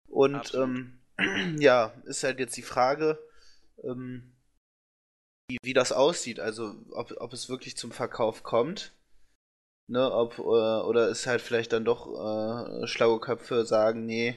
Und 0.09 0.53
ähm, 0.53 0.99
ja, 1.59 1.93
ist 2.03 2.25
halt 2.25 2.39
jetzt 2.39 2.57
die 2.57 2.61
Frage, 2.61 3.17
ähm, 3.85 4.33
wie, 5.47 5.59
wie 5.63 5.73
das 5.73 5.93
aussieht, 5.93 6.41
also 6.41 6.75
ob, 6.91 7.13
ob 7.21 7.31
es 7.31 7.47
wirklich 7.47 7.77
zum 7.77 7.93
Verkauf 7.93 8.43
kommt 8.43 8.91
ne, 9.87 10.11
ob, 10.11 10.37
äh, 10.39 10.41
oder 10.41 11.09
ist 11.09 11.27
halt 11.27 11.41
vielleicht 11.41 11.73
dann 11.73 11.85
doch 11.85 12.07
äh, 12.07 12.87
schlaue 12.87 13.19
Köpfe 13.19 13.65
sagen, 13.65 14.05
nee, 14.05 14.35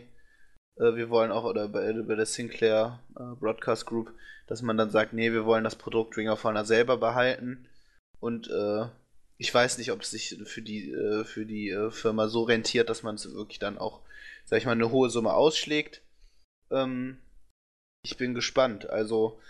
äh, 0.76 0.94
wir 0.94 1.10
wollen 1.10 1.32
auch, 1.32 1.44
oder 1.44 1.68
bei, 1.68 1.92
bei 1.92 2.14
der 2.14 2.26
Sinclair 2.26 3.00
äh, 3.16 3.34
Broadcast 3.38 3.86
Group, 3.86 4.12
dass 4.46 4.62
man 4.62 4.76
dann 4.76 4.90
sagt, 4.90 5.12
nee, 5.12 5.32
wir 5.32 5.44
wollen 5.44 5.64
das 5.64 5.76
Produkt 5.76 6.16
Ring 6.16 6.28
of 6.28 6.44
Honor 6.44 6.64
selber 6.64 6.96
behalten 6.96 7.68
und 8.20 8.48
äh, 8.48 8.86
ich 9.38 9.52
weiß 9.52 9.78
nicht, 9.78 9.90
ob 9.92 10.02
es 10.02 10.10
sich 10.10 10.38
für 10.44 10.62
die, 10.62 10.90
äh, 10.90 11.24
für 11.24 11.46
die 11.46 11.74
Firma 11.90 12.28
so 12.28 12.42
rentiert, 12.42 12.90
dass 12.90 13.02
man 13.02 13.14
es 13.14 13.32
wirklich 13.32 13.58
dann 13.58 13.78
auch, 13.78 14.02
sag 14.44 14.58
ich 14.58 14.66
mal, 14.66 14.72
eine 14.72 14.90
hohe 14.90 15.08
Summe 15.08 15.32
ausschlägt. 15.32 16.02
Ähm, 16.70 17.18
ich 18.04 18.18
bin 18.18 18.34
gespannt. 18.34 18.90
Also 18.90 19.40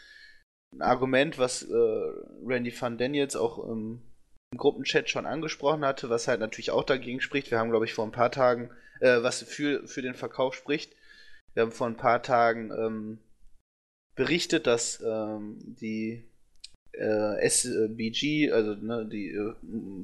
ein 0.72 0.82
Argument, 0.82 1.38
was 1.38 1.66
Randy 1.68 2.72
Van 2.80 2.98
Daniels 2.98 3.34
auch 3.34 3.58
im 3.68 4.09
im 4.52 4.58
Gruppenchat 4.58 5.08
schon 5.08 5.26
angesprochen 5.26 5.84
hatte, 5.84 6.10
was 6.10 6.26
halt 6.26 6.40
natürlich 6.40 6.70
auch 6.70 6.84
dagegen 6.84 7.20
spricht. 7.20 7.50
Wir 7.50 7.58
haben, 7.58 7.70
glaube 7.70 7.84
ich, 7.84 7.94
vor 7.94 8.04
ein 8.04 8.12
paar 8.12 8.32
Tagen, 8.32 8.70
äh, 9.00 9.22
was 9.22 9.42
für, 9.42 9.86
für 9.86 10.02
den 10.02 10.14
Verkauf 10.14 10.54
spricht. 10.54 10.94
Wir 11.54 11.62
haben 11.62 11.72
vor 11.72 11.86
ein 11.86 11.96
paar 11.96 12.22
Tagen 12.22 12.70
ähm, 12.72 13.18
berichtet, 14.16 14.66
dass 14.66 15.00
ähm, 15.02 15.58
die 15.80 16.24
äh, 16.92 17.40
SBG, 17.42 18.50
also 18.50 18.74
ne, 18.74 19.08
die 19.10 19.30
äh, 19.30 19.54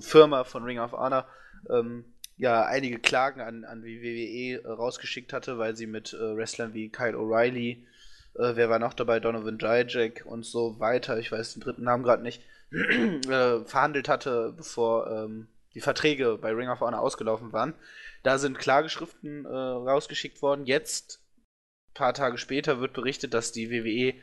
Firma 0.01 0.45
von 0.45 0.63
Ring 0.63 0.79
of 0.79 0.93
Honor, 0.93 1.27
ähm, 1.69 2.05
ja 2.37 2.67
einige 2.67 2.99
Klagen 2.99 3.41
an, 3.41 3.65
an 3.65 3.83
die 3.83 4.01
WWE 4.01 4.63
äh, 4.63 4.69
rausgeschickt 4.69 5.33
hatte, 5.33 5.59
weil 5.59 5.75
sie 5.75 5.87
mit 5.87 6.13
äh, 6.13 6.37
Wrestlern 6.37 6.75
wie 6.75 6.91
Kyle 6.91 7.17
O'Reilly, 7.17 7.85
äh, 8.39 8.57
wer 8.57 8.69
war 8.69 8.79
noch 8.79 8.95
dabei, 8.95 9.21
Donovan 9.21 9.59
Dijak 9.59 10.25
und 10.25 10.45
so 10.45 10.79
weiter, 10.79 11.19
ich 11.19 11.33
weiß 11.33 11.55
den 11.55 11.63
dritten 11.63 11.85
Namen 11.85 12.03
gerade 12.03 12.23
nicht, 12.23 12.43
äh, 12.73 13.65
verhandelt 13.65 14.09
hatte, 14.09 14.53
bevor 14.57 15.11
ähm, 15.11 15.49
die 15.75 15.81
Verträge 15.81 16.39
bei 16.39 16.53
Ring 16.53 16.69
of 16.69 16.81
Honor 16.81 17.01
ausgelaufen 17.01 17.53
waren. 17.53 17.75
Da 18.23 18.39
sind 18.39 18.59
Klageschriften 18.59 19.45
äh, 19.45 19.49
rausgeschickt 19.49 20.43
worden. 20.43 20.67
Jetzt, 20.67 21.21
ein 21.91 21.95
paar 21.95 22.15
Tage 22.15 22.39
später, 22.39 22.81
wird 22.81 22.93
berichtet, 22.93 23.35
dass 23.35 23.53
die 23.53 23.71
WWE 23.71 24.15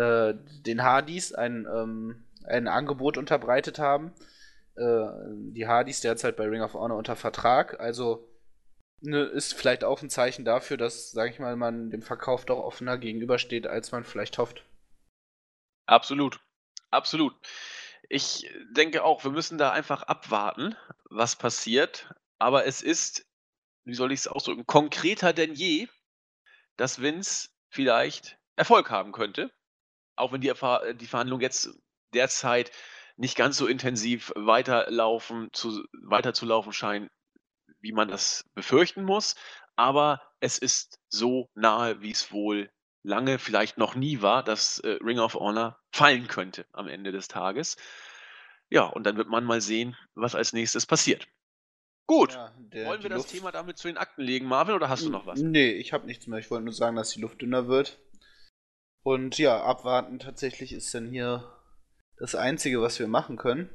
äh, 0.00 0.34
den 0.66 0.82
Hardys 0.82 1.32
ein, 1.32 1.66
ähm, 1.72 2.24
ein 2.44 2.68
Angebot 2.68 3.16
unterbreitet 3.16 3.78
haben. 3.78 4.12
Äh, 4.76 5.06
die 5.52 5.68
Hardys 5.68 6.00
derzeit 6.00 6.36
bei 6.36 6.46
Ring 6.46 6.62
of 6.62 6.74
Honor 6.74 6.96
unter 6.96 7.16
Vertrag. 7.16 7.78
Also 7.78 8.26
ist 9.12 9.54
vielleicht 9.54 9.84
auch 9.84 10.02
ein 10.02 10.10
Zeichen 10.10 10.44
dafür, 10.44 10.76
dass, 10.76 11.10
sag 11.10 11.30
ich 11.30 11.38
mal, 11.38 11.56
man 11.56 11.90
dem 11.90 12.02
Verkauf 12.02 12.46
doch 12.46 12.58
offener 12.58 12.98
gegenübersteht, 12.98 13.66
als 13.66 13.92
man 13.92 14.04
vielleicht 14.04 14.38
hofft. 14.38 14.64
Absolut. 15.86 16.40
Absolut. 16.90 17.34
Ich 18.08 18.48
denke 18.70 19.02
auch, 19.04 19.24
wir 19.24 19.30
müssen 19.30 19.58
da 19.58 19.72
einfach 19.72 20.02
abwarten, 20.04 20.76
was 21.10 21.36
passiert. 21.36 22.14
Aber 22.38 22.66
es 22.66 22.82
ist, 22.82 23.26
wie 23.84 23.94
soll 23.94 24.12
ich 24.12 24.20
es 24.20 24.28
ausdrücken, 24.28 24.66
konkreter 24.66 25.32
denn 25.32 25.54
je, 25.54 25.88
dass 26.76 27.00
Vince 27.00 27.50
vielleicht 27.68 28.38
Erfolg 28.56 28.90
haben 28.90 29.12
könnte. 29.12 29.50
Auch 30.16 30.32
wenn 30.32 30.40
die, 30.40 30.52
die 30.94 31.06
Verhandlungen 31.06 31.42
jetzt 31.42 31.70
derzeit 32.12 32.70
nicht 33.16 33.36
ganz 33.36 33.56
so 33.56 33.66
intensiv 33.66 34.32
weiterlaufen, 34.36 35.48
zu, 35.52 35.84
weiterzulaufen 36.02 36.72
scheinen, 36.72 37.10
wie 37.84 37.92
man 37.92 38.08
das 38.08 38.44
befürchten 38.54 39.04
muss. 39.04 39.36
Aber 39.76 40.20
es 40.40 40.58
ist 40.58 40.98
so 41.08 41.48
nahe, 41.54 42.00
wie 42.00 42.10
es 42.10 42.32
wohl 42.32 42.70
lange, 43.04 43.38
vielleicht 43.38 43.78
noch 43.78 43.94
nie 43.94 44.22
war, 44.22 44.42
dass 44.42 44.78
äh, 44.80 44.98
Ring 45.04 45.18
of 45.18 45.34
Honor 45.34 45.78
fallen 45.92 46.26
könnte 46.26 46.66
am 46.72 46.88
Ende 46.88 47.12
des 47.12 47.28
Tages. 47.28 47.76
Ja, 48.70 48.84
und 48.84 49.04
dann 49.04 49.16
wird 49.16 49.28
man 49.28 49.44
mal 49.44 49.60
sehen, 49.60 49.96
was 50.14 50.34
als 50.34 50.52
nächstes 50.52 50.86
passiert. 50.86 51.28
Gut. 52.06 52.32
Ja, 52.32 52.54
der, 52.58 52.86
Wollen 52.86 53.02
wir 53.02 53.10
das 53.10 53.18
Luft... 53.18 53.30
Thema 53.30 53.52
damit 53.52 53.78
zu 53.78 53.88
den 53.88 53.98
Akten 53.98 54.22
legen, 54.22 54.46
Marvin, 54.46 54.74
oder 54.74 54.88
hast 54.88 55.04
du 55.04 55.10
noch 55.10 55.26
was? 55.26 55.40
Nee, 55.40 55.72
ich 55.72 55.92
habe 55.92 56.06
nichts 56.06 56.26
mehr. 56.26 56.38
Ich 56.38 56.50
wollte 56.50 56.64
nur 56.64 56.74
sagen, 56.74 56.96
dass 56.96 57.10
die 57.10 57.20
Luft 57.20 57.42
dünner 57.42 57.68
wird. 57.68 57.98
Und 59.02 59.36
ja, 59.38 59.62
abwarten 59.62 60.18
tatsächlich 60.18 60.72
ist 60.72 60.94
dann 60.94 61.06
hier 61.06 61.52
das 62.16 62.34
Einzige, 62.34 62.80
was 62.80 62.98
wir 62.98 63.06
machen 63.06 63.36
können. 63.36 63.68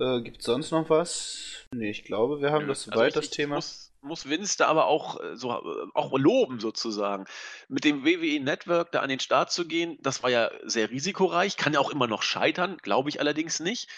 Äh, 0.00 0.22
Gibt 0.22 0.38
es 0.38 0.44
sonst 0.44 0.70
noch 0.70 0.88
was? 0.90 1.66
Nee, 1.72 1.90
ich 1.90 2.04
glaube, 2.04 2.40
wir 2.40 2.50
haben 2.50 2.62
Nö. 2.62 2.68
das 2.68 2.84
soweit, 2.84 3.16
also 3.16 3.20
das 3.20 3.30
Thema. 3.30 3.56
Muss, 3.56 3.92
muss 4.00 4.28
Vince 4.28 4.56
da 4.58 4.66
aber 4.68 4.86
auch, 4.86 5.20
äh, 5.20 5.36
so, 5.36 5.50
äh, 5.50 5.86
auch 5.94 6.16
loben, 6.16 6.60
sozusagen. 6.60 7.26
Mit 7.68 7.84
dem 7.84 8.04
WWE 8.04 8.40
Network 8.40 8.92
da 8.92 9.00
an 9.00 9.08
den 9.08 9.20
Start 9.20 9.50
zu 9.50 9.66
gehen, 9.66 9.98
das 10.00 10.22
war 10.22 10.30
ja 10.30 10.50
sehr 10.64 10.90
risikoreich, 10.90 11.56
kann 11.56 11.72
ja 11.72 11.80
auch 11.80 11.90
immer 11.90 12.06
noch 12.06 12.22
scheitern, 12.22 12.78
glaube 12.82 13.08
ich 13.08 13.20
allerdings 13.20 13.60
nicht. 13.60 13.88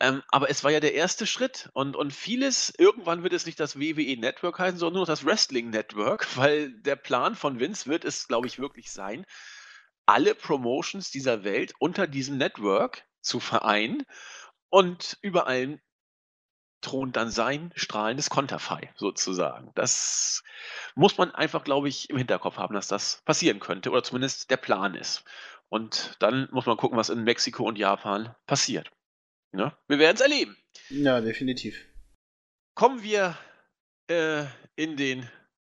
Ähm, 0.00 0.22
aber 0.28 0.50
es 0.50 0.64
war 0.64 0.72
ja 0.72 0.80
der 0.80 0.94
erste 0.94 1.24
Schritt 1.24 1.70
und, 1.72 1.94
und 1.94 2.12
vieles, 2.12 2.72
irgendwann 2.76 3.22
wird 3.22 3.32
es 3.32 3.46
nicht 3.46 3.60
das 3.60 3.78
WWE 3.78 4.16
Network 4.18 4.58
heißen, 4.58 4.78
sondern 4.78 4.94
nur 4.94 5.02
noch 5.02 5.08
das 5.08 5.24
Wrestling 5.24 5.70
Network, 5.70 6.26
weil 6.36 6.72
der 6.80 6.96
Plan 6.96 7.36
von 7.36 7.60
Vince 7.60 7.86
wird 7.86 8.04
es, 8.04 8.26
glaube 8.26 8.48
ich, 8.48 8.58
wirklich 8.58 8.90
sein, 8.90 9.24
alle 10.04 10.34
Promotions 10.34 11.10
dieser 11.10 11.44
Welt 11.44 11.74
unter 11.78 12.08
diesem 12.08 12.38
Network 12.38 13.04
zu 13.20 13.40
vereinen 13.40 14.04
und 14.74 15.18
über 15.22 15.46
allem 15.46 15.78
thront 16.80 17.14
dann 17.14 17.30
sein 17.30 17.72
strahlendes 17.76 18.28
Konterfei 18.28 18.92
sozusagen. 18.96 19.70
Das 19.76 20.42
muss 20.96 21.16
man 21.16 21.32
einfach, 21.32 21.62
glaube 21.62 21.88
ich, 21.88 22.10
im 22.10 22.18
Hinterkopf 22.18 22.56
haben, 22.56 22.74
dass 22.74 22.88
das 22.88 23.22
passieren 23.24 23.60
könnte 23.60 23.92
oder 23.92 24.02
zumindest 24.02 24.50
der 24.50 24.56
Plan 24.56 24.96
ist. 24.96 25.22
Und 25.68 26.16
dann 26.18 26.48
muss 26.50 26.66
man 26.66 26.76
gucken, 26.76 26.98
was 26.98 27.08
in 27.08 27.22
Mexiko 27.22 27.62
und 27.62 27.78
Japan 27.78 28.34
passiert. 28.48 28.90
Ja, 29.52 29.66
ne? 29.66 29.76
wir 29.86 30.00
werden 30.00 30.16
es 30.16 30.20
erleben. 30.20 30.56
Ja, 30.88 31.20
definitiv. 31.20 31.80
Kommen 32.74 33.04
wir 33.04 33.38
äh, 34.08 34.44
in 34.74 34.96
den 34.96 35.30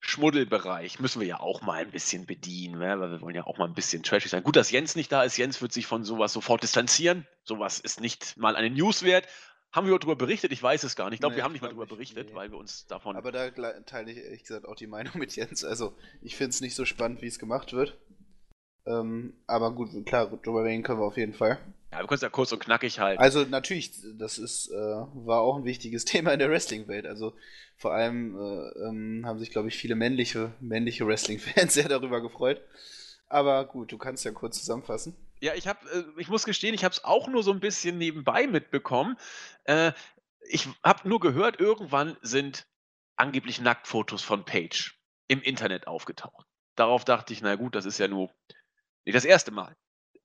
Schmuddelbereich 0.08 1.02
müssen 1.02 1.20
wir 1.20 1.28
ja 1.28 1.40
auch 1.42 1.62
mal 1.62 1.82
ein 1.82 1.92
bisschen 1.92 2.26
bedienen, 2.26 2.80
ne? 2.80 2.98
weil 2.98 3.12
wir 3.12 3.22
wollen 3.22 3.36
ja 3.36 3.46
auch 3.46 3.58
mal 3.58 3.66
ein 3.66 3.74
bisschen 3.74 4.04
trashig 4.04 4.32
sein. 4.32 4.42
Gut, 4.42 4.56
dass 4.56 4.72
Jens 4.72 4.96
nicht 4.96 5.12
da 5.12 5.24
ist. 5.24 5.36
Jens 5.36 5.62
wird 5.62 5.74
sich 5.74 5.86
von 5.86 6.06
sowas 6.06 6.32
sofort 6.32 6.64
distanzieren. 6.64 7.28
Sowas 7.44 7.80
ist 7.80 8.00
nicht 8.00 8.38
mal 8.38 8.56
eine 8.56 8.70
News 8.70 9.04
wert. 9.04 9.28
Haben 9.74 9.86
wir 9.86 10.00
darüber 10.00 10.16
berichtet? 10.16 10.54
Ich 10.54 10.64
weiß 10.64 10.86
es 10.86 10.96
gar 10.96 11.10
nicht. 11.10 11.16
Ich 11.16 11.20
glaube, 11.20 11.34
nee, 11.34 11.40
wir 11.40 11.44
haben 11.44 11.52
nicht 11.52 11.62
mal 11.62 11.68
darüber 11.68 11.88
berichtet, 11.88 12.30
nee. 12.30 12.36
weil 12.36 12.50
wir 12.52 12.58
uns 12.58 12.88
davon. 12.88 13.18
Aber 13.18 13.34
da 13.34 13.50
teile 13.50 14.10
ich 14.12 14.18
ehrlich 14.20 14.44
gesagt 14.44 14.66
auch 14.66 14.76
die 14.76 14.88
Meinung 14.88 15.18
mit 15.18 15.36
Jens. 15.36 15.66
Also, 15.66 15.94
ich 16.22 16.38
finde 16.38 16.52
es 16.52 16.62
nicht 16.62 16.76
so 16.76 16.86
spannend, 16.86 17.22
wie 17.22 17.28
es 17.28 17.38
gemacht 17.38 17.74
wird. 17.74 17.98
Ähm, 18.86 19.34
aber 19.46 19.74
gut, 19.74 19.90
klar, 20.06 20.28
drüber 20.28 20.64
reden 20.64 20.84
können 20.84 21.02
wir 21.02 21.06
auf 21.06 21.18
jeden 21.18 21.34
Fall. 21.34 21.60
Ja, 21.92 22.00
wir 22.00 22.08
können 22.08 22.18
es 22.18 22.22
ja 22.22 22.30
kurz 22.30 22.52
und 22.52 22.60
knackig 22.60 23.00
halten. 23.00 23.22
Also 23.22 23.44
natürlich, 23.44 23.92
das 24.18 24.38
ist, 24.38 24.70
äh, 24.70 24.76
war 24.76 25.42
auch 25.42 25.58
ein 25.58 25.66
wichtiges 25.66 26.06
Thema 26.06 26.34
in 26.34 26.40
der 26.40 26.50
Wrestling-Welt. 26.50 27.06
Also 27.06 27.34
vor 27.78 27.94
allem 27.94 28.36
äh, 28.36 28.88
ähm, 28.88 29.24
haben 29.26 29.40
sich, 29.40 29.52
glaube 29.52 29.70
ich, 29.70 29.78
viele 29.78 29.96
männliche, 29.96 30.54
männliche 30.60 31.08
Wrestling-Fans 31.08 31.74
sehr 31.76 31.88
darüber 31.88 32.22
gefreut. 32.22 32.62
Aber 33.28 33.66
gut, 33.66 33.92
du 33.92 33.98
kannst 33.98 34.26
ja 34.26 34.32
kurz 34.32 34.60
zusammenfassen. 34.60 35.16
Ja, 35.40 35.54
ich 35.54 35.68
habe, 35.68 35.80
äh, 35.92 36.22
ich 36.22 36.30
muss 36.30 36.46
gestehen, 36.46 36.74
ich 36.74 36.84
habe 36.84 36.94
es 36.94 37.04
auch 37.04 37.28
nur 37.28 37.44
so 37.44 37.52
ein 37.52 37.60
bisschen 37.60 37.98
nebenbei 37.98 38.48
mitbekommen. 38.48 39.18
Äh, 39.66 39.92
ich 40.50 40.68
habe 40.84 41.08
nur 41.08 41.20
gehört, 41.20 41.60
irgendwann 41.60 42.18
sind 42.22 42.68
angeblich 43.16 43.62
Nacktfotos 43.62 44.22
von 44.22 44.46
Paige 44.46 44.94
im 45.28 45.42
Internet 45.42 45.88
aufgetaucht. 45.88 46.48
Darauf 46.76 47.06
dachte 47.06 47.34
ich, 47.34 47.42
na 47.42 47.56
gut, 47.56 47.76
das 47.76 47.86
ist 47.86 47.98
ja 47.98 48.08
nur 48.08 48.32
nicht 49.06 49.16
das 49.16 49.26
erste 49.26 49.52
Mal. 49.52 49.76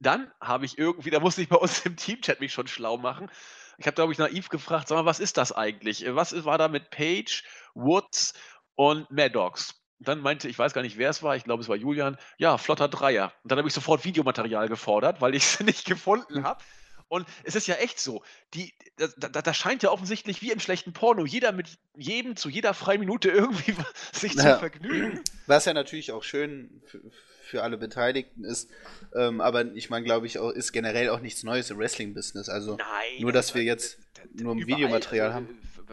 Dann 0.03 0.30
habe 0.40 0.64
ich 0.64 0.78
irgendwie, 0.78 1.11
da 1.11 1.20
musste 1.20 1.42
ich 1.42 1.48
bei 1.48 1.57
uns 1.57 1.80
im 1.86 1.96
Teamchat 1.96 2.40
mich 2.40 2.53
schon 2.53 2.66
schlau 2.66 2.98
machen. 2.98 3.30
Ich 3.78 3.86
habe, 3.86 3.94
glaube 3.94 4.12
ich, 4.12 4.18
naiv 4.18 4.48
gefragt, 4.48 4.88
sag 4.88 4.96
mal, 4.96 5.07
was 5.07 5.20
ist 5.20 5.36
das 5.36 5.53
eigentlich? 5.53 6.05
Was 6.09 6.44
war 6.44 6.59
da 6.59 6.68
mit 6.68 6.90
Page, 6.90 7.44
Woods 7.74 8.34
und 8.74 9.11
Maddox? 9.11 9.74
Und 9.98 10.09
dann 10.09 10.20
meinte, 10.20 10.48
ich 10.48 10.59
weiß 10.59 10.74
gar 10.74 10.82
nicht, 10.82 10.98
wer 10.98 11.11
es 11.11 11.22
war, 11.22 11.36
ich 11.36 11.44
glaube, 11.44 11.62
es 11.62 11.68
war 11.68 11.76
Julian, 11.76 12.18
ja, 12.36 12.59
flotter 12.59 12.88
Dreier. 12.88 13.32
Und 13.44 13.53
dann 13.53 13.59
habe 13.59 13.68
ich 13.68 13.74
sofort 13.74 14.05
Videomaterial 14.05 14.68
gefordert, 14.68 15.20
weil 15.20 15.34
ich 15.34 15.44
es 15.44 15.61
nicht 15.64 15.86
gefunden 15.86 16.36
hm. 16.36 16.44
habe. 16.44 16.62
Und 17.09 17.28
es 17.44 17.55
ist 17.55 17.66
ja 17.66 17.74
echt 17.76 18.00
so, 18.00 18.24
die, 18.55 18.74
da, 18.96 19.28
da, 19.28 19.42
da, 19.42 19.55
scheint 19.55 19.82
ja 19.82 19.90
offensichtlich 19.90 20.40
wie 20.40 20.50
im 20.50 20.61
schlechten 20.61 20.94
Porno, 20.94 21.26
jeder 21.26 21.53
mit 21.53 21.78
jedem 21.94 22.36
zu 22.36 22.48
jeder 22.48 22.72
freien 22.72 23.00
Minute 23.00 23.28
irgendwie 23.30 23.74
sich 24.12 24.34
ja. 24.34 24.55
zu 24.55 24.59
vergnügen. 24.59 25.20
Was 25.46 25.66
ja 25.66 25.74
natürlich 25.74 26.11
auch 26.11 26.24
schön 26.24 26.82
für, 27.53 27.62
alle 27.62 27.76
Beteiligten 27.76 28.44
ist. 28.44 28.70
Ähm, 29.14 29.40
aber 29.40 29.64
ich 29.74 29.90
meine, 29.90 30.05
glaube 30.05 30.26
ich, 30.26 30.38
auch, 30.38 30.50
ist 30.50 30.72
generell 30.72 31.11
auch 31.11 31.20
nichts 31.20 31.42
Neues 31.42 31.70
im 31.70 31.78
Wrestling-Business. 31.78 32.48
Also 32.48 32.76
Nein, 32.76 33.20
nur, 33.20 33.32
dass 33.32 33.55
wir 33.55 33.62
jetzt 33.62 33.98
nur 34.34 34.55
ein 34.55 34.66
Videomaterial 34.66 35.34
haben 35.34 35.48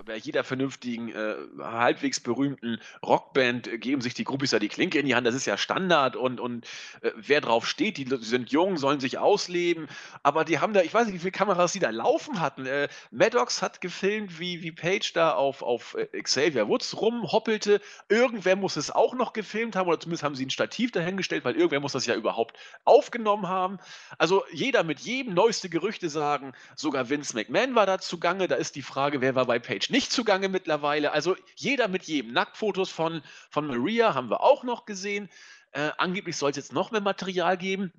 bei 0.06 0.18
jeder 0.18 0.44
vernünftigen, 0.44 1.10
äh, 1.10 1.36
halbwegs 1.60 2.20
berühmten 2.20 2.80
Rockband 3.06 3.68
äh, 3.68 3.78
geben 3.78 4.02
sich 4.02 4.14
die 4.14 4.24
Groupies 4.24 4.52
ja 4.52 4.60
die 4.60 4.68
Klinke 4.68 5.00
in 5.00 5.06
die 5.06 5.16
Hand. 5.16 5.28
Das 5.28 5.36
ist 5.36 5.46
ja 5.46 5.58
Standard 5.58 6.16
und, 6.16 6.40
und 6.40 6.66
äh, 7.02 7.12
wer 7.16 7.42
drauf 7.42 7.68
steht, 7.68 7.98
die 7.98 8.08
sind 8.22 8.52
jung, 8.52 8.78
sollen 8.78 9.00
sich 9.00 9.18
ausleben. 9.18 9.88
Aber 10.24 10.46
die 10.46 10.60
haben 10.60 10.74
da, 10.74 10.82
ich 10.82 10.94
weiß 10.94 11.06
nicht, 11.08 11.16
wie 11.16 11.20
viele 11.20 11.32
Kameras 11.32 11.74
die 11.74 11.80
da 11.80 11.90
laufen 11.90 12.40
hatten. 12.40 12.66
Äh, 12.66 12.88
Maddox 13.12 13.62
hat 13.62 13.82
gefilmt, 13.82 14.40
wie, 14.40 14.62
wie 14.62 14.72
Page 14.72 15.14
da 15.14 15.34
auf, 15.34 15.62
auf 15.62 15.96
äh, 15.96 16.22
Xavier 16.22 16.68
Woods 16.68 17.00
rumhoppelte. 17.00 17.82
Irgendwer 18.08 18.56
muss 18.56 18.78
es 18.78 18.92
auch 18.92 19.14
noch 19.14 19.34
gefilmt 19.34 19.76
haben 19.76 19.88
oder 19.88 20.00
zumindest 20.00 20.24
haben 20.24 20.36
sie 20.36 20.46
ein 20.46 20.50
Stativ 20.50 20.92
dahingestellt, 20.92 21.46
weil 21.46 21.56
irgendwer 21.56 21.80
muss 21.80 21.94
das 21.94 22.06
ja 22.06 22.16
überhaupt 22.16 22.58
aufgenommen 22.86 23.48
haben. 23.48 23.80
Also 24.18 24.44
jeder 24.52 24.84
mit 24.84 25.00
jedem 25.00 25.34
neueste 25.34 25.70
Gerüchte 25.70 26.10
sagen, 26.10 26.54
sogar 26.76 27.10
Vince 27.10 27.36
McMahon 27.36 27.76
war 27.76 27.86
da 27.86 28.00
zugange. 28.00 28.48
Da 28.48 28.56
ist 28.56 28.76
die 28.76 28.82
Frage, 28.82 29.22
wer 29.22 29.36
war 29.36 29.46
bei 29.46 29.60
Page 29.60 29.89
nicht 29.90 30.12
zugange 30.12 30.50
mittlerweile. 30.50 31.12
Also 31.12 31.36
jeder 31.56 31.88
mit 31.88 32.04
jedem. 32.04 32.34
Nacktfotos 32.34 32.90
von, 32.90 33.22
von 33.50 33.68
Maria 33.68 34.14
haben 34.14 34.30
wir 34.30 34.42
auch 34.42 34.64
noch 34.64 34.86
gesehen. 34.86 35.30
Äh, 35.72 35.92
angeblich 35.98 36.38
soll 36.38 36.52
es 36.52 36.58
jetzt 36.58 36.74
noch 36.74 36.92
mehr 36.92 37.02
Material 37.02 37.58
geben. 37.58 37.94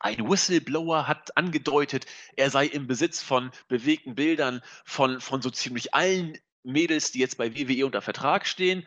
Ein 0.00 0.28
Whistleblower 0.28 1.08
hat 1.08 1.36
angedeutet, 1.36 2.06
er 2.36 2.50
sei 2.50 2.66
im 2.66 2.86
Besitz 2.86 3.22
von 3.22 3.50
bewegten 3.68 4.14
Bildern 4.14 4.62
von, 4.84 5.20
von 5.20 5.40
so 5.40 5.50
ziemlich 5.50 5.94
allen 5.94 6.36
Mädels, 6.62 7.12
die 7.12 7.20
jetzt 7.20 7.38
bei 7.38 7.54
WWE 7.54 7.86
unter 7.86 8.02
Vertrag 8.02 8.46
stehen. 8.46 8.86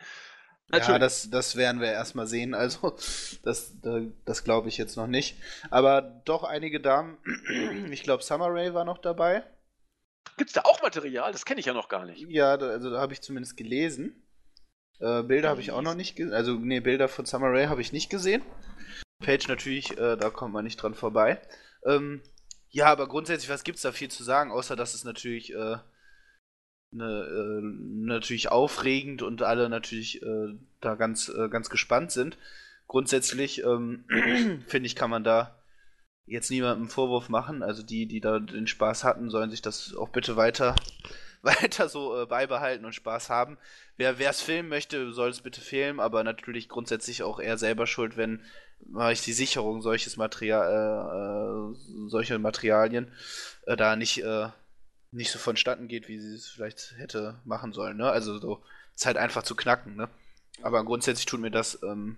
Natürlich. 0.70 0.88
Ja, 0.88 0.98
das, 0.98 1.30
das 1.30 1.56
werden 1.56 1.80
wir 1.80 1.90
erstmal 1.90 2.26
sehen. 2.26 2.54
Also, 2.54 2.96
das, 3.42 3.74
das 4.24 4.44
glaube 4.44 4.68
ich 4.68 4.76
jetzt 4.76 4.96
noch 4.96 5.06
nicht. 5.06 5.36
Aber 5.70 6.02
doch 6.02 6.44
einige 6.44 6.80
Damen. 6.80 7.18
Ich 7.90 8.02
glaube, 8.02 8.22
Summer 8.22 8.48
Rae 8.50 8.74
war 8.74 8.84
noch 8.84 8.98
dabei. 8.98 9.44
Gibt 10.36 10.50
es 10.50 10.54
da 10.54 10.62
auch 10.62 10.82
Material? 10.82 11.32
Das 11.32 11.44
kenne 11.44 11.60
ich 11.60 11.66
ja 11.66 11.74
noch 11.74 11.88
gar 11.88 12.04
nicht. 12.04 12.26
Ja, 12.28 12.56
da, 12.56 12.68
also 12.68 12.90
da 12.90 13.00
habe 13.00 13.12
ich 13.12 13.20
zumindest 13.20 13.56
gelesen. 13.56 14.22
Äh, 15.00 15.22
Bilder 15.22 15.48
habe 15.48 15.60
ich 15.60 15.70
auch 15.72 15.82
noch 15.82 15.94
nicht 15.94 16.16
gesehen. 16.16 16.34
Also, 16.34 16.54
nee, 16.54 16.80
Bilder 16.80 17.08
von 17.08 17.26
Summer 17.26 17.50
Rae 17.52 17.68
habe 17.68 17.80
ich 17.80 17.92
nicht 17.92 18.10
gesehen. 18.10 18.42
Page 19.20 19.48
natürlich, 19.48 19.98
äh, 19.98 20.16
da 20.16 20.30
kommt 20.30 20.52
man 20.52 20.64
nicht 20.64 20.76
dran 20.76 20.94
vorbei. 20.94 21.40
Ähm, 21.84 22.22
ja, 22.70 22.86
aber 22.86 23.08
grundsätzlich, 23.08 23.50
was 23.50 23.64
gibt 23.64 23.76
es 23.76 23.82
da 23.82 23.92
viel 23.92 24.10
zu 24.10 24.22
sagen, 24.22 24.52
außer 24.52 24.76
dass 24.76 24.94
es 24.94 25.04
natürlich, 25.04 25.52
äh, 25.54 25.76
ne, 26.90 27.04
äh, 27.04 27.60
natürlich 27.62 28.50
aufregend 28.50 29.22
und 29.22 29.42
alle 29.42 29.68
natürlich 29.68 30.22
äh, 30.22 30.54
da 30.80 30.94
ganz, 30.94 31.28
äh, 31.28 31.48
ganz 31.48 31.70
gespannt 31.70 32.12
sind. 32.12 32.36
Grundsätzlich, 32.86 33.62
ähm, 33.64 34.04
finde 34.66 34.86
ich, 34.86 34.96
kann 34.96 35.10
man 35.10 35.24
da 35.24 35.57
jetzt 36.28 36.50
niemandem 36.50 36.88
Vorwurf 36.88 37.28
machen. 37.28 37.62
Also 37.62 37.82
die, 37.82 38.06
die 38.06 38.20
da 38.20 38.38
den 38.38 38.66
Spaß 38.66 39.04
hatten, 39.04 39.30
sollen 39.30 39.50
sich 39.50 39.62
das 39.62 39.94
auch 39.94 40.08
bitte 40.10 40.36
weiter, 40.36 40.74
weiter 41.42 41.88
so 41.88 42.22
äh, 42.22 42.26
beibehalten 42.26 42.84
und 42.84 42.94
Spaß 42.94 43.30
haben. 43.30 43.58
Wer 43.96 44.18
es 44.20 44.40
filmen 44.40 44.68
möchte, 44.68 45.12
soll 45.12 45.30
es 45.30 45.40
bitte 45.40 45.60
filmen, 45.60 46.00
aber 46.00 46.22
natürlich 46.24 46.68
grundsätzlich 46.68 47.22
auch 47.22 47.40
er 47.40 47.58
selber 47.58 47.86
schuld, 47.86 48.16
wenn 48.16 48.42
mache 48.86 49.12
ich 49.12 49.22
die 49.22 49.32
Sicherung 49.32 49.82
solches 49.82 50.16
Material, 50.16 50.68
äh, 50.70 51.72
äh, 51.72 52.08
solche 52.08 52.38
Materialien 52.38 53.12
äh, 53.66 53.76
da 53.76 53.96
nicht, 53.96 54.22
äh, 54.22 54.48
nicht 55.10 55.30
so 55.30 55.38
vonstatten 55.38 55.88
geht, 55.88 56.08
wie 56.08 56.18
sie 56.18 56.34
es 56.34 56.48
vielleicht 56.48 56.94
hätte 56.96 57.40
machen 57.44 57.72
sollen. 57.72 57.96
Ne? 57.96 58.10
Also 58.10 58.38
so 58.38 58.62
Zeit 58.94 59.16
halt 59.16 59.24
einfach 59.24 59.42
zu 59.42 59.54
knacken. 59.56 59.96
Ne? 59.96 60.08
Aber 60.62 60.84
grundsätzlich 60.84 61.26
tut 61.26 61.40
mir 61.40 61.50
das, 61.50 61.82
ähm, 61.82 62.16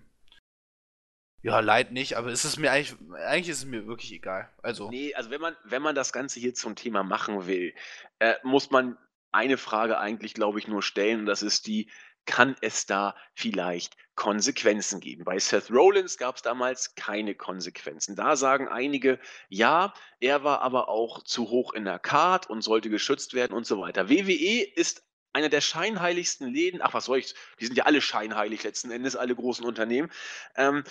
ja, 1.42 1.60
leid 1.60 1.92
nicht, 1.92 2.16
aber 2.16 2.28
es 2.28 2.44
ist 2.44 2.58
mir 2.58 2.70
eigentlich, 2.70 2.94
eigentlich 3.26 3.48
ist 3.48 3.58
es 3.58 3.64
mir 3.64 3.86
wirklich 3.86 4.12
egal. 4.12 4.50
Also. 4.62 4.90
Nee, 4.90 5.14
also 5.14 5.30
wenn 5.30 5.40
man, 5.40 5.56
wenn 5.64 5.82
man 5.82 5.94
das 5.94 6.12
Ganze 6.12 6.40
hier 6.40 6.54
zum 6.54 6.76
Thema 6.76 7.02
machen 7.02 7.46
will, 7.46 7.74
äh, 8.18 8.34
muss 8.42 8.70
man 8.70 8.98
eine 9.32 9.56
Frage 9.56 9.98
eigentlich, 9.98 10.34
glaube 10.34 10.58
ich, 10.58 10.68
nur 10.68 10.82
stellen, 10.82 11.20
und 11.20 11.26
das 11.26 11.42
ist 11.42 11.66
die, 11.66 11.90
kann 12.26 12.56
es 12.60 12.86
da 12.86 13.16
vielleicht 13.34 13.96
Konsequenzen 14.14 15.00
geben? 15.00 15.24
Bei 15.24 15.38
Seth 15.38 15.70
Rollins 15.70 16.18
gab 16.18 16.36
es 16.36 16.42
damals 16.42 16.94
keine 16.94 17.34
Konsequenzen. 17.34 18.16
Da 18.16 18.36
sagen 18.36 18.68
einige, 18.68 19.18
ja, 19.48 19.94
er 20.20 20.44
war 20.44 20.60
aber 20.60 20.88
auch 20.88 21.24
zu 21.24 21.48
hoch 21.48 21.72
in 21.72 21.86
der 21.86 21.98
Card 21.98 22.50
und 22.50 22.62
sollte 22.62 22.90
geschützt 22.90 23.32
werden 23.32 23.54
und 23.54 23.66
so 23.66 23.80
weiter. 23.80 24.10
WWE 24.10 24.62
ist 24.74 25.02
einer 25.32 25.48
der 25.48 25.60
scheinheiligsten 25.60 26.52
Läden, 26.52 26.82
ach 26.82 26.92
was 26.92 27.06
soll 27.06 27.18
ich, 27.18 27.34
die 27.60 27.66
sind 27.66 27.76
ja 27.76 27.84
alle 27.84 28.00
scheinheilig 28.00 28.62
letzten 28.64 28.90
Endes, 28.90 29.16
alle 29.16 29.34
großen 29.34 29.64
Unternehmen. 29.64 30.10
Ähm, 30.56 30.84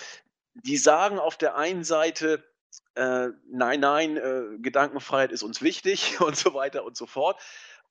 die 0.54 0.76
sagen 0.76 1.18
auf 1.18 1.36
der 1.36 1.56
einen 1.56 1.84
Seite, 1.84 2.44
äh, 2.94 3.28
nein, 3.50 3.80
nein, 3.80 4.16
äh, 4.16 4.58
Gedankenfreiheit 4.58 5.32
ist 5.32 5.42
uns 5.42 5.62
wichtig 5.62 6.20
und 6.20 6.36
so 6.36 6.54
weiter 6.54 6.84
und 6.84 6.96
so 6.96 7.06
fort. 7.06 7.40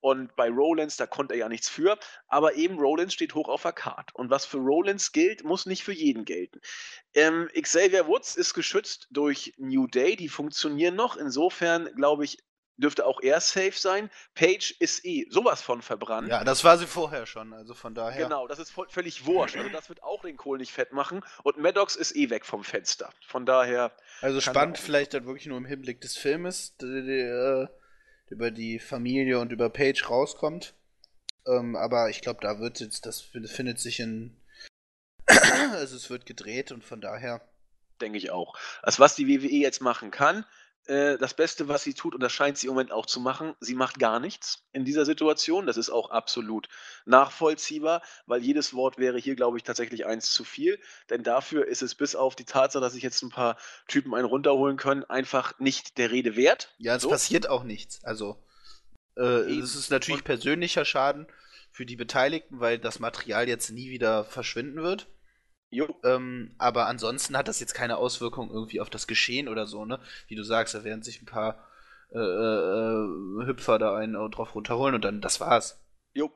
Und 0.01 0.35
bei 0.37 0.49
Rollins, 0.49 0.95
da 0.95 1.07
konnte 1.07 1.33
er 1.33 1.39
ja 1.41 1.49
nichts 1.49 1.67
für. 1.67 1.97
Aber 2.27 2.55
eben 2.55 2.79
Rollins 2.79 3.13
steht 3.13 3.35
hoch 3.35 3.49
auf 3.49 3.63
der 3.63 3.73
Karte. 3.73 4.13
Und 4.13 4.29
was 4.29 4.45
für 4.45 4.57
Rollins 4.57 5.11
gilt, 5.11 5.43
muss 5.43 5.65
nicht 5.65 5.83
für 5.83 5.91
jeden 5.91 6.23
gelten. 6.23 6.61
Ähm, 7.13 7.49
Xavier 7.53 8.07
Woods 8.07 8.35
ist 8.35 8.53
geschützt 8.53 9.07
durch 9.11 9.53
New 9.57 9.87
Day. 9.87 10.15
Die 10.15 10.29
funktionieren 10.29 10.95
noch. 10.95 11.17
Insofern, 11.17 11.93
glaube 11.95 12.23
ich, 12.23 12.37
dürfte 12.79 13.05
auch 13.05 13.21
er 13.21 13.39
safe 13.41 13.73
sein. 13.73 14.09
Page 14.35 14.71
ist 14.79 15.05
eh 15.05 15.27
sowas 15.29 15.61
von 15.61 15.81
verbrannt. 15.81 16.29
Ja, 16.29 16.43
das 16.43 16.63
war 16.63 16.77
sie 16.77 16.87
vorher 16.87 17.25
schon, 17.25 17.53
also 17.53 17.73
von 17.73 17.93
daher. 17.93 18.23
Genau, 18.23 18.47
das 18.47 18.59
ist 18.59 18.73
völlig 18.89 19.25
wurscht. 19.25 19.57
Also 19.57 19.69
das 19.69 19.89
wird 19.89 20.03
auch 20.03 20.21
den 20.21 20.37
Kohl 20.37 20.57
nicht 20.57 20.71
fett 20.71 20.93
machen. 20.93 21.21
Und 21.43 21.57
Maddox 21.57 21.95
ist 21.95 22.15
eh 22.15 22.29
weg 22.29 22.45
vom 22.45 22.63
Fenster. 22.63 23.09
Von 23.27 23.45
daher. 23.45 23.91
Also 24.21 24.41
spannend 24.41 24.77
vielleicht 24.77 25.13
dann 25.13 25.25
wirklich 25.25 25.47
nur 25.47 25.57
im 25.57 25.65
Hinblick 25.65 26.01
des 26.01 26.17
Filmes. 26.17 26.75
Die, 26.77 26.85
die, 26.85 27.19
äh, 27.19 27.67
über 28.29 28.51
die 28.51 28.79
Familie 28.79 29.39
und 29.39 29.51
über 29.51 29.69
Page 29.69 30.09
rauskommt. 30.09 30.73
Ähm, 31.47 31.75
aber 31.75 32.09
ich 32.09 32.21
glaube, 32.21 32.39
da 32.41 32.59
wird 32.59 32.79
jetzt, 32.79 33.05
das 33.05 33.21
findet 33.21 33.79
sich 33.79 33.99
in. 33.99 34.39
also 35.27 35.95
es 35.95 36.09
wird 36.09 36.25
gedreht 36.25 36.71
und 36.71 36.83
von 36.83 37.01
daher. 37.01 37.41
Denke 38.01 38.17
ich 38.17 38.31
auch. 38.31 38.55
Also 38.81 38.99
was 38.99 39.15
die 39.15 39.27
WWE 39.27 39.55
jetzt 39.55 39.81
machen 39.81 40.11
kann, 40.11 40.45
äh, 40.89 41.17
das 41.19 41.35
Beste, 41.35 41.67
was 41.67 41.83
sie 41.83 41.93
tut, 41.93 42.15
und 42.15 42.21
das 42.21 42.33
scheint 42.33 42.57
sie 42.57 42.67
im 42.67 42.73
Moment 42.73 42.91
auch 42.91 43.05
zu 43.05 43.19
machen, 43.19 43.53
sie 43.59 43.75
macht 43.75 43.99
gar 43.99 44.19
nichts 44.19 44.63
in 44.71 44.85
dieser 44.85 45.05
Situation. 45.05 45.67
Das 45.67 45.77
ist 45.77 45.91
auch 45.91 46.09
absolut 46.09 46.67
nachvollziehbar, 47.05 48.01
weil 48.25 48.41
jedes 48.41 48.73
Wort 48.73 48.97
wäre 48.97 49.19
hier, 49.19 49.35
glaube 49.35 49.57
ich, 49.57 49.63
tatsächlich 49.63 50.07
eins 50.07 50.31
zu 50.31 50.43
viel. 50.43 50.79
Denn 51.09 51.23
dafür 51.23 51.67
ist 51.67 51.83
es 51.83 51.93
bis 51.93 52.15
auf 52.15 52.35
die 52.35 52.45
Tatsache, 52.45 52.81
dass 52.81 52.93
sich 52.93 53.03
jetzt 53.03 53.21
ein 53.21 53.29
paar 53.29 53.57
Typen 53.87 54.15
einen 54.15 54.25
runterholen 54.25 54.77
können, 54.77 55.03
einfach 55.03 55.59
nicht 55.59 55.99
der 55.99 56.09
Rede 56.09 56.35
wert. 56.35 56.73
Ja, 56.79 56.95
es 56.95 57.03
so. 57.03 57.09
passiert 57.09 57.47
auch 57.47 57.63
nichts. 57.63 58.03
Also, 58.03 58.43
äh, 59.15 59.21
es 59.59 59.75
ist 59.75 59.91
natürlich 59.91 60.21
und 60.21 60.25
persönlicher 60.25 60.85
Schaden 60.85 61.27
für 61.71 61.85
die 61.85 61.97
Beteiligten, 61.97 62.59
weil 62.59 62.79
das 62.79 62.99
Material 62.99 63.47
jetzt 63.47 63.69
nie 63.69 63.91
wieder 63.91 64.23
verschwinden 64.23 64.81
wird. 64.81 65.07
Ähm, 66.03 66.51
aber 66.57 66.87
ansonsten 66.87 67.37
hat 67.37 67.47
das 67.47 67.59
jetzt 67.59 67.73
keine 67.73 67.97
Auswirkung 67.97 68.49
irgendwie 68.51 68.81
auf 68.81 68.89
das 68.89 69.07
Geschehen 69.07 69.47
oder 69.47 69.67
so, 69.67 69.85
ne? 69.85 69.99
Wie 70.27 70.35
du 70.35 70.43
sagst, 70.43 70.73
da 70.73 70.83
werden 70.83 71.03
sich 71.03 71.21
ein 71.21 71.25
paar 71.25 71.63
äh, 72.11 72.17
äh, 72.19 73.45
Hüpfer 73.45 73.77
da 73.79 73.95
einen 73.95 74.13
drauf 74.31 74.55
runterholen 74.55 74.95
und 74.95 75.05
dann 75.05 75.21
das 75.21 75.39
war's. 75.39 75.79
Jo. 76.13 76.31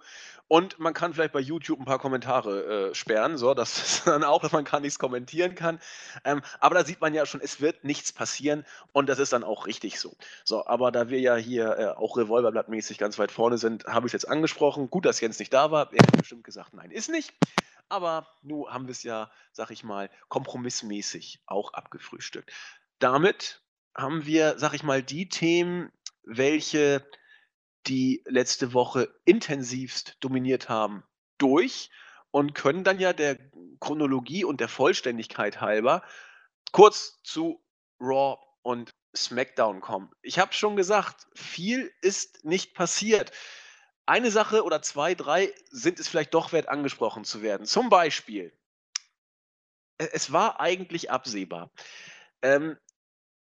Und 0.48 0.78
man 0.78 0.94
kann 0.94 1.14
vielleicht 1.14 1.34
bei 1.34 1.40
YouTube 1.40 1.80
ein 1.80 1.86
paar 1.86 2.00
Kommentare 2.00 2.90
äh, 2.92 2.96
sperren, 2.96 3.38
so, 3.38 3.54
dass 3.54 4.04
dann 4.06 4.24
auch, 4.24 4.42
dass 4.42 4.52
man 4.52 4.66
gar 4.66 4.80
nichts 4.80 5.00
kommentieren 5.00 5.56
kann. 5.56 5.80
Ähm, 6.24 6.42
aber 6.60 6.76
da 6.76 6.86
sieht 6.86 7.02
man 7.02 7.14
ja 7.14 7.26
schon, 7.26 7.42
es 7.42 7.60
wird 7.60 7.84
nichts 7.84 8.12
passieren 8.14 8.66
und 8.92 9.10
das 9.10 9.20
ist 9.20 9.34
dann 9.34 9.44
auch 9.44 9.66
richtig 9.66 10.00
so. 10.00 10.16
So, 10.44 10.66
aber 10.68 10.92
da 10.92 11.10
wir 11.10 11.20
ja 11.20 11.36
hier 11.36 11.78
äh, 11.78 11.88
auch 11.88 12.18
Revolverblattmäßig 12.18 12.98
ganz 12.98 13.18
weit 13.18 13.32
vorne 13.32 13.58
sind, 13.58 13.86
habe 13.86 14.06
ich 14.06 14.14
es 14.14 14.22
jetzt 14.22 14.30
angesprochen. 14.30 14.90
Gut, 14.90 15.06
dass 15.06 15.22
Jens 15.22 15.40
nicht 15.40 15.54
da 15.54 15.72
war. 15.72 15.92
Er 15.92 16.04
hätte 16.04 16.18
bestimmt 16.18 16.44
gesagt, 16.44 16.74
nein, 16.74 16.92
ist 16.92 17.10
nicht. 17.10 17.34
Aber 17.90 18.28
nun 18.42 18.68
haben 18.72 18.88
wir 18.88 18.92
es 18.92 19.04
ja, 19.04 19.32
sag 19.52 19.72
ich 19.72 19.84
mal, 19.84 20.10
kompromissmäßig 20.30 21.42
auch 21.46 21.74
abgefrühstückt. 21.74 22.52
Damit 23.00 23.62
haben 23.96 24.26
wir, 24.26 24.58
sag 24.58 24.74
ich 24.74 24.84
mal, 24.84 25.04
die 25.04 25.30
Themen, 25.30 25.92
welche 26.24 27.06
die 27.88 28.24
letzte 28.26 28.74
Woche 28.74 29.14
intensivst 29.26 30.18
dominiert 30.20 30.70
haben, 30.70 31.04
durch 31.38 31.90
und 32.32 32.56
können 32.56 32.84
dann 32.84 33.00
ja 33.00 33.14
der 33.14 33.38
Chronologie 33.80 34.44
und 34.46 34.60
der 34.62 34.70
Vollständigkeit 34.70 35.62
halber 35.62 36.04
kurz 36.72 37.22
zu 37.24 37.62
Raw 38.00 38.38
und 38.62 38.92
SmackDown 39.16 39.82
kommen. 39.82 40.10
Ich 40.22 40.40
habe 40.40 40.54
schon 40.54 40.76
gesagt, 40.76 41.28
viel 41.36 41.92
ist 42.02 42.44
nicht 42.46 42.74
passiert 42.74 43.32
eine 44.06 44.32
Sache 44.32 44.64
oder 44.64 44.82
zwei, 44.82 45.16
drei 45.16 45.54
sind 45.70 46.00
es 46.00 46.08
vielleicht 46.08 46.34
doch 46.34 46.52
wert, 46.52 46.68
angesprochen 46.68 47.24
zu 47.24 47.42
werden. 47.42 47.66
Zum 47.66 47.90
Beispiel, 47.90 48.52
e, 49.98 50.10
es 50.12 50.32
war 50.32 50.60
eigentlich 50.60 51.12
absehbar. 51.12 51.72
Ähm, 52.42 52.78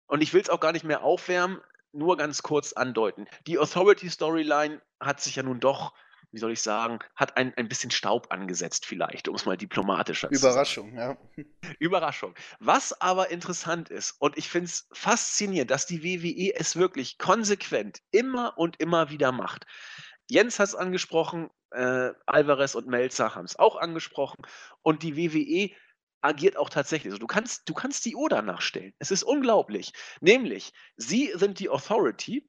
und 0.06 0.22
ich 0.22 0.32
will 0.32 0.40
es 0.40 0.50
auch 0.50 0.60
gar 0.60 0.72
nicht 0.72 0.84
mehr 0.84 1.02
aufwärmen, 1.02 1.60
nur 1.96 2.16
ganz 2.16 2.42
kurz 2.42 2.72
andeuten. 2.72 3.26
Die 3.46 3.58
Authority-Storyline 3.58 4.80
hat 5.00 5.20
sich 5.20 5.36
ja 5.36 5.42
nun 5.42 5.60
doch, 5.60 5.92
wie 6.32 6.38
soll 6.38 6.52
ich 6.52 6.62
sagen, 6.62 6.98
hat 7.14 7.36
ein, 7.36 7.54
ein 7.56 7.68
bisschen 7.68 7.90
Staub 7.90 8.28
angesetzt, 8.30 8.84
vielleicht, 8.86 9.28
um 9.28 9.34
es 9.34 9.46
mal 9.46 9.56
diplomatischer 9.56 10.28
zu 10.30 10.36
sagen. 10.36 10.52
Überraschung, 10.52 10.94
ja. 10.96 11.16
Überraschung. 11.78 12.34
Was 12.60 13.00
aber 13.00 13.30
interessant 13.30 13.88
ist, 13.88 14.12
und 14.20 14.36
ich 14.36 14.48
finde 14.48 14.66
es 14.66 14.88
faszinierend, 14.92 15.70
dass 15.70 15.86
die 15.86 16.02
WWE 16.02 16.54
es 16.54 16.76
wirklich 16.76 17.18
konsequent 17.18 18.00
immer 18.10 18.58
und 18.58 18.80
immer 18.80 19.10
wieder 19.10 19.32
macht. 19.32 19.66
Jens 20.28 20.58
hat 20.58 20.68
es 20.68 20.74
angesprochen, 20.74 21.50
äh, 21.70 22.10
Alvarez 22.26 22.74
und 22.74 22.86
Melzer 22.86 23.34
haben 23.34 23.44
es 23.44 23.58
auch 23.58 23.76
angesprochen 23.76 24.42
und 24.82 25.02
die 25.02 25.16
WWE 25.16 25.74
agiert 26.20 26.56
auch 26.56 26.70
tatsächlich. 26.70 27.12
Also 27.12 27.20
du 27.20 27.26
kannst, 27.26 27.68
du 27.68 27.74
kannst 27.74 28.04
die 28.04 28.16
Uhr 28.16 28.28
danach 28.28 28.60
stellen. 28.60 28.94
Es 28.98 29.10
ist 29.10 29.22
unglaublich. 29.22 29.92
Nämlich, 30.20 30.72
sie 30.96 31.32
sind 31.34 31.58
die 31.58 31.68
Authority 31.68 32.48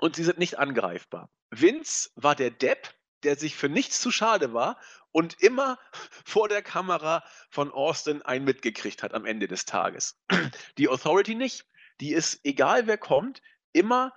und 0.00 0.16
sie 0.16 0.24
sind 0.24 0.38
nicht 0.38 0.58
angreifbar. 0.58 1.30
Vince 1.50 2.10
war 2.14 2.34
der 2.34 2.50
Depp, 2.50 2.94
der 3.22 3.36
sich 3.36 3.56
für 3.56 3.68
nichts 3.68 4.00
zu 4.00 4.10
schade 4.10 4.52
war 4.52 4.78
und 5.12 5.40
immer 5.42 5.78
vor 6.24 6.48
der 6.48 6.62
Kamera 6.62 7.24
von 7.50 7.70
Austin 7.70 8.22
einen 8.22 8.44
mitgekriegt 8.44 9.02
hat 9.02 9.14
am 9.14 9.26
Ende 9.26 9.48
des 9.48 9.64
Tages. 9.64 10.18
Die 10.78 10.88
Authority 10.88 11.34
nicht. 11.34 11.66
Die 12.00 12.12
ist, 12.12 12.40
egal 12.44 12.86
wer 12.86 12.96
kommt, 12.96 13.42
immer 13.72 14.14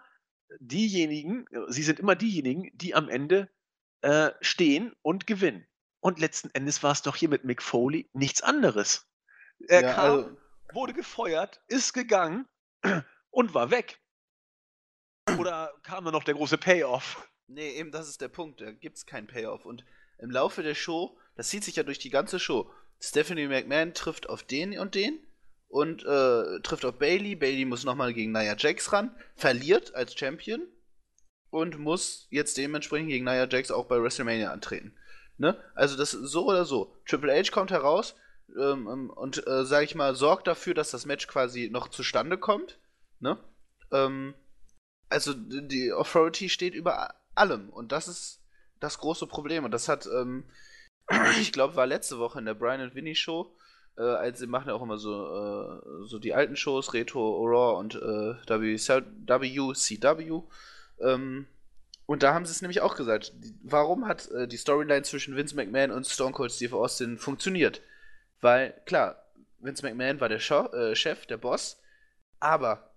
diejenigen, 0.59 1.45
sie 1.67 1.83
sind 1.83 1.99
immer 1.99 2.15
diejenigen, 2.15 2.69
die 2.73 2.95
am 2.95 3.09
Ende 3.09 3.49
äh, 4.01 4.31
stehen 4.41 4.93
und 5.01 5.27
gewinnen. 5.27 5.67
Und 6.03 6.19
letzten 6.19 6.49
Endes 6.53 6.83
war 6.83 6.91
es 6.91 7.01
doch 7.01 7.15
hier 7.15 7.29
mit 7.29 7.45
Mick 7.45 7.61
Foley 7.61 8.09
nichts 8.11 8.41
anderes. 8.41 9.07
Er 9.69 9.83
ja, 9.83 9.93
kam, 9.93 10.03
also... 10.03 10.37
wurde 10.73 10.93
gefeuert, 10.93 11.61
ist 11.67 11.93
gegangen 11.93 12.45
und 13.31 13.53
war 13.53 13.71
weg. 13.71 14.01
Oder 15.39 15.73
kam 15.81 16.03
da 16.03 16.11
noch 16.11 16.25
der 16.25 16.33
große 16.33 16.57
Payoff? 16.57 17.25
Nee, 17.47 17.69
eben 17.77 17.91
das 17.91 18.09
ist 18.09 18.19
der 18.19 18.27
Punkt. 18.27 18.59
Da 18.59 18.71
gibt 18.73 18.97
es 18.97 19.05
keinen 19.05 19.27
Payoff. 19.27 19.63
Und 19.63 19.85
im 20.17 20.29
Laufe 20.29 20.61
der 20.61 20.75
Show, 20.75 21.17
das 21.37 21.47
zieht 21.47 21.63
sich 21.63 21.77
ja 21.77 21.83
durch 21.83 21.99
die 21.99 22.09
ganze 22.09 22.37
Show. 22.37 22.69
Stephanie 22.99 23.47
McMahon 23.47 23.93
trifft 23.93 24.27
auf 24.27 24.43
den 24.43 24.77
und 24.77 24.95
den 24.95 25.25
und 25.69 26.03
äh, 26.03 26.59
trifft 26.63 26.83
auf 26.83 26.99
Bailey. 26.99 27.37
Bailey 27.37 27.63
muss 27.63 27.85
nochmal 27.85 28.13
gegen 28.13 28.33
Nia 28.33 28.57
Jax 28.57 28.91
ran, 28.91 29.15
verliert 29.37 29.95
als 29.95 30.19
Champion 30.19 30.67
und 31.49 31.79
muss 31.79 32.27
jetzt 32.29 32.57
dementsprechend 32.57 33.07
gegen 33.07 33.23
Nia 33.23 33.47
Jax 33.47 33.71
auch 33.71 33.85
bei 33.85 34.03
WrestleMania 34.03 34.51
antreten. 34.51 34.97
Ne? 35.37 35.57
Also 35.75 35.97
das 35.97 36.11
so 36.11 36.45
oder 36.45 36.65
so. 36.65 36.95
Triple 37.05 37.33
H 37.33 37.51
kommt 37.51 37.71
heraus 37.71 38.15
ähm, 38.55 38.87
ähm 38.87 39.09
und, 39.09 39.45
äh, 39.47 39.65
sag 39.65 39.83
ich 39.83 39.95
mal, 39.95 40.15
sorgt 40.15 40.47
dafür, 40.47 40.73
dass 40.73 40.91
das 40.91 41.05
Match 41.05 41.27
quasi 41.27 41.69
noch 41.71 41.87
zustande 41.87 42.37
kommt. 42.37 42.79
Ne? 43.19 43.37
Ähm, 43.91 44.33
also 45.09 45.33
die 45.33 45.91
Authority 45.91 46.49
steht 46.49 46.73
über 46.73 47.15
allem 47.35 47.69
und 47.69 47.91
das 47.91 48.07
ist 48.07 48.41
das 48.79 48.97
große 48.97 49.27
Problem 49.27 49.63
und 49.65 49.71
das 49.71 49.87
hat, 49.87 50.05
ähm, 50.07 50.45
ich 51.39 51.51
glaube, 51.51 51.75
war 51.75 51.85
letzte 51.85 52.19
Woche 52.19 52.39
in 52.39 52.45
der 52.45 52.53
Brian 52.53 52.81
und 52.81 52.95
Winnie 52.95 53.15
Show 53.15 53.55
äh, 53.97 54.01
als 54.01 54.39
sie 54.39 54.47
machen 54.47 54.69
ja 54.69 54.73
auch 54.73 54.81
immer 54.81 54.97
so, 54.97 55.11
äh, 55.11 56.05
so 56.05 56.19
die 56.19 56.33
alten 56.33 56.55
Shows, 56.55 56.93
Retro, 56.93 57.43
Raw 57.45 57.77
und 57.77 57.95
äh, 57.95 58.35
WCW. 58.47 60.41
Ähm, 60.99 61.47
und 62.05 62.23
da 62.23 62.33
haben 62.33 62.45
sie 62.45 62.51
es 62.51 62.61
nämlich 62.61 62.81
auch 62.81 62.95
gesagt. 62.95 63.33
Warum 63.63 64.07
hat 64.07 64.29
äh, 64.31 64.47
die 64.47 64.57
Storyline 64.57 65.03
zwischen 65.03 65.35
Vince 65.35 65.55
McMahon 65.55 65.91
und 65.91 66.05
Stone 66.05 66.33
Cold 66.33 66.51
Steve 66.51 66.75
Austin 66.75 67.17
funktioniert? 67.17 67.81
Weil, 68.41 68.73
klar, 68.85 69.23
Vince 69.59 69.85
McMahon 69.85 70.19
war 70.19 70.29
der 70.29 70.39
Show, 70.39 70.65
äh, 70.73 70.95
Chef, 70.95 71.25
der 71.25 71.37
Boss, 71.37 71.81
aber 72.39 72.93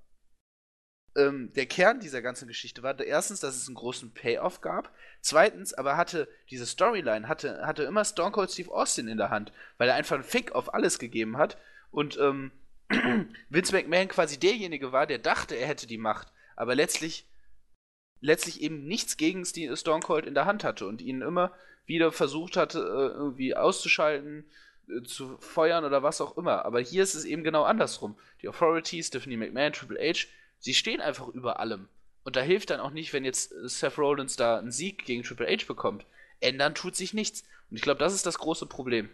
ähm, 1.17 1.53
der 1.55 1.67
Kern 1.67 2.01
dieser 2.01 2.21
ganzen 2.21 2.49
Geschichte 2.49 2.83
war 2.83 2.99
erstens, 2.99 3.41
dass 3.41 3.57
es 3.57 3.69
einen 3.69 3.77
großen 3.77 4.13
Payoff 4.13 4.61
gab. 4.61 4.93
Zweitens, 5.21 5.73
aber 5.73 5.97
hatte 5.97 6.29
diese 6.51 6.67
Storyline 6.67 7.29
hatte, 7.29 7.65
hatte 7.67 7.85
immer 7.85 8.05
Stone 8.05 8.33
Cold 8.33 8.51
Steve 8.51 8.73
Austin 8.73 9.09
in 9.09 9.19
der 9.19 9.31
Hand, 9.31 9.53
weil 9.79 9.89
er 9.89 9.95
einfach 9.95 10.17
einen 10.17 10.25
Fick 10.25 10.53
auf 10.53 10.75
alles 10.75 10.99
gegeben 10.99 11.39
hat 11.39 11.57
und 11.91 12.19
ähm, 12.19 12.53
Vince 13.49 13.73
McMahon 13.73 14.09
quasi 14.09 14.39
derjenige 14.39 14.93
war, 14.93 15.07
der 15.07 15.19
dachte, 15.19 15.55
er 15.55 15.67
hätte 15.67 15.87
die 15.87 15.99
Macht, 15.99 16.33
aber 16.55 16.75
letztlich 16.75 17.29
letztlich 18.21 18.63
eben 18.63 18.87
nichts 18.87 19.17
gegen 19.17 19.45
Stone 19.45 20.01
Cold 20.01 20.27
in 20.27 20.35
der 20.35 20.47
Hand 20.47 20.65
hatte 20.65 20.87
und 20.87 21.03
ihn 21.03 21.23
immer 21.23 21.53
wieder 21.87 22.13
versucht 22.13 22.57
hatte, 22.57 22.79
äh, 22.79 23.17
irgendwie 23.17 23.55
auszuschalten, 23.55 24.45
äh, 24.89 25.03
zu 25.03 25.39
feuern 25.39 25.85
oder 25.85 26.03
was 26.03 26.21
auch 26.21 26.37
immer. 26.37 26.65
Aber 26.65 26.81
hier 26.81 27.03
ist 27.03 27.15
es 27.15 27.25
eben 27.25 27.45
genau 27.45 27.65
andersrum. 27.65 28.19
Die 28.43 28.49
Authority, 28.49 29.03
Stephanie 29.03 29.37
McMahon, 29.37 29.73
Triple 29.73 30.01
H, 30.01 30.27
sie 30.59 30.75
stehen 30.75 31.01
einfach 31.01 31.29
über 31.29 31.61
allem. 31.61 31.89
Und 32.25 32.37
da 32.37 32.41
hilft 32.41 32.71
dann 32.71 32.81
auch 32.81 32.91
nicht, 32.91 33.13
wenn 33.13 33.25
jetzt 33.25 33.55
Seth 33.65 33.99
Rollins 33.99 34.35
da 34.35 34.59
einen 34.59 34.73
Sieg 34.73 35.05
gegen 35.05 35.23
Triple 35.23 35.47
H 35.47 35.67
bekommt. 35.67 36.05
Ändern 36.41 36.75
tut 36.75 36.97
sich 36.97 37.15
nichts. 37.15 37.45
Und 37.71 37.77
ich 37.77 37.83
glaube, 37.83 38.01
das 38.01 38.15
ist 38.15 38.27
das 38.27 38.39
große 38.39 38.67
Problem. 38.67 39.09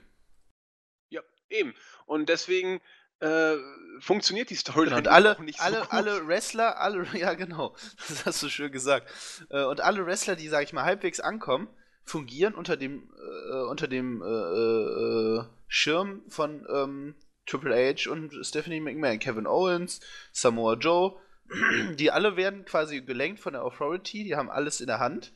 Ja, 1.11 1.21
eben. 1.51 1.75
Und 2.07 2.29
deswegen 2.31 2.81
äh, 3.23 3.57
funktioniert 4.01 4.51
die 4.51 4.57
Storyline 4.57 4.97
und 4.97 5.09
alle, 5.09 5.41
nicht 5.43 5.61
alle, 5.61 5.77
so 5.77 5.83
gut. 5.83 5.93
Alle 5.93 6.27
Wrestler, 6.27 6.81
alle, 6.81 7.07
ja 7.19 7.35
genau, 7.35 7.75
das 8.09 8.27
hast 8.27 8.43
du 8.43 8.49
schön 8.49 8.73
gesagt. 8.73 9.09
Äh, 9.51 9.65
und 9.65 9.81
alle 9.81 10.05
Wrestler, 10.05 10.37
die, 10.37 10.49
sag 10.49 10.65
ich 10.65 10.73
mal, 10.73 10.85
halbwegs 10.85 11.21
ankommen, 11.21 11.69
fungieren 12.05 12.55
unter 12.55 12.77
dem, 12.77 13.09
äh, 13.51 13.63
unter 13.63 13.87
dem 13.87 14.23
äh, 14.23 14.27
äh, 14.27 15.45
Schirm 15.69 16.23
von 16.29 16.67
ähm, 16.69 17.15
Triple 17.47 17.75
H 17.75 18.11
und 18.11 18.35
Stephanie 18.45 18.81
McMahon, 18.81 19.21
Kevin 19.21 19.47
Owens, 19.47 20.01
Samoa 20.33 20.75
Joe, 20.75 21.21
die 21.95 22.11
alle 22.11 22.37
werden 22.37 22.65
quasi 22.65 23.03
gelenkt 23.03 23.41
von 23.41 23.53
der 23.53 23.63
Authority, 23.63 24.25
die 24.25 24.35
haben 24.35 24.51
alles 24.51 24.81
in 24.81 24.89
der 24.89 24.99
Hand. 24.99 25.33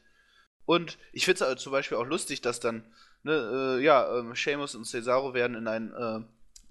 Und 0.64 0.98
ich 1.12 1.24
finde 1.24 1.36
es 1.36 1.42
also 1.42 1.56
zum 1.56 1.72
Beispiel 1.72 1.98
auch 1.98 2.06
lustig, 2.06 2.40
dass 2.40 2.58
dann, 2.58 2.84
ne, 3.22 3.78
äh, 3.78 3.84
ja, 3.84 4.18
ähm, 4.18 4.34
Sheamus 4.34 4.74
und 4.74 4.84
Cesaro 4.84 5.34
werden 5.34 5.56
in 5.56 5.68
ein 5.68 5.92
äh, 5.92 6.24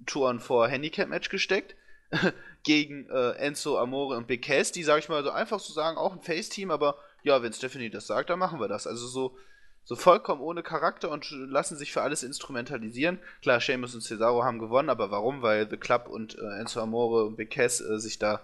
Touren 0.05 0.39
vor 0.39 0.67
Handicap-Match 0.67 1.29
gesteckt. 1.29 1.75
gegen 2.63 3.09
äh, 3.09 3.31
Enzo 3.33 3.77
Amore 3.77 4.17
und 4.17 4.27
Big 4.27 4.41
die, 4.73 4.83
sag 4.83 4.99
ich 4.99 5.09
mal, 5.09 5.23
so 5.23 5.31
einfach 5.31 5.59
zu 5.59 5.67
so 5.67 5.73
sagen, 5.73 5.97
auch 5.97 6.13
ein 6.13 6.21
Face-Team, 6.21 6.71
aber 6.71 6.97
ja, 7.23 7.41
wenn 7.41 7.53
Stephanie 7.53 7.89
das 7.89 8.07
sagt, 8.07 8.29
dann 8.29 8.39
machen 8.39 8.59
wir 8.59 8.67
das. 8.67 8.87
Also 8.87 9.07
so, 9.07 9.37
so 9.83 9.95
vollkommen 9.95 10.41
ohne 10.41 10.63
Charakter 10.63 11.09
und 11.09 11.29
lassen 11.31 11.77
sich 11.77 11.93
für 11.93 12.01
alles 12.01 12.23
instrumentalisieren. 12.23 13.19
Klar, 13.41 13.61
Sheamus 13.61 13.95
und 13.95 14.01
Cesaro 14.01 14.43
haben 14.43 14.59
gewonnen, 14.59 14.89
aber 14.89 15.11
warum? 15.11 15.41
Weil 15.41 15.69
The 15.69 15.77
Club 15.77 16.07
und 16.07 16.37
äh, 16.37 16.59
Enzo 16.59 16.81
Amore 16.81 17.25
und 17.25 17.37
Big 17.37 17.55
äh, 17.57 17.69
sich 17.69 18.19
da 18.19 18.41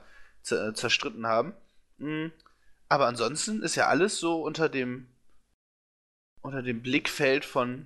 äh, 0.49 0.73
zerstritten 0.73 1.27
haben. 1.27 1.53
Mhm. 1.97 2.31
Aber 2.89 3.07
ansonsten 3.07 3.63
ist 3.63 3.75
ja 3.75 3.87
alles 3.87 4.19
so 4.19 4.41
unter 4.41 4.69
dem 4.69 5.07
unter 6.41 6.63
dem 6.63 6.81
Blickfeld 6.81 7.45
von 7.45 7.85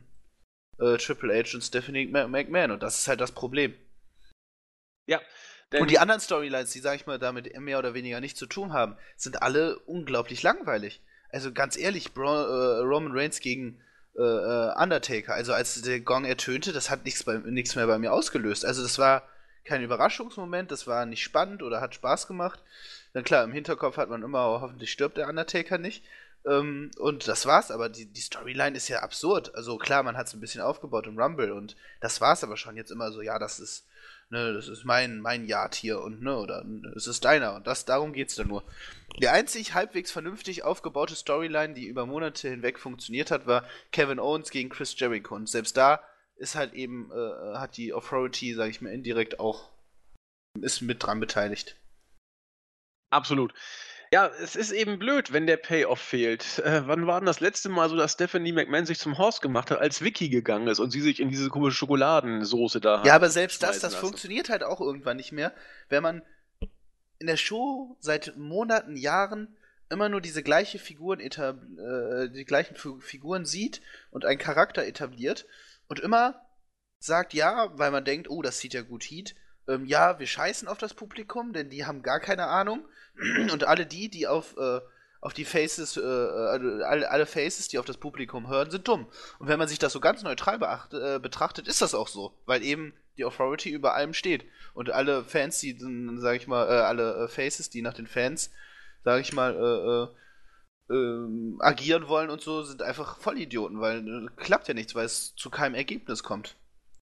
äh, 0.79 0.97
Triple 0.97 1.33
H 1.33 1.55
und 1.55 1.61
Stephanie 1.61 2.07
McMahon. 2.07 2.71
Und 2.71 2.83
das 2.83 2.99
ist 2.99 3.07
halt 3.07 3.21
das 3.21 3.31
Problem. 3.31 3.73
Ja. 5.07 5.21
und 5.79 5.91
die 5.91 5.99
anderen 5.99 6.21
Storylines, 6.21 6.71
die, 6.71 6.79
sag 6.79 6.95
ich 6.95 7.05
mal, 7.05 7.19
damit 7.19 7.55
mehr 7.59 7.79
oder 7.79 7.93
weniger 7.93 8.19
nichts 8.19 8.39
zu 8.39 8.47
tun 8.47 8.73
haben, 8.73 8.97
sind 9.17 9.41
alle 9.41 9.77
unglaublich 9.79 10.41
langweilig. 10.41 11.01
Also 11.29 11.51
ganz 11.51 11.77
ehrlich, 11.77 12.13
Bro 12.13 12.33
äh, 12.33 12.79
Roman 12.79 13.11
Reigns 13.11 13.39
gegen 13.39 13.81
äh, 14.17 14.21
äh 14.21 14.73
Undertaker, 14.81 15.33
also 15.33 15.53
als 15.53 15.81
der 15.81 15.99
Gong 15.99 16.25
ertönte, 16.25 16.71
das 16.71 16.89
hat 16.89 17.03
nichts 17.03 17.25
mehr 17.75 17.87
bei 17.87 17.97
mir 17.97 18.13
ausgelöst. 18.13 18.65
Also 18.65 18.81
das 18.81 18.97
war 18.97 19.27
kein 19.65 19.83
Überraschungsmoment, 19.83 20.71
das 20.71 20.87
war 20.87 21.05
nicht 21.05 21.23
spannend 21.23 21.61
oder 21.61 21.81
hat 21.81 21.95
Spaß 21.95 22.27
gemacht. 22.27 22.63
Dann 23.13 23.23
klar, 23.23 23.43
im 23.43 23.51
Hinterkopf 23.51 23.97
hat 23.97 24.09
man 24.09 24.23
immer, 24.23 24.61
hoffentlich 24.61 24.91
stirbt 24.91 25.17
der 25.17 25.27
Undertaker 25.27 25.77
nicht. 25.77 26.05
Ähm, 26.47 26.91
und 26.97 27.27
das 27.27 27.45
war's, 27.45 27.71
aber 27.71 27.89
die, 27.89 28.05
die 28.05 28.21
Storyline 28.21 28.77
ist 28.77 28.87
ja 28.87 28.99
absurd. 28.99 29.55
Also 29.55 29.77
klar, 29.77 30.03
man 30.03 30.17
hat 30.17 30.27
es 30.27 30.33
ein 30.33 30.39
bisschen 30.39 30.61
aufgebaut 30.61 31.07
im 31.07 31.19
Rumble 31.19 31.51
und 31.51 31.75
das 32.01 32.21
war's 32.21 32.43
aber 32.43 32.57
schon 32.57 32.77
jetzt 32.77 32.91
immer 32.91 33.11
so, 33.11 33.21
ja, 33.21 33.39
das 33.39 33.59
ist, 33.59 33.87
ne, 34.29 34.53
das 34.53 34.67
ist 34.67 34.85
mein, 34.85 35.19
mein 35.19 35.45
Yard 35.45 35.75
hier 35.75 36.01
und 36.01 36.21
ne, 36.21 36.37
oder 36.37 36.63
es 36.95 37.07
ist 37.07 37.25
deiner 37.25 37.55
und 37.55 37.65
das, 37.65 37.85
darum 37.85 38.13
geht's 38.13 38.35
dann 38.35 38.47
nur. 38.47 38.63
Die 39.19 39.27
einzig 39.27 39.73
halbwegs 39.73 40.11
vernünftig 40.11 40.63
aufgebaute 40.63 41.15
Storyline, 41.15 41.73
die 41.73 41.87
über 41.87 42.05
Monate 42.05 42.49
hinweg 42.49 42.79
funktioniert 42.79 43.31
hat, 43.31 43.47
war 43.47 43.65
Kevin 43.91 44.19
Owens 44.19 44.51
gegen 44.51 44.69
Chris 44.69 44.97
Jericho. 44.99 45.35
Und 45.35 45.49
selbst 45.49 45.77
da 45.77 46.01
ist 46.35 46.55
halt 46.55 46.73
eben, 46.73 47.11
äh, 47.11 47.57
hat 47.57 47.77
die 47.77 47.93
Authority, 47.93 48.53
sag 48.53 48.69
ich 48.69 48.81
mal, 48.81 48.91
indirekt 48.91 49.39
auch, 49.39 49.71
ist 50.61 50.81
mit 50.81 51.01
dran 51.01 51.19
beteiligt. 51.19 51.77
Absolut. 53.09 53.53
Ja, 54.11 54.27
es 54.41 54.55
ist 54.55 54.71
eben 54.71 54.99
blöd, 54.99 55.33
wenn 55.33 55.47
der 55.47 55.57
Payoff 55.57 55.99
fehlt. 55.99 56.59
Äh, 56.59 56.87
wann 56.87 57.07
war 57.07 57.19
denn 57.19 57.25
das 57.25 57.39
letzte 57.39 57.69
Mal 57.69 57.89
so, 57.89 57.95
dass 57.95 58.13
Stephanie 58.13 58.51
McMahon 58.51 58.85
sich 58.85 58.99
zum 58.99 59.17
Horst 59.17 59.41
gemacht 59.41 59.71
hat, 59.71 59.79
als 59.79 60.01
Vicky 60.01 60.29
gegangen 60.29 60.67
ist 60.67 60.79
und 60.79 60.91
sie 60.91 61.01
sich 61.01 61.19
in 61.19 61.29
diese 61.29 61.49
komische 61.49 61.77
Schokoladensoße 61.77 62.81
da 62.81 63.03
Ja, 63.03 63.15
aber 63.15 63.29
selbst 63.29 63.63
das, 63.63 63.79
das 63.79 63.93
lassen. 63.93 64.05
funktioniert 64.05 64.49
halt 64.49 64.63
auch 64.63 64.81
irgendwann 64.81 65.17
nicht 65.17 65.31
mehr, 65.31 65.53
wenn 65.89 66.03
man 66.03 66.21
in 67.19 67.27
der 67.27 67.37
Show 67.37 67.97
seit 67.99 68.37
Monaten, 68.37 68.95
Jahren 68.95 69.55
immer 69.89 70.09
nur 70.09 70.21
diese 70.21 70.43
gleiche 70.43 70.79
Figuren 70.79 71.19
äh, 71.19 72.29
die 72.29 72.45
gleichen 72.45 72.75
Figuren 72.75 73.45
sieht 73.45 73.81
und 74.11 74.25
einen 74.25 74.39
Charakter 74.39 74.85
etabliert 74.85 75.45
und 75.87 75.99
immer 75.99 76.41
sagt 76.99 77.33
ja, 77.33 77.69
weil 77.77 77.91
man 77.91 78.05
denkt, 78.05 78.29
oh, 78.29 78.41
das 78.41 78.59
sieht 78.59 78.73
ja 78.73 78.81
gut 78.81 79.03
Heat, 79.03 79.35
ähm, 79.67 79.85
ja, 79.85 80.19
wir 80.19 80.27
scheißen 80.27 80.67
auf 80.67 80.77
das 80.77 80.93
Publikum, 80.93 81.53
denn 81.53 81.69
die 81.69 81.85
haben 81.85 82.03
gar 82.03 82.19
keine 82.19 82.47
Ahnung. 82.47 82.85
Und 83.51 83.63
alle 83.63 83.85
die, 83.85 84.09
die 84.09 84.27
auf, 84.27 84.55
äh, 84.57 84.81
auf 85.21 85.33
die 85.33 85.45
Faces, 85.45 85.97
äh, 85.97 86.01
äh, 86.01 86.83
alle, 86.83 87.09
alle 87.09 87.25
Faces, 87.25 87.67
die 87.67 87.79
auf 87.79 87.85
das 87.85 87.97
Publikum 87.97 88.47
hören, 88.47 88.69
sind 88.69 88.87
dumm. 88.87 89.07
Und 89.39 89.47
wenn 89.47 89.59
man 89.59 89.67
sich 89.67 89.79
das 89.79 89.93
so 89.93 89.99
ganz 89.99 90.23
neutral 90.23 90.59
beacht, 90.59 90.93
äh, 90.93 91.19
betrachtet, 91.19 91.67
ist 91.67 91.81
das 91.81 91.95
auch 91.95 92.07
so, 92.07 92.37
weil 92.45 92.63
eben 92.63 92.93
die 93.17 93.25
Authority 93.25 93.69
über 93.69 93.95
allem 93.95 94.13
steht. 94.13 94.45
Und 94.73 94.91
alle 94.91 95.23
Fans, 95.23 95.59
die, 95.59 95.77
sag 96.17 96.35
ich 96.35 96.47
mal, 96.47 96.67
äh, 96.67 96.81
alle 96.81 97.25
äh, 97.25 97.27
Faces, 97.27 97.69
die 97.69 97.81
nach 97.81 97.93
den 97.93 98.07
Fans, 98.07 98.51
sag 99.03 99.21
ich 99.21 99.33
mal, 99.33 100.11
ähm, 100.89 101.57
agieren 101.61 102.07
wollen 102.07 102.29
und 102.29 102.41
so, 102.41 102.63
sind 102.63 102.81
einfach 102.81 103.17
Vollidioten, 103.17 103.79
weil 103.79 104.29
klappt 104.35 104.67
ja 104.67 104.73
nichts, 104.73 104.93
weil 104.93 105.05
es 105.05 105.35
zu 105.35 105.49
keinem 105.49 105.75
Ergebnis 105.75 106.23
kommt. 106.23 106.55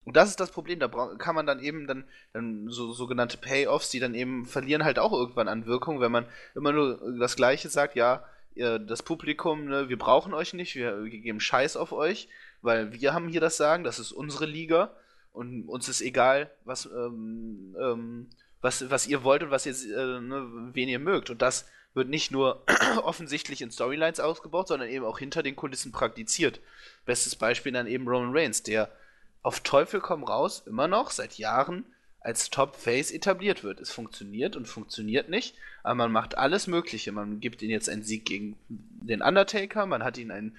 Und 0.05 0.17
das 0.17 0.29
ist 0.29 0.39
das 0.39 0.51
Problem, 0.51 0.79
da 0.79 0.87
kann 1.17 1.35
man 1.35 1.45
dann 1.45 1.59
eben 1.59 1.87
dann, 1.87 2.03
dann 2.33 2.67
so 2.69 2.91
sogenannte 2.91 3.37
Payoffs, 3.37 3.89
die 3.89 3.99
dann 3.99 4.15
eben 4.15 4.45
verlieren 4.45 4.83
halt 4.83 4.99
auch 4.99 5.13
irgendwann 5.13 5.47
an 5.47 5.65
Wirkung, 5.65 6.01
wenn 6.01 6.11
man 6.11 6.25
immer 6.55 6.71
nur 6.73 6.99
das 7.19 7.35
Gleiche 7.35 7.69
sagt, 7.69 7.95
ja, 7.95 8.25
das 8.55 9.01
Publikum, 9.01 9.65
ne, 9.65 9.89
wir 9.89 9.97
brauchen 9.97 10.33
euch 10.33 10.53
nicht, 10.53 10.75
wir, 10.75 11.03
wir 11.03 11.09
geben 11.09 11.39
Scheiß 11.39 11.75
auf 11.75 11.91
euch, 11.91 12.27
weil 12.61 12.93
wir 12.93 13.13
haben 13.13 13.27
hier 13.27 13.41
das 13.41 13.57
Sagen, 13.57 13.83
das 13.83 13.99
ist 13.99 14.11
unsere 14.11 14.45
Liga 14.45 14.91
und 15.31 15.67
uns 15.67 15.89
ist 15.89 16.01
egal, 16.01 16.51
was, 16.63 16.85
ähm, 16.85 17.75
ähm, 17.79 18.27
was, 18.61 18.89
was 18.89 19.07
ihr 19.07 19.23
wollt 19.23 19.43
und 19.43 19.51
was 19.51 19.65
ihr, 19.65 19.73
äh, 19.73 20.21
ne, 20.21 20.47
wen 20.73 20.87
ihr 20.87 20.99
mögt. 20.99 21.29
Und 21.31 21.41
das 21.41 21.65
wird 21.95 22.09
nicht 22.09 22.31
nur 22.31 22.63
offensichtlich 23.03 23.61
in 23.61 23.71
Storylines 23.71 24.19
ausgebaut, 24.19 24.67
sondern 24.67 24.89
eben 24.89 25.05
auch 25.05 25.19
hinter 25.19 25.41
den 25.41 25.55
Kulissen 25.55 25.91
praktiziert. 25.91 26.59
Bestes 27.05 27.35
Beispiel 27.35 27.71
dann 27.71 27.87
eben 27.87 28.07
Roman 28.07 28.35
Reigns, 28.35 28.61
der 28.63 28.91
auf 29.43 29.59
Teufel 29.59 29.99
komm 29.99 30.23
raus 30.23 30.63
immer 30.65 30.87
noch 30.87 31.11
seit 31.11 31.37
Jahren 31.37 31.85
als 32.21 32.49
Top-Face 32.49 33.11
etabliert 33.11 33.63
wird. 33.63 33.81
Es 33.81 33.91
funktioniert 33.91 34.55
und 34.55 34.67
funktioniert 34.67 35.29
nicht, 35.29 35.55
aber 35.83 35.95
man 35.95 36.11
macht 36.11 36.37
alles 36.37 36.67
Mögliche. 36.67 37.11
Man 37.11 37.41
gibt 37.41 37.61
ihm 37.61 37.69
jetzt 37.69 37.89
einen 37.89 38.03
Sieg 38.03 38.25
gegen 38.25 38.57
den 38.69 39.21
Undertaker, 39.21 39.85
man 39.85 40.03
hat 40.03 40.17
ihn 40.17 40.31
ein, 40.31 40.57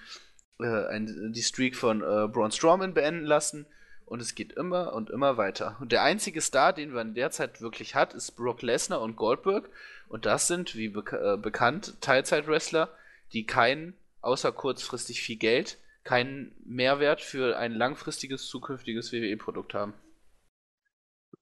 äh, 0.61 0.87
ein, 0.87 1.32
die 1.32 1.43
Streak 1.43 1.74
von 1.74 2.03
äh, 2.03 2.28
Braun 2.28 2.53
Strowman 2.53 2.93
beenden 2.93 3.24
lassen 3.24 3.66
und 4.05 4.20
es 4.20 4.35
geht 4.35 4.53
immer 4.53 4.93
und 4.93 5.09
immer 5.09 5.39
weiter. 5.39 5.78
Und 5.80 5.93
der 5.93 6.03
einzige 6.03 6.43
Star, 6.43 6.74
den 6.74 6.93
man 6.93 7.14
derzeit 7.14 7.62
wirklich 7.62 7.95
hat, 7.95 8.12
ist 8.12 8.32
Brock 8.32 8.61
Lesnar 8.61 9.01
und 9.01 9.16
Goldberg 9.16 9.70
und 10.09 10.26
das 10.26 10.47
sind, 10.47 10.76
wie 10.76 10.91
be 10.91 11.03
äh, 11.12 11.39
bekannt, 11.39 11.95
Teilzeit-Wrestler, 12.03 12.91
die 13.32 13.47
keinen, 13.47 13.95
außer 14.20 14.53
kurzfristig 14.53 15.22
viel 15.22 15.37
Geld, 15.37 15.78
keinen 16.05 16.55
Mehrwert 16.64 17.22
für 17.22 17.59
ein 17.59 17.72
langfristiges 17.72 18.46
zukünftiges 18.46 19.12
WWE-Produkt 19.12 19.74
haben. 19.74 19.94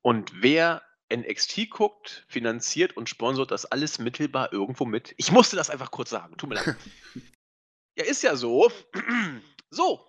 Und 0.00 0.42
wer 0.42 0.82
NXT 1.12 1.70
guckt, 1.70 2.24
finanziert 2.28 2.96
und 2.96 3.08
sponsort 3.08 3.50
das 3.50 3.66
alles 3.66 3.98
mittelbar 3.98 4.52
irgendwo 4.52 4.84
mit. 4.84 5.14
Ich 5.18 5.30
musste 5.30 5.56
das 5.56 5.68
einfach 5.68 5.90
kurz 5.90 6.10
sagen. 6.10 6.36
Tut 6.36 6.48
mir 6.48 6.54
leid. 6.56 6.76
ja, 7.96 8.04
ist 8.04 8.22
ja 8.22 8.36
so. 8.36 8.70
so. 9.70 10.06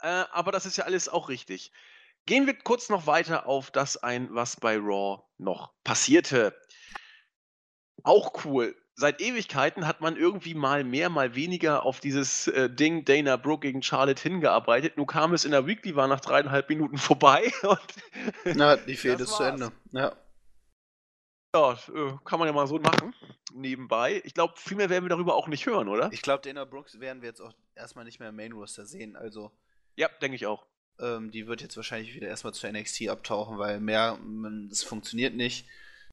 Äh, 0.00 0.24
aber 0.30 0.52
das 0.52 0.66
ist 0.66 0.76
ja 0.76 0.84
alles 0.84 1.08
auch 1.08 1.28
richtig. 1.28 1.72
Gehen 2.26 2.46
wir 2.46 2.56
kurz 2.56 2.88
noch 2.88 3.06
weiter 3.06 3.46
auf 3.46 3.70
das 3.70 3.96
ein, 3.96 4.28
was 4.34 4.56
bei 4.56 4.76
Raw 4.76 5.22
noch 5.38 5.72
passierte. 5.84 6.58
Auch 8.02 8.44
cool 8.44 8.76
seit 8.96 9.20
Ewigkeiten 9.20 9.86
hat 9.86 10.00
man 10.00 10.16
irgendwie 10.16 10.54
mal 10.54 10.82
mehr, 10.82 11.10
mal 11.10 11.34
weniger 11.34 11.84
auf 11.84 12.00
dieses 12.00 12.48
äh, 12.48 12.68
Ding 12.68 13.04
Dana 13.04 13.36
Brooke 13.36 13.66
gegen 13.66 13.82
Charlotte 13.82 14.22
hingearbeitet. 14.22 14.96
Nun 14.96 15.06
kam 15.06 15.34
es 15.34 15.44
in 15.44 15.50
der 15.52 15.66
Weekly, 15.66 15.94
war 15.94 16.08
nach 16.08 16.20
dreieinhalb 16.20 16.68
Minuten 16.68 16.98
vorbei. 16.98 17.52
Na, 18.44 18.76
die 18.76 18.96
Fehde 18.96 19.24
ist 19.24 19.36
zu 19.36 19.42
Ende. 19.42 19.70
Ja. 19.92 20.16
Ja, 21.54 21.72
äh, 21.72 22.12
kann 22.24 22.38
man 22.38 22.48
ja 22.48 22.52
mal 22.52 22.66
so 22.66 22.78
machen, 22.78 23.14
nebenbei. 23.54 24.20
Ich 24.24 24.34
glaube, 24.34 24.54
viel 24.56 24.76
mehr 24.76 24.90
werden 24.90 25.04
wir 25.04 25.10
darüber 25.10 25.34
auch 25.34 25.48
nicht 25.48 25.64
hören, 25.64 25.88
oder? 25.88 26.10
Ich 26.12 26.22
glaube, 26.22 26.42
Dana 26.42 26.64
Brooks 26.64 27.00
werden 27.00 27.22
wir 27.22 27.28
jetzt 27.28 27.40
auch 27.40 27.54
erstmal 27.74 28.04
nicht 28.04 28.18
mehr 28.18 28.30
im 28.30 28.36
Main 28.36 28.52
Roster 28.52 28.84
sehen. 28.84 29.16
Also. 29.16 29.52
Ja, 29.94 30.08
denke 30.20 30.36
ich 30.36 30.46
auch. 30.46 30.66
Ähm, 30.98 31.30
die 31.30 31.46
wird 31.46 31.62
jetzt 31.62 31.76
wahrscheinlich 31.76 32.14
wieder 32.14 32.28
erstmal 32.28 32.52
zu 32.52 32.70
NXT 32.70 33.08
abtauchen, 33.08 33.58
weil 33.58 33.80
mehr, 33.80 34.18
das 34.68 34.82
funktioniert 34.82 35.34
nicht. 35.34 35.66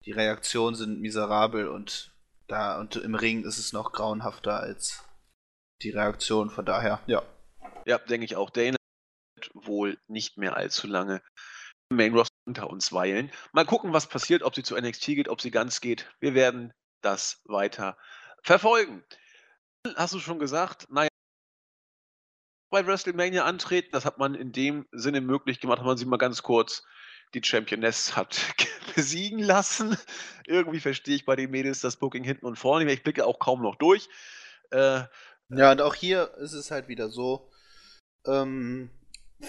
Die 0.05 0.11
Reaktionen 0.11 0.75
sind 0.75 1.01
miserabel 1.01 1.67
und 1.67 2.12
da 2.47 2.79
und 2.79 2.95
im 2.95 3.15
Ring 3.15 3.43
ist 3.43 3.57
es 3.57 3.73
noch 3.73 3.91
grauenhafter 3.91 4.59
als 4.59 5.03
die 5.81 5.91
Reaktion. 5.91 6.49
Von 6.49 6.65
daher, 6.65 7.01
ja. 7.07 7.23
Ja, 7.85 7.97
denke 7.97 8.25
ich 8.25 8.35
auch. 8.35 8.49
Dana 8.49 8.77
wird 9.35 9.51
wohl 9.53 9.97
nicht 10.07 10.37
mehr 10.37 10.55
allzu 10.55 10.87
lange 10.87 11.21
im 11.89 11.97
Main 11.97 12.13
Roster 12.13 12.33
unter 12.45 12.69
uns 12.69 12.91
weilen. 12.91 13.31
Mal 13.51 13.65
gucken, 13.65 13.93
was 13.93 14.07
passiert, 14.07 14.43
ob 14.43 14.55
sie 14.55 14.63
zu 14.63 14.75
NXT 14.75 15.05
geht, 15.07 15.29
ob 15.29 15.41
sie 15.41 15.51
ganz 15.51 15.81
geht. 15.81 16.09
Wir 16.19 16.33
werden 16.33 16.73
das 17.01 17.41
weiter 17.45 17.97
verfolgen. 18.43 19.03
Hast 19.95 20.13
du 20.13 20.19
schon 20.19 20.39
gesagt, 20.39 20.87
naja, 20.89 21.09
bei 22.69 22.85
WrestleMania 22.87 23.45
antreten, 23.45 23.89
das 23.91 24.05
hat 24.05 24.17
man 24.17 24.33
in 24.33 24.51
dem 24.51 24.87
Sinne 24.91 25.21
möglich 25.21 25.59
gemacht, 25.59 25.79
hat 25.79 25.85
man 25.85 25.97
sie 25.97 26.05
mal 26.05 26.17
ganz 26.17 26.41
kurz 26.41 26.83
die 27.33 27.43
Championess 27.43 28.15
hat 28.15 28.39
besiegen 28.95 29.39
lassen. 29.39 29.97
Irgendwie 30.45 30.79
verstehe 30.79 31.15
ich 31.15 31.25
bei 31.25 31.35
den 31.35 31.51
Mädels 31.51 31.81
das 31.81 31.95
Booking 31.95 32.23
hinten 32.23 32.45
und 32.45 32.57
vorne. 32.57 32.91
Ich 32.91 33.03
blicke 33.03 33.25
auch 33.25 33.39
kaum 33.39 33.61
noch 33.61 33.75
durch. 33.75 34.09
Äh, 34.71 35.03
ja, 35.49 35.71
und 35.71 35.81
auch 35.81 35.95
hier 35.95 36.33
ist 36.39 36.53
es 36.53 36.71
halt 36.71 36.87
wieder 36.87 37.09
so, 37.09 37.49
ähm, 38.25 38.89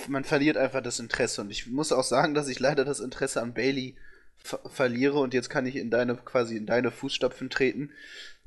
man 0.08 0.24
verliert 0.24 0.56
einfach 0.56 0.82
das 0.82 0.98
Interesse. 0.98 1.40
Und 1.40 1.50
ich 1.50 1.66
muss 1.66 1.92
auch 1.92 2.04
sagen, 2.04 2.34
dass 2.34 2.48
ich 2.48 2.60
leider 2.60 2.84
das 2.84 3.00
Interesse 3.00 3.40
an 3.40 3.54
Bailey 3.54 3.96
verliere 4.36 5.18
und 5.20 5.32
jetzt 5.32 5.48
kann 5.48 5.64
ich 5.64 5.76
in 5.76 5.90
deine 5.90 6.16
quasi 6.16 6.56
in 6.56 6.66
deine 6.66 6.90
Fußstapfen 6.90 7.48
treten. 7.48 7.92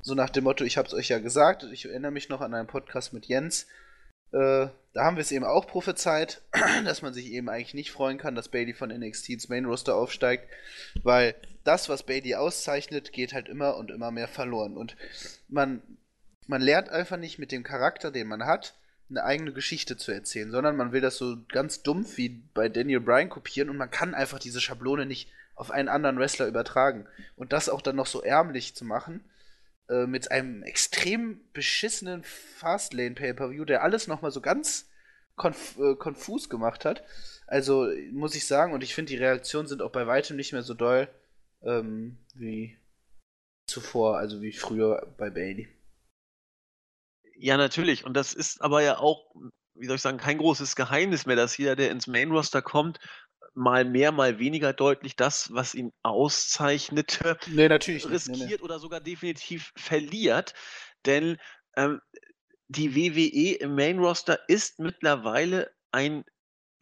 So 0.00 0.14
nach 0.14 0.30
dem 0.30 0.44
Motto, 0.44 0.64
ich 0.64 0.76
habe 0.76 0.86
es 0.86 0.94
euch 0.94 1.08
ja 1.08 1.18
gesagt, 1.18 1.64
ich 1.72 1.86
erinnere 1.86 2.12
mich 2.12 2.28
noch 2.28 2.40
an 2.40 2.54
einen 2.54 2.68
Podcast 2.68 3.12
mit 3.12 3.26
Jens. 3.26 3.66
Äh, 4.32 4.68
da 4.94 5.04
haben 5.04 5.16
wir 5.16 5.22
es 5.22 5.32
eben 5.32 5.44
auch 5.44 5.66
prophezeit, 5.66 6.42
dass 6.84 7.02
man 7.02 7.14
sich 7.14 7.30
eben 7.32 7.48
eigentlich 7.48 7.74
nicht 7.74 7.92
freuen 7.92 8.18
kann, 8.18 8.34
dass 8.34 8.48
Bailey 8.48 8.74
von 8.74 8.90
NXT 8.90 9.30
ins 9.30 9.48
Main 9.48 9.64
Roster 9.64 9.94
aufsteigt, 9.94 10.48
weil 11.02 11.34
das, 11.64 11.88
was 11.88 12.02
Bailey 12.02 12.34
auszeichnet, 12.34 13.12
geht 13.12 13.32
halt 13.32 13.48
immer 13.48 13.76
und 13.76 13.90
immer 13.90 14.10
mehr 14.10 14.28
verloren. 14.28 14.76
Und 14.76 14.96
man, 15.48 15.82
man 16.46 16.62
lernt 16.62 16.88
einfach 16.88 17.16
nicht 17.16 17.38
mit 17.38 17.52
dem 17.52 17.62
Charakter, 17.62 18.10
den 18.10 18.26
man 18.26 18.44
hat, 18.46 18.74
eine 19.10 19.24
eigene 19.24 19.52
Geschichte 19.52 19.96
zu 19.96 20.12
erzählen, 20.12 20.50
sondern 20.50 20.76
man 20.76 20.92
will 20.92 21.00
das 21.00 21.16
so 21.16 21.36
ganz 21.48 21.82
dumpf 21.82 22.16
wie 22.16 22.42
bei 22.52 22.68
Daniel 22.68 23.00
Bryan 23.00 23.30
kopieren 23.30 23.70
und 23.70 23.76
man 23.76 23.90
kann 23.90 24.14
einfach 24.14 24.38
diese 24.38 24.60
Schablone 24.60 25.06
nicht 25.06 25.30
auf 25.54 25.70
einen 25.70 25.88
anderen 25.88 26.18
Wrestler 26.18 26.46
übertragen. 26.46 27.06
Und 27.36 27.52
das 27.52 27.68
auch 27.68 27.82
dann 27.82 27.96
noch 27.96 28.06
so 28.06 28.22
ärmlich 28.22 28.74
zu 28.74 28.84
machen, 28.84 29.24
äh, 29.88 30.06
mit 30.06 30.30
einem 30.30 30.62
extrem 30.62 31.40
beschissenen 31.52 32.22
Fastlane 32.22 33.14
Pay-Per-View, 33.14 33.64
der 33.64 33.82
alles 33.82 34.06
nochmal 34.06 34.30
so 34.30 34.40
ganz 34.40 34.88
konf 35.36 35.78
äh, 35.78 35.94
konfus 35.94 36.50
gemacht 36.50 36.84
hat. 36.84 37.04
Also 37.46 37.88
muss 38.12 38.34
ich 38.34 38.46
sagen, 38.46 38.72
und 38.74 38.82
ich 38.82 38.94
finde, 38.94 39.10
die 39.10 39.16
Reaktionen 39.16 39.68
sind 39.68 39.80
auch 39.80 39.92
bei 39.92 40.06
weitem 40.06 40.36
nicht 40.36 40.52
mehr 40.52 40.62
so 40.62 40.74
doll 40.74 41.08
ähm, 41.62 42.18
wie 42.34 42.76
zuvor, 43.66 44.18
also 44.18 44.42
wie 44.42 44.52
früher 44.52 45.14
bei 45.16 45.30
Bailey. 45.30 45.68
Ja, 47.36 47.56
natürlich. 47.56 48.04
Und 48.04 48.14
das 48.14 48.34
ist 48.34 48.60
aber 48.60 48.82
ja 48.82 48.98
auch, 48.98 49.32
wie 49.74 49.86
soll 49.86 49.96
ich 49.96 50.02
sagen, 50.02 50.18
kein 50.18 50.38
großes 50.38 50.74
Geheimnis 50.76 51.24
mehr, 51.24 51.36
dass 51.36 51.56
jeder, 51.56 51.76
der 51.76 51.90
ins 51.90 52.08
Main 52.08 52.30
Roster 52.30 52.62
kommt, 52.62 52.98
mal 53.58 53.84
mehr, 53.84 54.12
mal 54.12 54.38
weniger 54.38 54.72
deutlich 54.72 55.16
das, 55.16 55.52
was 55.52 55.74
ihn 55.74 55.92
auszeichnete, 56.02 57.36
nee, 57.48 57.66
riskiert 57.66 58.28
nee, 58.28 58.46
nee. 58.46 58.58
oder 58.60 58.78
sogar 58.78 59.00
definitiv 59.00 59.72
verliert. 59.76 60.54
Denn 61.04 61.38
ähm, 61.76 62.00
die 62.68 62.94
WWE 62.94 63.56
im 63.58 63.74
Main 63.74 63.98
Roster 63.98 64.38
ist 64.48 64.78
mittlerweile 64.78 65.70
ein 65.92 66.24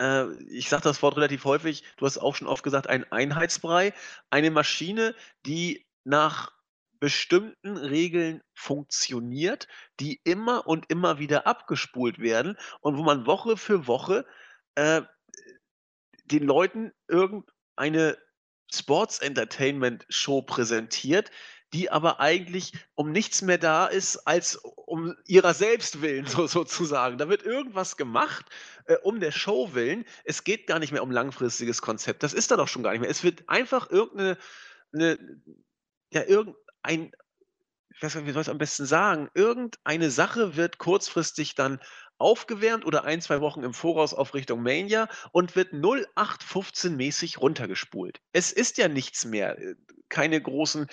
äh, 0.00 0.32
ich 0.44 0.68
sage 0.68 0.82
das 0.82 1.02
Wort 1.02 1.16
relativ 1.16 1.44
häufig, 1.44 1.82
du 1.96 2.06
hast 2.06 2.18
auch 2.18 2.34
schon 2.34 2.48
oft 2.48 2.62
gesagt, 2.62 2.88
ein 2.88 3.10
Einheitsbrei, 3.10 3.94
eine 4.30 4.50
Maschine, 4.50 5.14
die 5.46 5.86
nach 6.04 6.52
bestimmten 7.00 7.76
Regeln 7.76 8.42
funktioniert, 8.54 9.68
die 10.00 10.20
immer 10.24 10.66
und 10.66 10.86
immer 10.90 11.18
wieder 11.18 11.46
abgespult 11.46 12.18
werden 12.18 12.56
und 12.80 12.96
wo 12.96 13.02
man 13.02 13.26
Woche 13.26 13.56
für 13.56 13.86
Woche 13.86 14.26
äh, 14.74 15.02
den 16.26 16.44
Leuten 16.44 16.92
irgendeine 17.08 18.18
Sports 18.72 19.20
Entertainment 19.20 20.06
Show 20.08 20.42
präsentiert, 20.42 21.30
die 21.72 21.90
aber 21.90 22.20
eigentlich 22.20 22.72
um 22.94 23.10
nichts 23.10 23.42
mehr 23.42 23.58
da 23.58 23.86
ist, 23.86 24.16
als 24.26 24.56
um 24.56 25.14
ihrer 25.26 25.54
selbst 25.54 26.00
willen, 26.00 26.26
so, 26.26 26.46
sozusagen. 26.46 27.18
Da 27.18 27.28
wird 27.28 27.42
irgendwas 27.42 27.96
gemacht, 27.96 28.46
äh, 28.86 28.96
um 29.02 29.20
der 29.20 29.32
Show 29.32 29.74
willen. 29.74 30.04
Es 30.24 30.44
geht 30.44 30.66
gar 30.66 30.78
nicht 30.78 30.92
mehr 30.92 31.02
um 31.02 31.10
langfristiges 31.10 31.82
Konzept. 31.82 32.22
Das 32.22 32.32
ist 32.32 32.50
da 32.50 32.56
doch 32.56 32.68
schon 32.68 32.82
gar 32.82 32.92
nicht 32.92 33.00
mehr. 33.00 33.10
Es 33.10 33.24
wird 33.24 33.48
einfach 33.48 33.90
irgendeine, 33.90 34.38
eine, 34.92 35.18
ja, 36.12 36.22
irgendein, 36.22 37.12
ich 37.96 38.02
weiß 38.02 38.14
nicht, 38.16 38.26
wie 38.26 38.32
soll 38.32 38.42
ich 38.42 38.48
es 38.48 38.52
am 38.52 38.58
besten 38.58 38.84
sagen, 38.84 39.30
irgendeine 39.34 40.10
Sache 40.10 40.56
wird 40.56 40.76
kurzfristig 40.76 41.54
dann 41.54 41.80
aufgewärmt 42.18 42.84
oder 42.84 43.04
ein, 43.04 43.22
zwei 43.22 43.40
Wochen 43.40 43.62
im 43.62 43.72
Voraus 43.72 44.12
auf 44.12 44.34
Richtung 44.34 44.62
Mania 44.62 45.08
und 45.32 45.56
wird 45.56 45.72
0815-mäßig 45.72 47.38
runtergespult. 47.38 48.20
Es 48.32 48.52
ist 48.52 48.76
ja 48.76 48.88
nichts 48.88 49.24
mehr. 49.24 49.56
Keine 50.08 50.40
großen, 50.40 50.86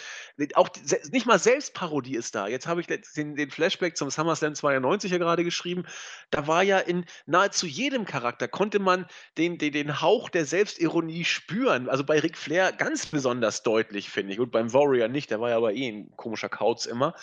auch 0.56 0.70
nicht 1.12 1.26
mal 1.26 1.40
Selbstparodie 1.40 2.16
ist 2.16 2.36
da. 2.36 2.48
Jetzt 2.48 2.68
habe 2.68 2.82
ich 2.82 2.88
den, 2.88 3.36
den, 3.36 3.52
Flashback 3.52 3.96
zum 3.96 4.10
SummerSlam 4.10 4.56
92 4.56 5.12
ja 5.12 5.18
gerade 5.18 5.44
geschrieben. 5.44 5.84
Da 6.32 6.48
war 6.48 6.64
ja 6.64 6.80
in 6.80 7.06
nahezu 7.26 7.68
jedem 7.68 8.06
Charakter, 8.06 8.48
konnte 8.48 8.80
man 8.80 9.06
den, 9.38 9.58
den, 9.58 9.72
den 9.74 10.02
Hauch 10.02 10.30
der 10.30 10.46
Selbstironie 10.46 11.26
spüren. 11.26 11.90
Also 11.90 12.04
bei 12.04 12.20
Ric 12.20 12.38
Flair 12.38 12.72
ganz 12.72 13.06
besonders 13.06 13.64
deutlich, 13.64 14.10
finde 14.10 14.34
ich. 14.34 14.40
Und 14.40 14.52
beim 14.52 14.74
Warrior 14.74 15.08
nicht, 15.08 15.30
der 15.32 15.40
war 15.40 15.50
ja 15.50 15.58
aber 15.58 15.74
eh 15.74 15.88
ein 15.88 16.12
komischer 16.16 16.50
Kauz 16.50 16.86
immer. 16.86 17.14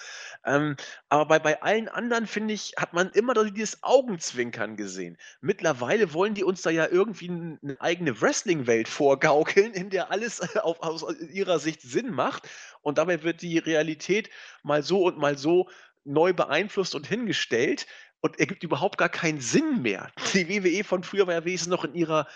Ähm, 0.45 0.77
aber 1.09 1.27
bei, 1.27 1.39
bei 1.39 1.63
allen 1.63 1.89
anderen, 1.89 2.27
finde 2.27 2.55
ich, 2.55 2.75
hat 2.77 2.93
man 2.93 3.11
immer 3.11 3.35
dieses 3.51 3.83
Augenzwinkern 3.83 4.77
gesehen. 4.77 5.19
Mittlerweile 5.41 6.13
wollen 6.15 6.35
die 6.35 6.45
uns 6.45 6.63
da 6.63 6.71
ja 6.71 6.87
irgendwie 6.87 7.29
eine 7.29 7.77
eigene 7.81 8.21
Wrestling-Welt 8.21 8.89
vorgaukeln, 8.89 9.73
in 9.73 9.91
der 9.91 10.11
alles 10.11 10.41
auf, 10.57 10.81
aus 10.83 11.05
ihrer 11.21 11.59
Sicht 11.59 11.80
Sinn 11.81 12.11
macht. 12.11 12.49
Und 12.83 12.99
dabei 12.99 13.23
wird 13.23 13.43
die 13.43 13.59
Realität 13.59 14.31
mal 14.63 14.83
so 14.83 15.05
und 15.05 15.19
mal 15.19 15.37
so 15.37 15.69
neu 16.05 16.33
beeinflusst 16.33 16.95
und 16.95 17.07
hingestellt 17.07 17.87
und 18.21 18.39
ergibt 18.39 18.63
überhaupt 18.63 18.99
gar 18.99 19.09
keinen 19.09 19.41
Sinn 19.41 19.83
mehr. 19.83 20.11
Die 20.35 20.49
WWE 20.49 20.85
von 20.85 21.03
früher 21.03 21.27
war 21.27 21.35
ja 21.35 21.45
wenigstens 21.45 21.71
noch 21.71 21.85
in 21.85 21.95
ihrer 21.95 22.27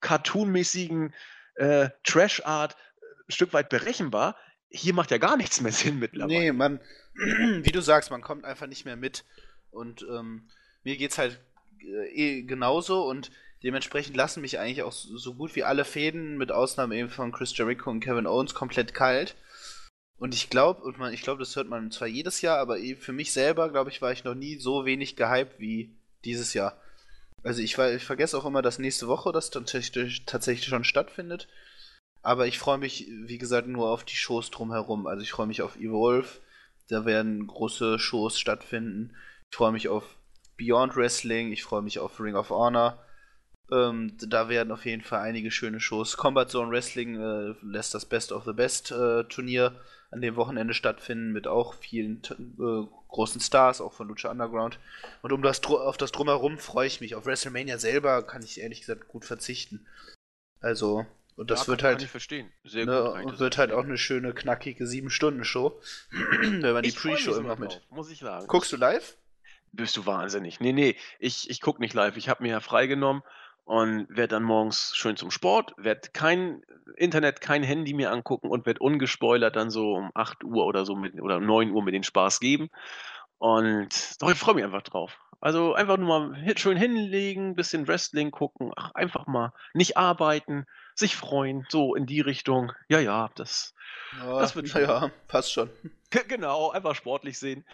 cartoonmäßigen 0.00 1.14
äh, 1.56 1.90
Trash-Art 2.04 2.72
äh, 2.72 3.04
ein 3.28 3.32
Stück 3.32 3.52
weit 3.52 3.68
berechenbar. 3.68 4.36
Hier 4.68 4.94
macht 4.94 5.10
ja 5.10 5.18
gar 5.18 5.36
nichts 5.36 5.60
mehr 5.60 5.72
Sinn 5.72 5.98
mittlerweile. 5.98 6.38
Nee, 6.38 6.52
man, 6.52 6.80
wie 7.14 7.72
du 7.72 7.80
sagst, 7.80 8.10
man 8.10 8.22
kommt 8.22 8.44
einfach 8.44 8.66
nicht 8.66 8.84
mehr 8.84 8.96
mit. 8.96 9.24
Und 9.70 10.02
ähm, 10.02 10.48
mir 10.82 10.96
geht's 10.96 11.18
halt 11.18 11.40
äh, 11.80 12.08
eh 12.12 12.42
genauso 12.42 13.04
und 13.06 13.30
dementsprechend 13.64 14.16
lassen 14.16 14.42
mich 14.42 14.58
eigentlich 14.58 14.82
auch 14.82 14.92
so 14.92 15.34
gut 15.34 15.56
wie 15.56 15.64
alle 15.64 15.84
Fäden, 15.84 16.36
mit 16.36 16.52
Ausnahme 16.52 16.96
eben 16.96 17.08
von 17.08 17.32
Chris 17.32 17.56
Jericho 17.56 17.90
und 17.90 18.00
Kevin 18.00 18.26
Owens, 18.26 18.54
komplett 18.54 18.92
kalt. 18.92 19.34
Und 20.18 20.34
ich 20.34 20.50
glaube, 20.50 20.82
und 20.82 20.98
man, 20.98 21.12
ich 21.12 21.22
glaube, 21.22 21.40
das 21.40 21.56
hört 21.56 21.68
man 21.68 21.90
zwar 21.90 22.06
jedes 22.06 22.40
Jahr, 22.42 22.58
aber 22.58 22.76
für 22.98 23.12
mich 23.12 23.32
selber, 23.32 23.70
glaube 23.70 23.90
ich, 23.90 24.00
war 24.02 24.12
ich 24.12 24.22
noch 24.22 24.34
nie 24.34 24.58
so 24.58 24.84
wenig 24.84 25.16
gehypt 25.16 25.58
wie 25.58 25.96
dieses 26.24 26.54
Jahr. 26.54 26.80
Also 27.42 27.62
ich, 27.62 27.76
ich 27.76 28.04
vergesse 28.04 28.38
auch 28.38 28.44
immer, 28.44 28.62
dass 28.62 28.78
nächste 28.78 29.08
Woche 29.08 29.32
das 29.32 29.50
tatsächlich, 29.50 30.24
tatsächlich 30.24 30.68
schon 30.68 30.84
stattfindet. 30.84 31.48
Aber 32.22 32.46
ich 32.46 32.58
freue 32.58 32.78
mich, 32.78 33.06
wie 33.08 33.38
gesagt, 33.38 33.66
nur 33.66 33.90
auf 33.90 34.04
die 34.04 34.16
Shows 34.16 34.50
drumherum. 34.50 35.06
Also 35.06 35.22
ich 35.22 35.32
freue 35.32 35.46
mich 35.46 35.62
auf 35.62 35.76
Evolve. 35.76 36.28
Da 36.88 37.04
werden 37.04 37.46
große 37.46 37.98
Shows 37.98 38.38
stattfinden. 38.38 39.14
Ich 39.50 39.56
freue 39.56 39.72
mich 39.72 39.88
auf 39.88 40.16
Beyond 40.56 40.96
Wrestling, 40.96 41.52
ich 41.52 41.64
freue 41.64 41.82
mich 41.82 41.98
auf 41.98 42.20
Ring 42.20 42.36
of 42.36 42.50
Honor. 42.50 43.04
Ähm, 43.70 44.16
da 44.18 44.48
werden 44.48 44.72
auf 44.72 44.84
jeden 44.84 45.02
Fall 45.02 45.20
einige 45.20 45.50
schöne 45.50 45.80
Shows. 45.80 46.16
Combat 46.16 46.50
Zone 46.50 46.70
Wrestling 46.70 47.16
äh, 47.16 47.54
lässt 47.62 47.94
das 47.94 48.04
Best 48.04 48.30
of 48.32 48.44
the 48.44 48.52
Best 48.52 48.92
äh, 48.92 49.24
Turnier 49.24 49.80
an 50.10 50.20
dem 50.20 50.36
Wochenende 50.36 50.74
stattfinden 50.74 51.32
mit 51.32 51.46
auch 51.46 51.74
vielen 51.74 52.22
äh, 52.30 52.86
großen 53.08 53.40
Stars, 53.40 53.80
auch 53.80 53.92
von 53.92 54.08
Lucha 54.08 54.30
Underground. 54.30 54.78
Und 55.22 55.32
um 55.32 55.42
das 55.42 55.64
auf 55.64 55.96
das 55.96 56.12
Drumherum 56.12 56.58
freue 56.58 56.86
ich 56.86 57.00
mich. 57.00 57.14
Auf 57.14 57.26
WrestleMania 57.26 57.78
selber 57.78 58.22
kann 58.22 58.42
ich 58.42 58.60
ehrlich 58.60 58.80
gesagt 58.80 59.08
gut 59.08 59.24
verzichten. 59.24 59.86
Also, 60.60 61.06
und 61.36 61.50
das 61.50 61.62
ja, 61.62 61.68
wird 61.68 61.82
halt. 61.82 62.00
ne. 62.74 63.10
Und 63.12 63.38
wird 63.40 63.58
halt 63.58 63.72
auch 63.72 63.82
eine 63.82 63.98
schöne, 63.98 64.34
knackige 64.34 64.84
7-Stunden-Show. 64.84 65.80
Wenn 66.10 66.60
man 66.72 66.82
die 66.82 66.92
Pre-Show 66.92 67.34
immer 67.34 67.56
mit. 67.56 67.82
Muss 67.90 68.10
ich 68.10 68.20
sagen. 68.20 68.46
Guckst 68.46 68.72
du 68.72 68.76
live? 68.76 69.16
Bist 69.72 69.96
du 69.96 70.06
wahnsinnig. 70.06 70.60
Nee, 70.60 70.72
nee, 70.72 70.96
ich, 71.18 71.50
ich 71.50 71.60
gucke 71.60 71.80
nicht 71.80 71.94
live. 71.94 72.16
Ich 72.16 72.28
habe 72.28 72.44
mir 72.44 72.50
ja 72.50 72.60
freigenommen 72.60 73.24
und 73.64 74.06
werde 74.10 74.28
dann 74.28 74.42
morgens 74.42 74.92
schön 74.94 75.16
zum 75.16 75.30
Sport, 75.30 75.72
werde 75.76 76.10
kein 76.12 76.62
Internet, 76.96 77.40
kein 77.40 77.62
Handy 77.62 77.94
mehr 77.94 78.12
angucken 78.12 78.48
und 78.48 78.66
werde 78.66 78.80
ungespoilert 78.80 79.56
dann 79.56 79.70
so 79.70 79.94
um 79.94 80.10
8 80.14 80.44
Uhr 80.44 80.66
oder 80.66 80.84
so 80.84 80.94
mit, 80.94 81.20
oder 81.20 81.40
9 81.40 81.70
Uhr 81.70 81.82
mit 81.82 81.94
den 81.94 82.02
Spaß 82.02 82.40
geben. 82.40 82.68
Und 83.38 84.20
doch, 84.20 84.30
ich 84.30 84.38
freue 84.38 84.54
mich 84.54 84.64
einfach 84.64 84.82
drauf. 84.82 85.18
Also 85.40 85.74
einfach 85.74 85.98
nur 85.98 86.08
mal 86.08 86.56
schön 86.56 86.76
hinlegen, 86.76 87.54
bisschen 87.54 87.86
Wrestling 87.86 88.30
gucken, 88.30 88.72
ach, 88.76 88.92
einfach 88.94 89.26
mal 89.26 89.52
nicht 89.74 89.96
arbeiten, 89.96 90.66
sich 90.94 91.16
freuen, 91.16 91.66
so 91.68 91.94
in 91.94 92.06
die 92.06 92.20
Richtung. 92.20 92.72
Ja, 92.88 93.00
ja, 93.00 93.30
das, 93.34 93.74
ja, 94.18 94.38
das 94.38 94.54
wird 94.54 94.68
schon. 94.68 94.82
Ja, 94.82 95.10
passt 95.28 95.52
schon. 95.52 95.70
Genau, 96.28 96.70
einfach 96.70 96.94
sportlich 96.94 97.40
sehen. 97.40 97.64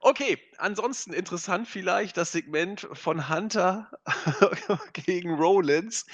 Okay, 0.00 0.38
ansonsten 0.58 1.12
interessant 1.12 1.68
vielleicht 1.68 2.16
das 2.16 2.32
Segment 2.32 2.88
von 2.92 3.28
Hunter 3.28 3.88
gegen 4.92 5.34
Rollins. 5.36 6.04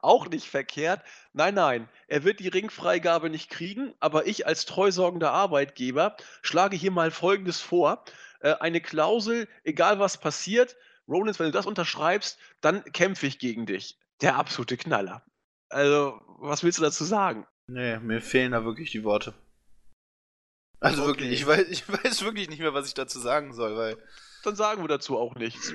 Auch 0.00 0.28
nicht 0.28 0.48
verkehrt. 0.48 1.04
Nein, 1.32 1.54
nein, 1.54 1.88
er 2.08 2.24
wird 2.24 2.40
die 2.40 2.48
Ringfreigabe 2.48 3.30
nicht 3.30 3.50
kriegen, 3.50 3.94
aber 4.00 4.26
ich 4.26 4.48
als 4.48 4.66
treusorgender 4.66 5.30
Arbeitgeber 5.30 6.16
schlage 6.42 6.76
hier 6.76 6.90
mal 6.90 7.12
Folgendes 7.12 7.60
vor. 7.60 8.04
Äh, 8.40 8.54
eine 8.54 8.80
Klausel, 8.80 9.46
egal 9.62 10.00
was 10.00 10.18
passiert, 10.18 10.76
Rollins, 11.06 11.38
wenn 11.38 11.46
du 11.46 11.52
das 11.52 11.66
unterschreibst, 11.66 12.38
dann 12.60 12.82
kämpfe 12.92 13.26
ich 13.26 13.38
gegen 13.38 13.64
dich. 13.64 13.96
Der 14.20 14.34
absolute 14.34 14.76
Knaller. 14.76 15.22
Also, 15.68 16.20
was 16.38 16.62
willst 16.62 16.78
du 16.78 16.82
dazu 16.82 17.04
sagen? 17.04 17.46
Nee, 17.66 17.98
mir 17.98 18.20
fehlen 18.20 18.52
da 18.52 18.64
wirklich 18.64 18.90
die 18.90 19.04
Worte. 19.04 19.34
Also 20.80 21.02
okay. 21.02 21.08
wirklich, 21.08 21.32
ich 21.32 21.46
weiß, 21.46 21.66
ich 21.68 21.88
weiß 21.88 22.24
wirklich 22.24 22.48
nicht 22.48 22.60
mehr, 22.60 22.74
was 22.74 22.86
ich 22.86 22.94
dazu 22.94 23.18
sagen 23.18 23.52
soll, 23.52 23.76
weil. 23.76 23.96
Dann 24.44 24.56
sagen 24.56 24.82
wir 24.82 24.88
dazu 24.88 25.18
auch 25.18 25.34
nichts. 25.34 25.74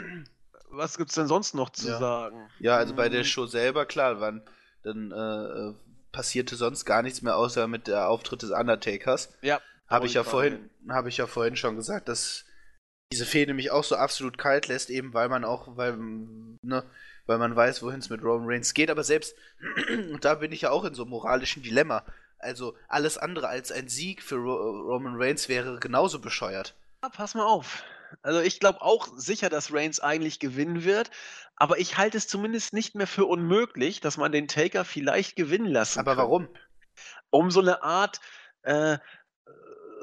Was 0.70 0.98
gibt's 0.98 1.16
denn 1.16 1.28
sonst 1.28 1.54
noch 1.54 1.70
zu 1.70 1.90
ja. 1.90 2.00
sagen? 2.00 2.50
Ja, 2.60 2.78
also 2.78 2.96
bei 2.96 3.10
der 3.10 3.22
hm. 3.22 3.28
Show 3.28 3.46
selber, 3.46 3.86
klar, 3.86 4.20
wann, 4.22 4.42
dann 4.82 5.12
äh, 5.12 5.70
äh, 5.70 5.76
passierte 6.12 6.56
sonst 6.56 6.86
gar 6.86 7.04
nichts 7.04 7.22
mehr, 7.22 7.36
außer 7.36 7.68
mit 7.68 7.88
der 7.88 8.08
Auftritt 8.08 8.42
des 8.42 8.52
Undertakers. 8.52 9.34
Ja. 9.42 9.62
Habe 9.88 10.08
ich 10.08 10.16
ja 10.16 10.24
vorhin, 10.24 10.70
habe 10.90 11.10
ich 11.10 11.18
ja 11.18 11.28
vorhin 11.28 11.56
schon 11.56 11.76
gesagt, 11.76 12.08
dass 12.08 12.46
diese 13.14 13.28
Fehde 13.28 13.54
mich 13.54 13.70
auch 13.70 13.84
so 13.84 13.96
absolut 13.96 14.40
kalt 14.40 14.68
lässt, 14.68 14.90
eben 14.90 15.14
weil 15.14 15.30
man 15.30 15.46
auch, 15.46 15.78
weil, 15.78 15.96
ne, 16.64 16.84
weil 17.28 17.38
man 17.38 17.56
weiß, 17.56 17.84
wohin 17.84 18.00
es 18.00 18.10
mit 18.10 18.24
Roman 18.24 18.48
Reigns 18.50 18.74
geht. 18.74 18.90
Aber 18.90 19.04
selbst 19.04 19.36
da 20.22 20.34
bin 20.34 20.52
ich 20.52 20.62
ja 20.62 20.72
auch 20.72 20.84
in 20.84 20.96
so 20.96 21.04
einem 21.04 21.12
moralischen 21.12 21.62
Dilemma. 21.62 22.04
Also 22.40 22.76
alles 22.88 23.20
andere 23.20 23.50
als 23.50 23.72
ein 23.72 23.88
Sieg 23.88 24.24
für 24.24 24.38
Ro 24.38 24.56
Roman 24.56 25.16
Reigns 25.16 25.48
wäre 25.48 25.80
genauso 25.80 26.20
bescheuert. 26.20 26.74
Ja, 27.04 27.10
pass 27.10 27.36
mal 27.36 27.46
auf. 27.46 27.84
Also 28.24 28.40
ich 28.40 28.60
glaube 28.60 28.82
auch 28.82 29.08
sicher, 29.16 29.50
dass 29.50 29.72
Reigns 29.72 30.00
eigentlich 30.00 30.40
gewinnen 30.40 30.84
wird, 30.84 31.12
aber 31.56 31.78
ich 31.78 32.00
halte 32.00 32.18
es 32.18 32.28
zumindest 32.28 32.74
nicht 32.74 32.96
mehr 32.96 33.08
für 33.08 33.26
unmöglich, 33.26 34.02
dass 34.02 34.18
man 34.18 34.32
den 34.32 34.48
Taker 34.48 34.86
vielleicht 34.86 35.36
gewinnen 35.36 35.68
lassen 35.68 36.00
Aber 36.00 36.16
kann. 36.16 36.24
warum? 36.24 36.48
Um 37.30 37.52
so 37.52 37.62
eine 37.62 37.84
Art 37.84 38.22
äh, 38.64 38.98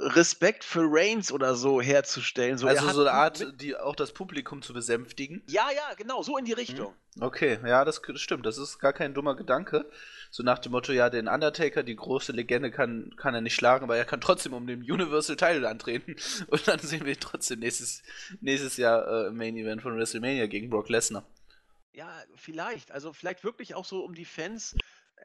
Respekt 0.01 0.65
für 0.65 0.83
Reigns 0.85 1.31
oder 1.31 1.55
so 1.55 1.81
herzustellen. 1.81 2.57
So, 2.57 2.67
also 2.67 2.89
so 2.91 3.03
eine 3.03 3.13
Art, 3.13 3.61
die 3.61 3.77
auch 3.77 3.95
das 3.95 4.13
Publikum 4.13 4.63
zu 4.63 4.73
besänftigen. 4.73 5.43
Ja, 5.47 5.69
ja, 5.75 5.95
genau, 5.97 6.23
so 6.23 6.39
in 6.39 6.47
die 6.47 6.55
Richtung. 6.55 6.95
Okay, 7.21 7.59
ja, 7.67 7.85
das 7.85 8.01
stimmt. 8.15 8.47
Das 8.47 8.57
ist 8.57 8.79
gar 8.79 8.93
kein 8.93 9.13
dummer 9.13 9.37
Gedanke. 9.37 9.91
So 10.31 10.43
nach 10.43 10.59
dem 10.59 10.73
Motto, 10.73 10.93
ja, 10.93 11.11
den 11.11 11.29
Undertaker, 11.29 11.83
die 11.83 11.97
große 11.97 12.33
Legende, 12.33 12.71
kann, 12.71 13.13
kann 13.17 13.35
er 13.35 13.41
nicht 13.43 13.55
schlagen, 13.55 13.85
aber 13.85 13.97
er 13.97 14.05
kann 14.05 14.21
trotzdem 14.21 14.55
um 14.55 14.67
den 14.67 14.81
Universal 14.81 15.37
Title 15.37 15.69
antreten. 15.69 16.17
Und 16.47 16.67
dann 16.67 16.79
sehen 16.79 17.05
wir 17.05 17.13
ihn 17.13 17.21
trotzdem 17.21 17.59
nächstes, 17.59 18.03
nächstes 18.41 18.77
Jahr 18.77 19.27
äh, 19.27 19.31
Main 19.31 19.57
Event 19.57 19.83
von 19.83 19.97
WrestleMania 19.97 20.47
gegen 20.47 20.71
Brock 20.71 20.89
Lesnar. 20.89 21.27
Ja, 21.93 22.09
vielleicht. 22.37 22.93
Also 22.93 23.13
vielleicht 23.13 23.45
wirklich 23.45 23.75
auch 23.75 23.85
so 23.85 24.05
um 24.05 24.15
die 24.15 24.25
Fans 24.25 24.77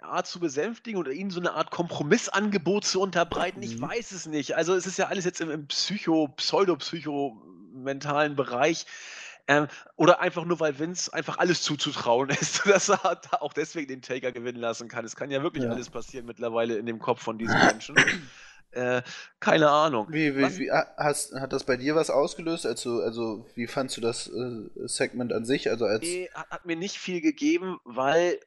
Art 0.02 0.28
zu 0.28 0.39
besänftigen 0.39 1.00
oder 1.00 1.12
ihnen 1.12 1.30
so 1.30 1.39
eine 1.39 1.54
Art 1.54 1.72
Kompromissangebot 1.72 2.86
zu 2.86 3.02
unterbreiten. 3.02 3.62
Ich 3.62 3.78
mhm. 3.78 3.82
weiß 3.82 4.12
es 4.12 4.26
nicht. 4.26 4.56
Also 4.56 4.76
es 4.76 4.86
ist 4.86 4.98
ja 4.98 5.08
alles 5.08 5.26
jetzt 5.26 5.41
im, 5.41 5.50
im 5.50 5.68
Psycho, 5.68 6.30
Pseudo-Psycho-mentalen 6.30 8.36
Bereich. 8.36 8.86
Ähm, 9.48 9.68
oder 9.96 10.22
einfach 10.22 10.43
nur, 10.43 10.60
weil 10.60 10.80
Vince 10.80 11.14
einfach 11.14 11.38
alles 11.38 11.62
zuzutrauen 11.62 12.30
ist, 12.30 12.66
dass 12.66 12.89
er 12.89 13.20
auch 13.41 13.54
deswegen 13.54 13.88
den 13.88 14.02
Taker 14.02 14.32
gewinnen 14.32 14.60
lassen 14.60 14.88
kann. 14.88 15.06
Es 15.06 15.16
kann 15.16 15.30
ja 15.30 15.43
wirklich 15.43 15.66
ja. 15.66 15.72
alles 15.72 15.89
passieren 15.89 16.26
mittlerweile 16.26 16.78
in 16.78 16.86
dem 16.86 17.00
Kopf 17.00 17.22
von 17.22 17.38
diesen 17.38 17.60
Menschen. 17.60 17.96
Äh, 18.76 19.04
keine 19.39 19.70
Ahnung. 19.70 20.08
Wie, 20.10 20.36
wie, 20.36 20.58
wie 20.58 20.72
hast, 20.72 21.34
hat 21.36 21.54
das 21.54 21.64
bei 21.64 21.78
dir 21.78 21.96
was 21.96 22.10
ausgelöst? 22.10 22.66
Also, 22.66 23.00
also 23.00 23.48
wie 23.56 23.68
fandst 23.68 23.96
du 23.96 24.02
das 24.02 24.28
äh, 24.28 24.70
Segment 24.86 25.32
an 25.32 25.46
sich? 25.46 25.70
Also 25.70 25.86
als 25.86 26.02
nee, 26.02 26.30
hat, 26.34 26.50
hat, 26.50 26.66
mir 26.66 26.76
nicht 26.76 26.98
viel 26.98 27.22
gegeben, 27.22 27.80
weil 27.86 28.38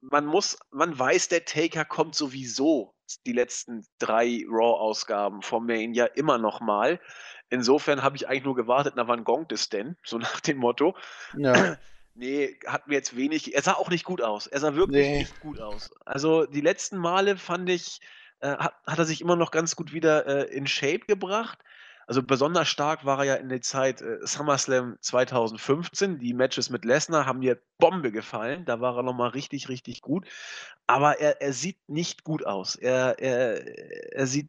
man 0.00 0.26
muss, 0.26 0.58
man 0.70 0.98
weiß, 0.98 1.28
der 1.28 1.44
Taker 1.44 1.84
kommt 1.84 2.14
sowieso 2.14 2.94
die 3.24 3.32
letzten 3.32 3.86
drei 3.98 4.44
Raw-Ausgaben 4.48 5.42
vom 5.42 5.66
Main 5.66 5.94
ja 5.94 6.06
immer 6.06 6.38
noch 6.38 6.60
mal. 6.60 7.00
Insofern 7.48 8.02
habe 8.02 8.16
ich 8.16 8.28
eigentlich 8.28 8.44
nur 8.44 8.56
gewartet, 8.56 8.94
na 8.96 9.06
wann 9.06 9.24
gongt 9.24 9.52
es 9.52 9.68
denn? 9.68 9.96
So 10.04 10.18
nach 10.18 10.40
dem 10.40 10.58
Motto. 10.58 10.96
Ja. 11.36 11.76
Nee, 12.18 12.58
hat 12.66 12.88
mir 12.88 12.94
jetzt 12.94 13.14
wenig. 13.14 13.54
Er 13.54 13.60
sah 13.60 13.74
auch 13.74 13.90
nicht 13.90 14.04
gut 14.04 14.22
aus. 14.22 14.46
Er 14.46 14.58
sah 14.58 14.74
wirklich 14.74 15.06
nee. 15.06 15.18
nicht 15.18 15.38
gut 15.40 15.60
aus. 15.60 15.90
Also 16.06 16.46
die 16.46 16.62
letzten 16.62 16.96
Male 16.96 17.36
fand 17.36 17.68
ich, 17.68 18.00
äh, 18.40 18.56
hat, 18.56 18.72
hat, 18.86 18.98
er 18.98 19.04
sich 19.04 19.20
immer 19.20 19.36
noch 19.36 19.50
ganz 19.50 19.76
gut 19.76 19.92
wieder 19.92 20.24
äh, 20.24 20.44
in 20.44 20.66
Shape 20.66 21.00
gebracht. 21.00 21.58
Also 22.06 22.22
besonders 22.22 22.68
stark 22.68 23.04
war 23.04 23.18
er 23.18 23.24
ja 23.24 23.34
in 23.34 23.48
der 23.48 23.60
Zeit 23.62 24.00
äh, 24.00 24.18
SummerSlam 24.24 24.96
2015. 25.00 26.20
Die 26.20 26.34
Matches 26.34 26.70
mit 26.70 26.84
Lesnar 26.84 27.26
haben 27.26 27.40
mir 27.40 27.60
Bombe 27.78 28.12
gefallen. 28.12 28.64
Da 28.64 28.80
war 28.80 28.96
er 28.96 29.02
nochmal 29.02 29.30
richtig, 29.30 29.68
richtig 29.68 30.02
gut. 30.02 30.26
Aber 30.86 31.18
er, 31.18 31.42
er 31.42 31.52
sieht 31.52 31.88
nicht 31.88 32.22
gut 32.22 32.46
aus. 32.46 32.76
Er, 32.76 33.18
er, 33.18 34.12
er 34.12 34.26
sieht, 34.28 34.48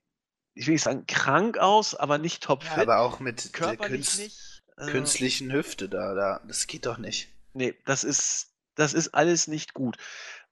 ich 0.53 0.67
will 0.67 0.73
nicht 0.73 0.83
sagen, 0.83 1.07
krank 1.07 1.57
aus, 1.57 1.95
aber 1.95 2.19
nicht 2.19 2.43
topfit. 2.43 2.77
Ja, 2.77 2.83
aber 2.83 2.99
auch 2.99 3.19
mit 3.19 3.57
der 3.59 3.75
Künst, 3.75 4.19
nicht, 4.19 4.63
äh, 4.77 4.85
künstlichen 4.85 5.51
Hüfte 5.51 5.89
da, 5.89 6.13
da. 6.13 6.41
Das 6.47 6.67
geht 6.67 6.85
doch 6.85 6.99
nicht. 6.99 7.29
Nee, 7.53 7.75
das 7.85 8.03
ist, 8.03 8.53
das 8.75 8.93
ist 8.93 9.15
alles 9.15 9.47
nicht 9.47 9.73
gut. 9.73 9.97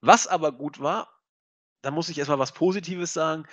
Was 0.01 0.25
aber 0.25 0.51
gut 0.51 0.79
war, 0.79 1.21
da 1.83 1.91
muss 1.91 2.09
ich 2.09 2.17
erstmal 2.17 2.39
was 2.39 2.51
Positives 2.51 3.13
sagen. 3.13 3.45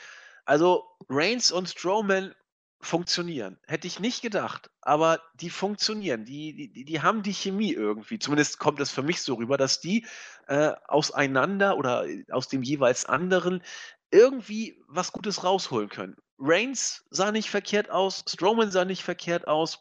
Also 0.47 0.85
Reigns 1.11 1.53
und 1.53 1.69
Strowman 1.69 2.35
funktionieren. 2.83 3.59
Hätte 3.67 3.87
ich 3.87 4.01
nicht 4.01 4.23
gedacht, 4.23 4.71
aber 4.81 5.21
die 5.35 5.51
funktionieren. 5.51 6.25
Die, 6.25 6.73
die, 6.73 6.85
die 6.85 7.01
haben 7.01 7.23
die 7.23 7.33
Chemie 7.33 7.73
irgendwie. 7.73 8.19
Zumindest 8.19 8.59
kommt 8.59 8.81
es 8.81 8.91
für 8.91 9.03
mich 9.03 9.23
so 9.23 9.35
rüber, 9.35 9.57
dass 9.57 9.81
die 9.81 10.05
äh, 10.49 10.73
auseinander 10.89 11.77
oder 11.77 12.05
aus 12.31 12.49
dem 12.49 12.63
jeweils 12.63 13.05
anderen 13.05 13.63
irgendwie 14.11 14.83
was 14.89 15.13
Gutes 15.13 15.45
rausholen 15.45 15.89
können. 15.89 16.17
Reigns 16.39 17.05
sah 17.11 17.31
nicht 17.31 17.51
verkehrt 17.51 17.91
aus, 17.91 18.25
Strowman 18.29 18.73
sah 18.73 18.85
nicht 18.85 19.05
verkehrt 19.05 19.47
aus. 19.47 19.79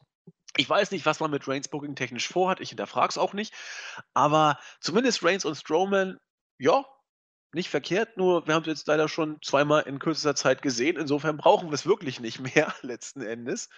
Ich 0.55 0.69
weiß 0.69 0.91
nicht, 0.91 1.05
was 1.05 1.19
man 1.19 1.31
mit 1.31 1.47
Reigns 1.47 1.69
Booking 1.69 1.95
technisch 1.95 2.27
vorhat, 2.27 2.59
ich 2.59 2.69
hinterfrage 2.69 3.09
es 3.09 3.17
auch 3.17 3.33
nicht, 3.33 3.53
aber 4.13 4.59
zumindest 4.79 5.23
Reigns 5.23 5.43
und 5.43 5.55
Strowman, 5.55 6.17
ja, 6.59 6.85
nicht 7.53 7.69
verkehrt, 7.69 8.17
nur 8.17 8.47
wir 8.47 8.53
haben 8.53 8.61
es 8.61 8.67
jetzt 8.67 8.87
leider 8.87 9.07
schon 9.07 9.41
zweimal 9.41 9.83
in 9.83 9.99
kürzester 9.99 10.35
Zeit 10.35 10.61
gesehen. 10.61 10.97
Insofern 10.97 11.37
brauchen 11.37 11.69
wir 11.69 11.73
es 11.73 11.85
wirklich 11.85 12.19
nicht 12.19 12.39
mehr, 12.55 12.73
letzten 12.81 13.21
Endes. 13.21 13.69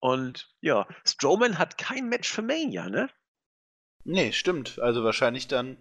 Und 0.00 0.50
ja, 0.60 0.86
Strowman 1.04 1.58
hat 1.58 1.78
kein 1.78 2.08
Match 2.08 2.30
für 2.30 2.42
Mania, 2.42 2.88
ne? 2.88 3.08
Nee, 4.04 4.32
stimmt. 4.32 4.78
Also 4.78 5.02
wahrscheinlich 5.02 5.48
dann 5.48 5.78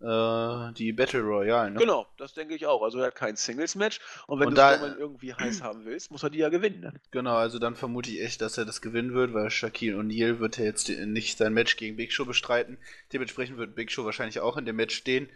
äh, 0.00 0.72
die 0.72 0.92
Battle 0.92 1.20
Royale, 1.20 1.70
ne? 1.70 1.78
Genau, 1.78 2.08
das 2.16 2.34
denke 2.34 2.56
ich 2.56 2.66
auch. 2.66 2.82
Also 2.82 2.98
er 2.98 3.06
hat 3.06 3.14
kein 3.14 3.36
Singles-Match 3.36 4.00
und 4.26 4.40
wenn 4.40 4.48
und 4.48 4.54
du 4.54 4.60
da, 4.60 4.74
Strowman 4.74 4.98
irgendwie 4.98 5.34
heiß 5.38 5.62
haben 5.62 5.84
willst, 5.84 6.10
muss 6.10 6.24
er 6.24 6.30
die 6.30 6.38
ja 6.38 6.48
gewinnen. 6.48 6.80
Ne? 6.80 6.92
Genau, 7.12 7.36
also 7.36 7.60
dann 7.60 7.76
vermute 7.76 8.10
ich 8.10 8.20
echt, 8.20 8.40
dass 8.40 8.58
er 8.58 8.64
das 8.64 8.80
gewinnen 8.82 9.14
wird, 9.14 9.32
weil 9.32 9.48
Shaquille 9.50 9.96
O'Neal 9.96 10.40
wird 10.40 10.58
ja 10.58 10.64
jetzt 10.64 10.88
nicht 10.88 11.38
sein 11.38 11.52
Match 11.52 11.76
gegen 11.76 11.96
Big 11.96 12.12
Show 12.12 12.24
bestreiten. 12.24 12.78
Dementsprechend 13.12 13.58
wird 13.58 13.76
Big 13.76 13.92
Show 13.92 14.04
wahrscheinlich 14.04 14.40
auch 14.40 14.56
in 14.56 14.64
dem 14.64 14.76
Match 14.76 14.96
stehen. 14.96 15.28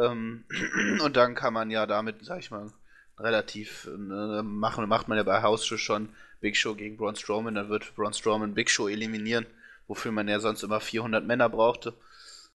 Ähm, 0.00 0.44
und 1.04 1.16
dann 1.16 1.34
kann 1.34 1.52
man 1.52 1.70
ja 1.70 1.86
damit, 1.86 2.24
sag 2.24 2.40
ich 2.40 2.50
mal, 2.50 2.72
relativ 3.18 3.86
äh, 3.86 4.42
machen, 4.42 4.88
macht 4.88 5.08
man 5.08 5.18
ja 5.18 5.24
bei 5.24 5.42
House 5.42 5.66
schon 5.66 6.08
Big 6.40 6.56
Show 6.56 6.74
gegen 6.74 6.96
Braun 6.96 7.16
Strowman, 7.16 7.54
dann 7.54 7.68
wird 7.68 7.94
Braun 7.94 8.12
Strowman 8.12 8.54
Big 8.54 8.70
Show 8.70 8.88
eliminieren, 8.88 9.46
wofür 9.86 10.12
man 10.12 10.28
ja 10.28 10.40
sonst 10.40 10.62
immer 10.62 10.80
400 10.80 11.24
Männer 11.24 11.48
brauchte. 11.48 11.94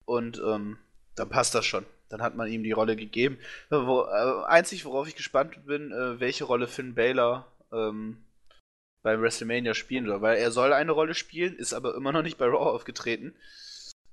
Und 0.05 0.41
ähm, 0.45 0.77
dann 1.15 1.29
passt 1.29 1.55
das 1.55 1.65
schon. 1.65 1.85
Dann 2.09 2.21
hat 2.21 2.35
man 2.35 2.47
ihm 2.47 2.63
die 2.63 2.71
Rolle 2.71 2.95
gegeben. 2.95 3.37
Wo, 3.69 4.03
äh, 4.03 4.45
einzig, 4.45 4.85
worauf 4.85 5.07
ich 5.07 5.15
gespannt 5.15 5.65
bin, 5.65 5.91
äh, 5.91 6.19
welche 6.19 6.43
Rolle 6.43 6.67
Finn 6.67 6.95
Balor 6.95 7.47
ähm, 7.71 8.23
beim 9.01 9.21
WrestleMania 9.21 9.73
spielen 9.73 10.05
soll, 10.05 10.21
weil 10.21 10.37
er 10.37 10.51
soll 10.51 10.73
eine 10.73 10.91
Rolle 10.91 11.13
spielen, 11.13 11.55
ist 11.57 11.73
aber 11.73 11.95
immer 11.95 12.11
noch 12.11 12.21
nicht 12.21 12.37
bei 12.37 12.45
Raw 12.45 12.69
aufgetreten. 12.69 13.35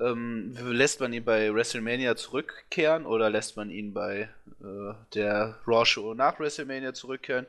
Ähm, 0.00 0.56
lässt 0.58 1.00
man 1.00 1.12
ihn 1.12 1.24
bei 1.24 1.52
WrestleMania 1.52 2.16
zurückkehren 2.16 3.04
oder 3.04 3.28
lässt 3.28 3.56
man 3.56 3.70
ihn 3.70 3.92
bei 3.92 4.30
äh, 4.62 4.94
der 5.14 5.58
Raw 5.66 5.84
Show 5.84 6.14
nach 6.14 6.40
WrestleMania 6.40 6.94
zurückkehren? 6.94 7.46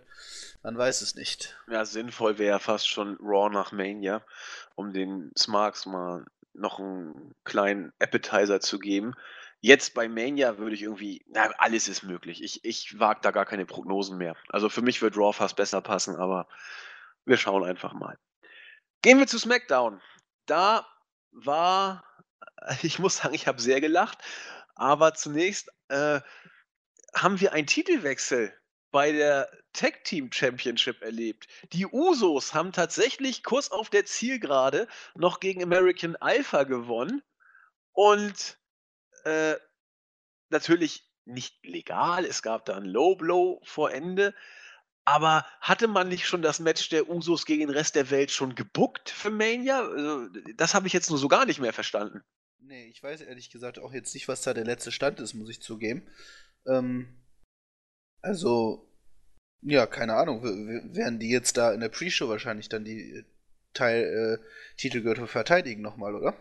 Man 0.62 0.78
weiß 0.78 1.02
es 1.02 1.16
nicht. 1.16 1.58
Ja, 1.70 1.86
sinnvoll 1.86 2.38
wäre 2.38 2.60
fast 2.60 2.90
schon 2.90 3.18
Raw 3.22 3.50
nach 3.50 3.72
Mania, 3.72 4.22
um 4.76 4.92
den 4.92 5.32
Smarks 5.38 5.86
mal 5.86 6.26
noch 6.54 6.80
einen 6.80 7.34
kleinen 7.46 7.94
Appetizer 8.00 8.60
zu 8.60 8.80
geben. 8.80 9.14
Jetzt 9.62 9.94
bei 9.94 10.10
Mania 10.10 10.58
würde 10.58 10.76
ich 10.76 10.82
irgendwie, 10.82 11.24
na, 11.30 11.52
alles 11.58 11.88
ist 11.88 12.04
möglich. 12.04 12.44
Ich, 12.44 12.66
ich 12.66 13.00
wage 13.00 13.20
da 13.22 13.32
gar 13.32 13.46
keine 13.46 13.66
Prognosen 13.66 14.18
mehr. 14.18 14.36
Also 14.50 14.68
für 14.68 14.82
mich 14.82 15.02
wird 15.02 15.16
Raw 15.16 15.32
fast 15.32 15.56
besser 15.56 15.82
passen, 15.82 16.16
aber 16.16 16.48
wir 17.26 17.38
schauen 17.38 17.64
einfach 17.64 17.94
mal. 17.94 18.18
Gehen 19.04 19.20
wir 19.20 19.28
zu 19.28 19.38
SmackDown. 19.38 20.02
Da 20.48 20.86
war, 21.32 22.04
ich 22.84 23.00
muss 23.00 23.18
sagen, 23.18 23.34
ich 23.34 23.48
habe 23.48 23.62
sehr 23.62 23.82
gelacht, 23.82 24.20
aber 24.76 25.14
zunächst 25.14 25.72
äh, 25.90 26.22
haben 27.14 27.40
wir 27.40 27.54
einen 27.54 27.68
Titelwechsel 27.68 28.54
bei 28.92 29.12
der 29.12 29.50
Tag 29.74 30.04
Team 30.04 30.32
Championship 30.32 31.02
erlebt. 31.02 31.48
Die 31.72 31.86
Usos 31.86 32.54
haben 32.54 32.74
tatsächlich 32.74 33.44
kurz 33.44 33.70
auf 33.70 33.90
der 33.90 34.06
Zielgerade 34.06 34.88
noch 35.16 35.40
gegen 35.40 35.64
American 35.64 36.16
Alpha 36.18 36.64
gewonnen 36.64 37.24
und 37.94 38.58
äh, 39.24 39.56
natürlich 40.50 41.10
nicht 41.26 41.66
legal. 41.66 42.26
Es 42.26 42.42
gab 42.42 42.66
da 42.66 42.76
ein 42.76 42.86
Low 42.86 43.16
Blow 43.16 43.62
vor 43.64 43.92
Ende. 43.92 44.34
Aber 45.04 45.46
hatte 45.62 45.88
man 45.88 46.10
nicht 46.10 46.28
schon 46.28 46.42
das 46.42 46.60
Match 46.60 46.90
der 46.90 47.10
Usos 47.10 47.46
gegen 47.46 47.62
den 47.62 47.76
Rest 47.76 47.96
der 47.96 48.12
Welt 48.12 48.30
schon 48.30 48.54
gebuckt 48.54 49.10
für 49.10 49.32
Mania? 49.32 49.82
Also, 49.82 50.28
das 50.56 50.76
habe 50.76 50.88
ich 50.88 50.94
jetzt 50.94 51.10
nur 51.10 51.18
so 51.18 51.28
gar 51.28 51.46
nicht 51.46 51.60
mehr 51.60 51.74
verstanden. 51.74 52.24
Nee, 52.64 52.88
ich 52.88 53.02
weiß 53.02 53.22
ehrlich 53.22 53.50
gesagt 53.50 53.80
auch 53.80 53.92
jetzt 53.92 54.14
nicht, 54.14 54.28
was 54.28 54.42
da 54.42 54.54
der 54.54 54.66
letzte 54.66 54.92
Stand 54.92 55.20
ist, 55.20 55.34
muss 55.34 55.50
ich 55.50 55.62
zugeben. 55.62 56.08
Ähm, 56.68 57.08
also, 58.22 58.88
ja, 59.62 59.88
keine 59.88 60.14
Ahnung. 60.14 60.44
Werden 60.44 61.20
die 61.20 61.30
jetzt 61.30 61.58
da 61.58 61.74
in 61.74 61.80
der 61.80 61.90
Pre-Show 61.90 62.30
wahrscheinlich 62.30 62.70
dann 62.70 62.86
die 62.86 63.26
Teil 63.74 64.40
äh, 64.40 64.78
Titelgürtel 64.78 65.28
verteidigen 65.28 65.82
nochmal, 65.82 66.16
oder? 66.16 66.36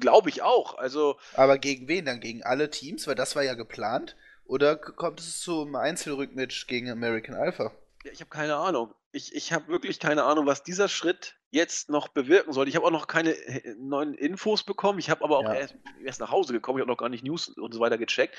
Glaube 0.00 0.28
ich 0.28 0.42
auch. 0.42 0.76
Also. 0.76 1.18
Aber 1.34 1.58
gegen 1.58 1.86
wen 1.86 2.04
dann? 2.04 2.20
Gegen 2.20 2.42
alle 2.42 2.70
Teams? 2.70 3.06
Weil 3.06 3.14
das 3.14 3.36
war 3.36 3.44
ja 3.44 3.54
geplant. 3.54 4.16
Oder 4.44 4.76
kommt 4.76 5.20
es 5.20 5.40
zum 5.40 5.76
Einzelrückmatch 5.76 6.66
gegen 6.66 6.90
American 6.90 7.34
Alpha? 7.36 7.72
Ja, 8.04 8.12
ich 8.12 8.20
habe 8.20 8.30
keine 8.30 8.56
Ahnung. 8.56 8.92
Ich, 9.16 9.34
ich 9.34 9.50
habe 9.54 9.68
wirklich 9.68 9.98
keine 9.98 10.24
Ahnung, 10.24 10.44
was 10.44 10.62
dieser 10.62 10.88
Schritt 10.88 11.36
jetzt 11.50 11.88
noch 11.88 12.08
bewirken 12.08 12.52
soll. 12.52 12.68
Ich 12.68 12.76
habe 12.76 12.84
auch 12.84 12.90
noch 12.90 13.06
keine 13.06 13.30
äh, 13.30 13.74
neuen 13.78 14.12
Infos 14.12 14.62
bekommen. 14.62 14.98
Ich 14.98 15.08
habe 15.08 15.24
aber 15.24 15.38
auch 15.38 15.44
ja. 15.44 15.54
erst, 15.54 15.74
erst, 16.04 16.20
nach 16.20 16.30
Hause 16.30 16.52
gekommen. 16.52 16.76
Ich 16.76 16.82
habe 16.82 16.90
noch 16.90 16.98
gar 16.98 17.08
nicht 17.08 17.24
News 17.24 17.48
und 17.48 17.72
so 17.72 17.80
weiter 17.80 17.96
gecheckt. 17.96 18.36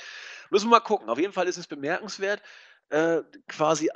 Müssen 0.51 0.67
wir 0.67 0.77
mal 0.77 0.81
gucken. 0.81 1.09
Auf 1.09 1.17
jeden 1.17 1.33
Fall 1.33 1.47
ist 1.47 1.57
es 1.57 1.65
bemerkenswert, 1.65 2.43
äh, 2.89 3.21
quasi 3.47 3.89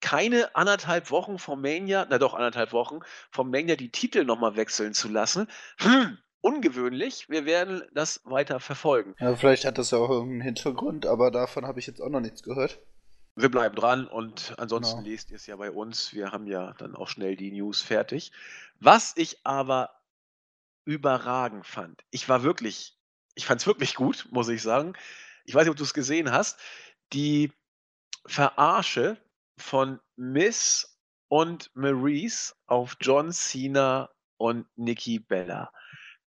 keine 0.00 0.56
anderthalb 0.56 1.12
Wochen 1.12 1.38
vom 1.38 1.62
Mania, 1.62 2.04
na 2.10 2.18
doch 2.18 2.34
anderthalb 2.34 2.72
Wochen, 2.72 2.98
vom 3.30 3.48
Mania 3.48 3.76
die 3.76 3.92
Titel 3.92 4.24
nochmal 4.24 4.56
wechseln 4.56 4.92
zu 4.92 5.08
lassen. 5.08 5.46
Hm, 5.78 6.18
ungewöhnlich. 6.40 7.28
Wir 7.28 7.44
werden 7.44 7.82
das 7.94 8.22
weiter 8.24 8.58
verfolgen. 8.58 9.14
Ja, 9.20 9.36
vielleicht 9.36 9.64
hat 9.64 9.78
das 9.78 9.92
ja 9.92 9.98
auch 9.98 10.10
irgendeinen 10.10 10.40
Hintergrund, 10.40 11.06
aber 11.06 11.30
davon 11.30 11.64
habe 11.64 11.78
ich 11.78 11.86
jetzt 11.86 12.00
auch 12.00 12.10
noch 12.10 12.20
nichts 12.20 12.42
gehört. 12.42 12.80
Wir 13.36 13.50
bleiben 13.50 13.74
dran 13.74 14.06
und 14.06 14.54
ansonsten 14.58 14.98
genau. 14.98 15.10
lest 15.10 15.30
ihr 15.30 15.36
es 15.36 15.46
ja 15.46 15.56
bei 15.56 15.70
uns. 15.70 16.12
Wir 16.12 16.32
haben 16.32 16.46
ja 16.46 16.72
dann 16.74 16.94
auch 16.94 17.08
schnell 17.08 17.36
die 17.36 17.52
News 17.52 17.80
fertig. 17.80 18.32
Was 18.80 19.16
ich 19.16 19.38
aber 19.44 19.90
überragend 20.84 21.66
fand, 21.66 22.04
ich 22.10 22.28
war 22.28 22.42
wirklich, 22.42 22.98
ich 23.34 23.46
fand 23.46 23.60
es 23.60 23.66
wirklich 23.66 23.94
gut, 23.94 24.26
muss 24.30 24.48
ich 24.48 24.62
sagen. 24.62 24.94
Ich 25.44 25.54
weiß 25.54 25.64
nicht, 25.64 25.70
ob 25.70 25.76
du 25.76 25.84
es 25.84 25.94
gesehen 25.94 26.32
hast. 26.32 26.58
Die 27.12 27.52
Verarsche 28.26 29.16
von 29.56 30.00
Miss 30.16 30.98
und 31.28 31.70
Maurice 31.74 32.54
auf 32.66 32.96
John 33.00 33.32
Cena 33.32 34.10
und 34.36 34.66
Nikki 34.76 35.18
Bella. 35.18 35.72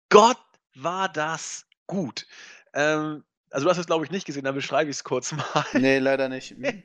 Gott, 0.09 0.41
war 0.75 1.09
das 1.09 1.65
gut. 1.87 2.27
Ähm, 2.73 3.23
also 3.51 3.65
du 3.65 3.69
hast 3.69 3.77
es, 3.77 3.85
glaube 3.85 4.05
ich, 4.05 4.11
nicht 4.11 4.25
gesehen, 4.25 4.43
dann 4.43 4.55
beschreibe 4.55 4.89
ich 4.89 4.97
es 4.97 5.03
kurz 5.03 5.31
mal. 5.33 5.65
Nee, 5.73 5.99
leider 5.99 6.29
nicht. 6.29 6.57
Mhm. 6.57 6.83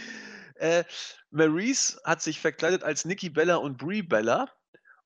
äh, 0.56 0.84
Maurice 1.30 2.00
hat 2.04 2.22
sich 2.22 2.40
verkleidet 2.40 2.82
als 2.82 3.04
Nikki 3.04 3.30
Bella 3.30 3.56
und 3.56 3.76
Brie 3.76 4.02
Bella 4.02 4.48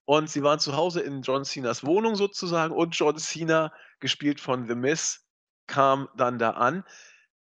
und 0.05 0.31
sie 0.31 0.43
waren 0.43 0.61
zu 0.61 0.77
Hause 0.77 1.01
in 1.01 1.23
John 1.23 1.45
Cenas 1.45 1.85
Wohnung 1.85 2.17
sozusagen 2.17 2.75
und 2.75 2.97
John 2.97 3.19
Cena, 3.19 3.73
gespielt 4.01 4.41
von 4.41 4.69
The 4.69 4.75
Miss, 4.75 5.27
kam 5.67 6.09
dann 6.17 6.39
da 6.39 6.51
an. 6.51 6.85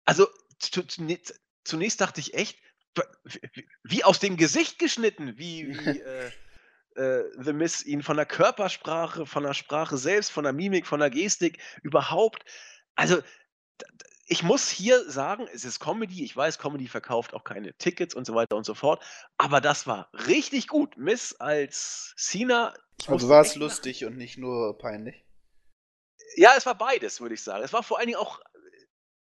Also 0.04 0.26
zunächst 0.58 2.00
dachte 2.00 2.20
ich 2.20 2.34
echt, 2.34 2.58
wie 3.82 4.04
aus 4.04 4.20
dem 4.20 4.36
Gesicht 4.36 4.78
geschnitten, 4.78 5.36
wie, 5.36 5.68
wie 5.68 6.00
äh, 6.00 6.30
äh, 6.96 7.24
The 7.38 7.52
Miss 7.52 7.84
ihn 7.84 8.02
von 8.02 8.16
der 8.16 8.26
Körpersprache, 8.26 9.26
von 9.26 9.42
der 9.42 9.54
Sprache 9.54 9.98
selbst, 9.98 10.30
von 10.32 10.44
der 10.44 10.52
Mimik, 10.52 10.86
von 10.86 11.00
der 11.00 11.10
Gestik 11.10 11.58
überhaupt. 11.82 12.44
Also, 12.94 13.22
ich 14.28 14.42
muss 14.42 14.68
hier 14.68 15.08
sagen, 15.08 15.48
es 15.52 15.64
ist 15.64 15.78
Comedy. 15.78 16.24
Ich 16.24 16.36
weiß, 16.36 16.58
Comedy 16.58 16.88
verkauft 16.88 17.32
auch 17.32 17.44
keine 17.44 17.74
Tickets 17.74 18.14
und 18.14 18.26
so 18.26 18.34
weiter 18.34 18.56
und 18.56 18.66
so 18.66 18.74
fort. 18.74 19.02
Aber 19.36 19.60
das 19.60 19.86
war 19.86 20.10
richtig 20.26 20.66
gut. 20.66 20.96
Miss 20.96 21.34
als 21.34 22.12
Cena. 22.16 22.74
Also 23.06 23.28
war 23.28 23.42
es 23.42 23.54
lustig 23.54 24.04
und 24.04 24.16
nicht 24.16 24.36
nur 24.36 24.76
peinlich? 24.78 25.24
Ja, 26.34 26.54
es 26.56 26.66
war 26.66 26.74
beides, 26.74 27.20
würde 27.20 27.34
ich 27.34 27.42
sagen. 27.42 27.62
Es 27.62 27.72
war 27.72 27.84
vor 27.84 27.98
allen 27.98 28.08
Dingen 28.08 28.18
auch 28.18 28.40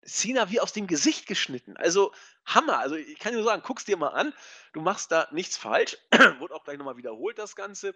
Cena 0.06 0.50
wie 0.50 0.60
aus 0.60 0.74
dem 0.74 0.88
Gesicht 0.88 1.28
geschnitten. 1.28 1.78
Also 1.78 2.12
Hammer. 2.46 2.80
Also 2.80 2.96
ich 2.96 3.20
kann 3.20 3.36
nur 3.36 3.44
sagen, 3.44 3.62
guck's 3.64 3.86
dir 3.86 3.98
mal 3.98 4.10
an. 4.10 4.34
Du 4.74 4.82
machst 4.82 5.12
da 5.12 5.28
nichts 5.32 5.56
falsch. 5.56 5.98
Wurde 6.40 6.56
auch 6.56 6.64
gleich 6.64 6.78
nochmal 6.78 6.98
wiederholt, 6.98 7.38
das 7.38 7.56
Ganze. 7.56 7.94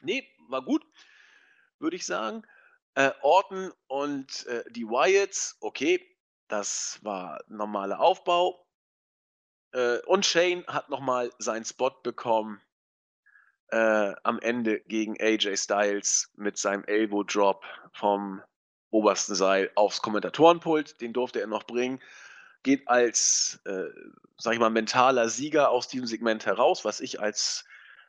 Nee, 0.00 0.26
war 0.48 0.62
gut, 0.62 0.86
würde 1.78 1.96
ich 1.96 2.06
sagen. 2.06 2.46
Äh, 2.96 3.12
Orton 3.20 3.72
und 3.88 4.46
äh, 4.46 4.64
die 4.70 4.86
Wyatts, 4.86 5.58
okay, 5.60 6.00
das 6.48 6.98
war 7.02 7.38
normaler 7.46 8.00
Aufbau. 8.00 8.66
Äh, 9.72 9.98
und 10.06 10.24
Shane 10.24 10.64
hat 10.66 10.88
nochmal 10.88 11.30
seinen 11.38 11.66
Spot 11.66 11.90
bekommen 12.02 12.58
äh, 13.68 14.14
am 14.22 14.38
Ende 14.38 14.80
gegen 14.80 15.20
AJ 15.20 15.58
Styles 15.58 16.32
mit 16.36 16.56
seinem 16.56 16.84
Elbow 16.84 17.22
Drop 17.22 17.66
vom 17.92 18.42
obersten 18.88 19.34
Seil 19.34 19.70
aufs 19.74 20.00
Kommentatorenpult. 20.00 20.98
Den 21.02 21.12
durfte 21.12 21.42
er 21.42 21.48
noch 21.48 21.64
bringen. 21.64 22.00
Geht 22.62 22.88
als, 22.88 23.60
äh, 23.66 23.90
sag 24.38 24.54
ich 24.54 24.58
mal, 24.58 24.70
mentaler 24.70 25.28
Sieger 25.28 25.68
aus 25.68 25.86
diesem 25.88 26.06
Segment 26.06 26.46
heraus, 26.46 26.86
was 26.86 27.00
ich 27.00 27.20
als 27.20 27.66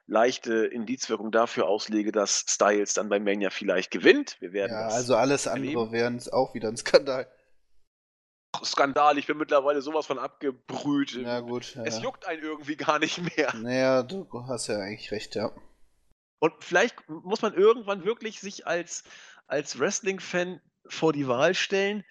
leichte 0.08 0.66
Indizwirkung 0.66 1.32
dafür 1.32 1.68
auslege, 1.68 2.12
dass 2.12 2.46
Styles 2.48 2.94
dann 2.94 3.10
bei 3.10 3.20
Mania 3.20 3.50
vielleicht 3.50 3.92
gewinnt. 3.92 4.38
Wir 4.40 4.54
werden 4.54 4.72
ja, 4.72 4.88
also 4.88 5.16
alles 5.16 5.48
andere 5.48 5.92
wäre 5.92 6.18
auch 6.32 6.54
wieder 6.54 6.70
ein 6.70 6.78
Skandal. 6.78 7.28
Skandal, 8.64 9.18
ich 9.18 9.28
bin 9.28 9.38
mittlerweile 9.38 9.82
sowas 9.82 10.08
von 10.08 10.18
abgebrüht. 10.18 11.12
Ja, 11.12 11.42
gut. 11.42 11.76
Ja. 11.76 11.84
Es 11.84 12.02
juckt 12.02 12.26
einen 12.26 12.42
irgendwie 12.42 12.78
gar 12.78 12.98
nicht 12.98 13.20
mehr. 13.38 13.54
Naja, 13.56 14.04
du 14.04 14.28
hast 14.48 14.68
ja 14.68 14.80
eigentlich 14.80 15.12
recht, 15.12 15.36
ja. 15.36 15.52
Und 16.40 16.54
vielleicht 16.60 17.08
muss 17.10 17.42
man 17.42 17.54
irgendwann 17.54 18.06
wirklich 18.06 18.40
sich 18.40 18.66
als, 18.66 19.04
als 19.48 19.80
Wrestling-Fan 19.80 20.62
vor 20.88 21.14
die 21.14 21.28
Wahl 21.28 21.54
stellen, 21.54 22.04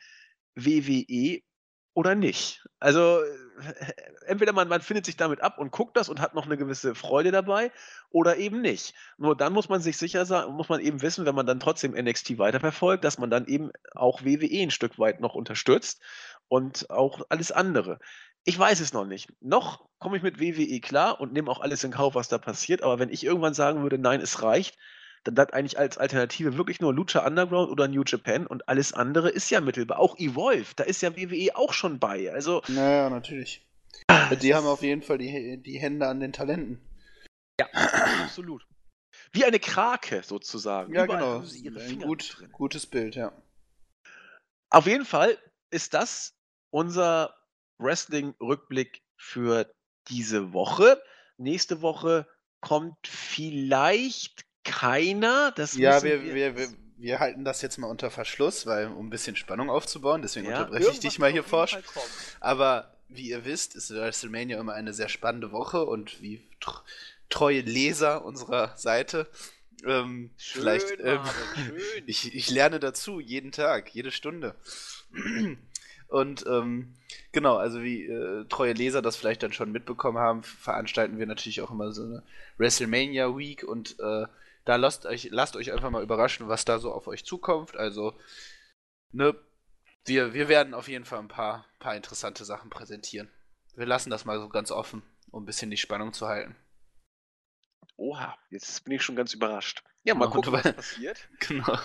WWE 0.55 1.43
oder 1.97 2.15
nicht. 2.15 2.63
Also 2.79 3.23
äh, 3.23 3.93
entweder 4.27 4.53
man, 4.53 4.69
man 4.69 4.83
findet 4.83 5.07
sich 5.07 5.17
damit 5.17 5.41
ab 5.41 5.59
und 5.59 5.73
guckt 5.73 5.97
das 5.97 6.11
und 6.11 6.21
hat 6.21 6.35
noch 6.35 6.45
eine 6.45 6.59
gewisse 6.59 6.95
Freude 6.95 7.31
dabei 7.31 7.73
oder 8.11 8.37
eben 8.37 8.61
nicht. 8.61 8.95
Nur 9.17 9.35
dann 9.35 9.55
muss 9.55 9.71
man 9.71 9.81
sich 9.81 9.97
sicher 9.97 10.27
sein, 10.27 10.51
muss 10.51 10.69
man 10.69 10.81
eben 10.81 11.01
wissen, 11.01 11.25
wenn 11.25 11.35
man 11.35 11.47
dann 11.47 11.59
trotzdem 11.59 11.93
NXT 11.93 12.37
weiterverfolgt, 12.37 13.03
dass 13.03 13.19
man 13.19 13.31
dann 13.31 13.47
eben 13.47 13.71
auch 13.95 14.23
WWE 14.23 14.63
ein 14.63 14.71
Stück 14.71 14.99
weit 14.99 15.21
noch 15.21 15.35
unterstützt 15.35 16.03
und 16.49 16.91
auch 16.91 17.23
alles 17.31 17.51
andere. 17.51 17.99
Ich 18.45 18.59
weiß 18.59 18.81
es 18.81 18.93
noch 18.93 19.07
nicht. 19.07 19.33
Noch 19.41 19.89
komme 19.99 20.19
ich 20.19 20.23
mit 20.23 20.39
WWE 20.39 20.81
klar 20.81 21.19
und 21.19 21.33
nehme 21.33 21.51
auch 21.51 21.61
alles 21.61 21.83
in 21.83 21.93
Kauf, 21.93 22.15
was 22.15 22.29
da 22.29 22.37
passiert. 22.37 22.83
Aber 22.83 22.99
wenn 22.99 23.09
ich 23.09 23.25
irgendwann 23.25 23.55
sagen 23.55 23.83
würde, 23.83 23.97
nein, 23.97 24.21
es 24.21 24.43
reicht, 24.43 24.77
dann 25.27 25.35
bleibt 25.35 25.55
eigentlich 25.55 25.79
als 25.79 25.99
Alternative 25.99 26.57
wirklich 26.57 26.81
nur 26.81 26.95
Lucha 26.95 27.27
Underground 27.27 27.71
oder 27.71 27.89
New 27.89 28.05
Japan 28.07 28.47
und 28.47 28.69
alles 28.69 28.93
andere 28.93 29.29
ist 29.29 29.51
ja 29.51 29.61
mittelbar. 29.61 29.99
Auch 29.99 30.17
Evolve, 30.19 30.73
da 30.77 30.85
ist 30.85 31.03
ja 31.03 31.17
WWE 31.17 31.57
auch 31.57 31.73
schon 31.73 31.99
bei. 31.99 32.33
Also. 32.33 32.63
Naja, 32.69 33.11
natürlich. 33.11 33.67
Die 34.41 34.55
haben 34.55 34.67
auf 34.67 34.83
jeden 34.83 35.03
Fall 35.03 35.19
die, 35.19 35.61
die 35.63 35.79
Hände 35.79 36.07
an 36.07 36.21
den 36.21 36.33
Talenten. 36.33 36.81
Ja, 37.59 37.67
absolut. 37.73 38.67
Wie 39.33 39.45
eine 39.45 39.59
Krake 39.59 40.23
sozusagen. 40.23 40.95
Ja, 40.95 41.05
Überall 41.05 41.21
genau. 41.21 41.43
sie 41.43 41.61
ihre 41.61 41.81
Finger 41.81 42.05
Ein 42.05 42.09
gut, 42.09 42.37
drin. 42.39 42.53
gutes 42.53 42.87
Bild, 42.87 43.17
ja. 43.17 43.33
Auf 44.71 44.87
jeden 44.87 45.05
Fall 45.05 45.39
ist 45.71 45.95
das 45.95 46.35
unser 46.71 47.35
Wrestling-Rückblick 47.79 49.03
für 49.17 49.73
diese 50.09 50.53
Woche. 50.53 51.03
Nächste 51.39 51.83
Woche 51.83 52.29
kommt 52.61 53.07
vielleicht 53.07 54.46
keiner. 54.67 55.53
Das 55.53 55.77
ja, 55.77 56.03
wir, 56.03 56.23
wir, 56.23 56.57
wir, 56.57 56.69
wir, 56.99 57.19
halten 57.19 57.45
das 57.45 57.63
jetzt 57.63 57.79
mal 57.79 57.87
unter 57.87 58.11
Verschluss, 58.11 58.67
weil 58.67 58.89
um 58.89 59.07
ein 59.07 59.11
bisschen 59.11 59.37
Spannung 59.37 59.71
aufzubauen. 59.71 60.23
Deswegen 60.23 60.51
ja, 60.51 60.59
unterbreche 60.59 60.91
ich 60.91 61.01
dich 61.01 61.19
mal 61.19 61.31
hier 61.31 61.45
forsch. 61.45 61.79
Aber 62.41 62.93
wie 63.09 63.31
ihr 63.31 63.45
wisst, 63.45 63.77
ist 63.77 63.91
WrestleMania 63.91 64.59
immer 64.59 64.75
eine 64.75 64.93
sehr 64.93 65.09
spannende 65.09 65.53
Woche 65.53 65.85
und 65.85 66.21
wie 66.21 66.43
treue 67.29 67.61
Leser 67.61 68.25
unserer 68.25 68.77
Seite 68.77 69.29
Ähm, 69.85 70.31
schön, 70.39 70.63
vielleicht. 70.63 71.01
Ähm, 71.01 71.21
ich, 72.07 72.35
ich 72.35 72.51
lerne 72.51 72.81
dazu 72.81 73.21
jeden 73.21 73.53
Tag, 73.53 73.95
jede 73.95 74.11
Stunde. 74.11 74.55
Und 76.09 76.47
ähm, 76.47 76.95
genau, 77.33 77.57
also 77.57 77.83
wie 77.83 78.05
äh, 78.05 78.45
treue 78.49 78.73
Leser 78.73 79.03
das 79.03 79.17
vielleicht 79.17 79.43
dann 79.43 79.53
schon 79.53 79.73
mitbekommen 79.73 80.19
haben, 80.19 80.43
veranstalten 80.45 81.19
wir 81.19 81.27
natürlich 81.27 81.61
auch 81.63 81.71
immer 81.71 81.93
so 81.93 82.05
eine 82.05 82.23
WrestleMania 82.59 83.37
Week 83.37 83.65
und 83.65 83.97
äh, 83.99 84.27
da 84.67 84.77
lasst 84.77 85.07
euch, 85.07 85.29
lasst 85.31 85.57
euch 85.57 85.73
einfach 85.73 85.91
mal 85.91 86.03
überraschen, 86.03 86.49
was 86.49 86.65
da 86.65 86.79
so 86.79 86.93
auf 86.93 87.07
euch 87.07 87.25
zukommt. 87.25 87.77
Also, 87.77 88.19
ne, 89.13 89.35
wir, 90.05 90.35
wir 90.35 90.49
werden 90.49 90.75
auf 90.75 90.89
jeden 90.89 91.05
Fall 91.05 91.21
ein 91.21 91.29
paar, 91.29 91.65
paar 91.79 91.97
interessante 91.97 92.45
Sachen 92.45 92.69
präsentieren. 92.69 93.31
Wir 93.75 93.87
lassen 93.87 94.11
das 94.11 94.25
mal 94.25 94.41
so 94.41 94.49
ganz 94.49 94.71
offen, 94.71 95.03
um 95.31 95.45
ein 95.45 95.47
bisschen 95.47 95.71
die 95.71 95.77
Spannung 95.77 96.13
zu 96.13 96.27
halten. 96.27 96.57
Oha, 97.97 98.37
jetzt 98.51 98.85
bin 98.85 98.95
ich 98.95 99.03
schon 99.03 99.17
ganz 99.17 99.33
überrascht. 99.35 99.85
Ja, 100.07 100.15
mal 100.15 100.31
gucken, 100.31 100.53
was 100.53 100.63
passiert. 100.63 101.29
Genau. 101.41 101.67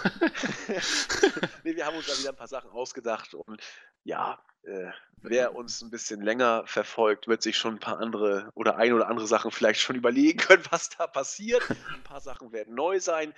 nee, 1.63 1.75
wir 1.75 1.85
haben 1.87 1.97
uns 1.97 2.05
da 2.05 2.17
wieder 2.19 2.29
ein 2.29 2.35
paar 2.35 2.47
Sachen 2.47 2.69
ausgedacht 2.69 3.33
und 3.33 3.61
ja, 4.03 4.39
äh, 4.61 4.91
wer 5.23 5.55
uns 5.55 5.81
ein 5.81 5.89
bisschen 5.89 6.21
länger 6.21 6.63
verfolgt, 6.67 7.27
wird 7.27 7.41
sich 7.41 7.57
schon 7.57 7.75
ein 7.75 7.79
paar 7.79 7.99
andere 7.99 8.51
oder 8.53 8.77
ein 8.77 8.93
oder 8.93 9.07
andere 9.07 9.25
Sachen 9.25 9.49
vielleicht 9.49 9.79
schon 9.81 9.95
überlegen 9.95 10.37
können, 10.37 10.63
was 10.69 10.89
da 10.89 11.07
passiert. 11.07 11.67
Ein 11.69 12.03
paar 12.03 12.21
Sachen 12.21 12.51
werden 12.51 12.75
neu 12.75 12.99
sein. 12.99 13.33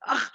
Ach, 0.00 0.32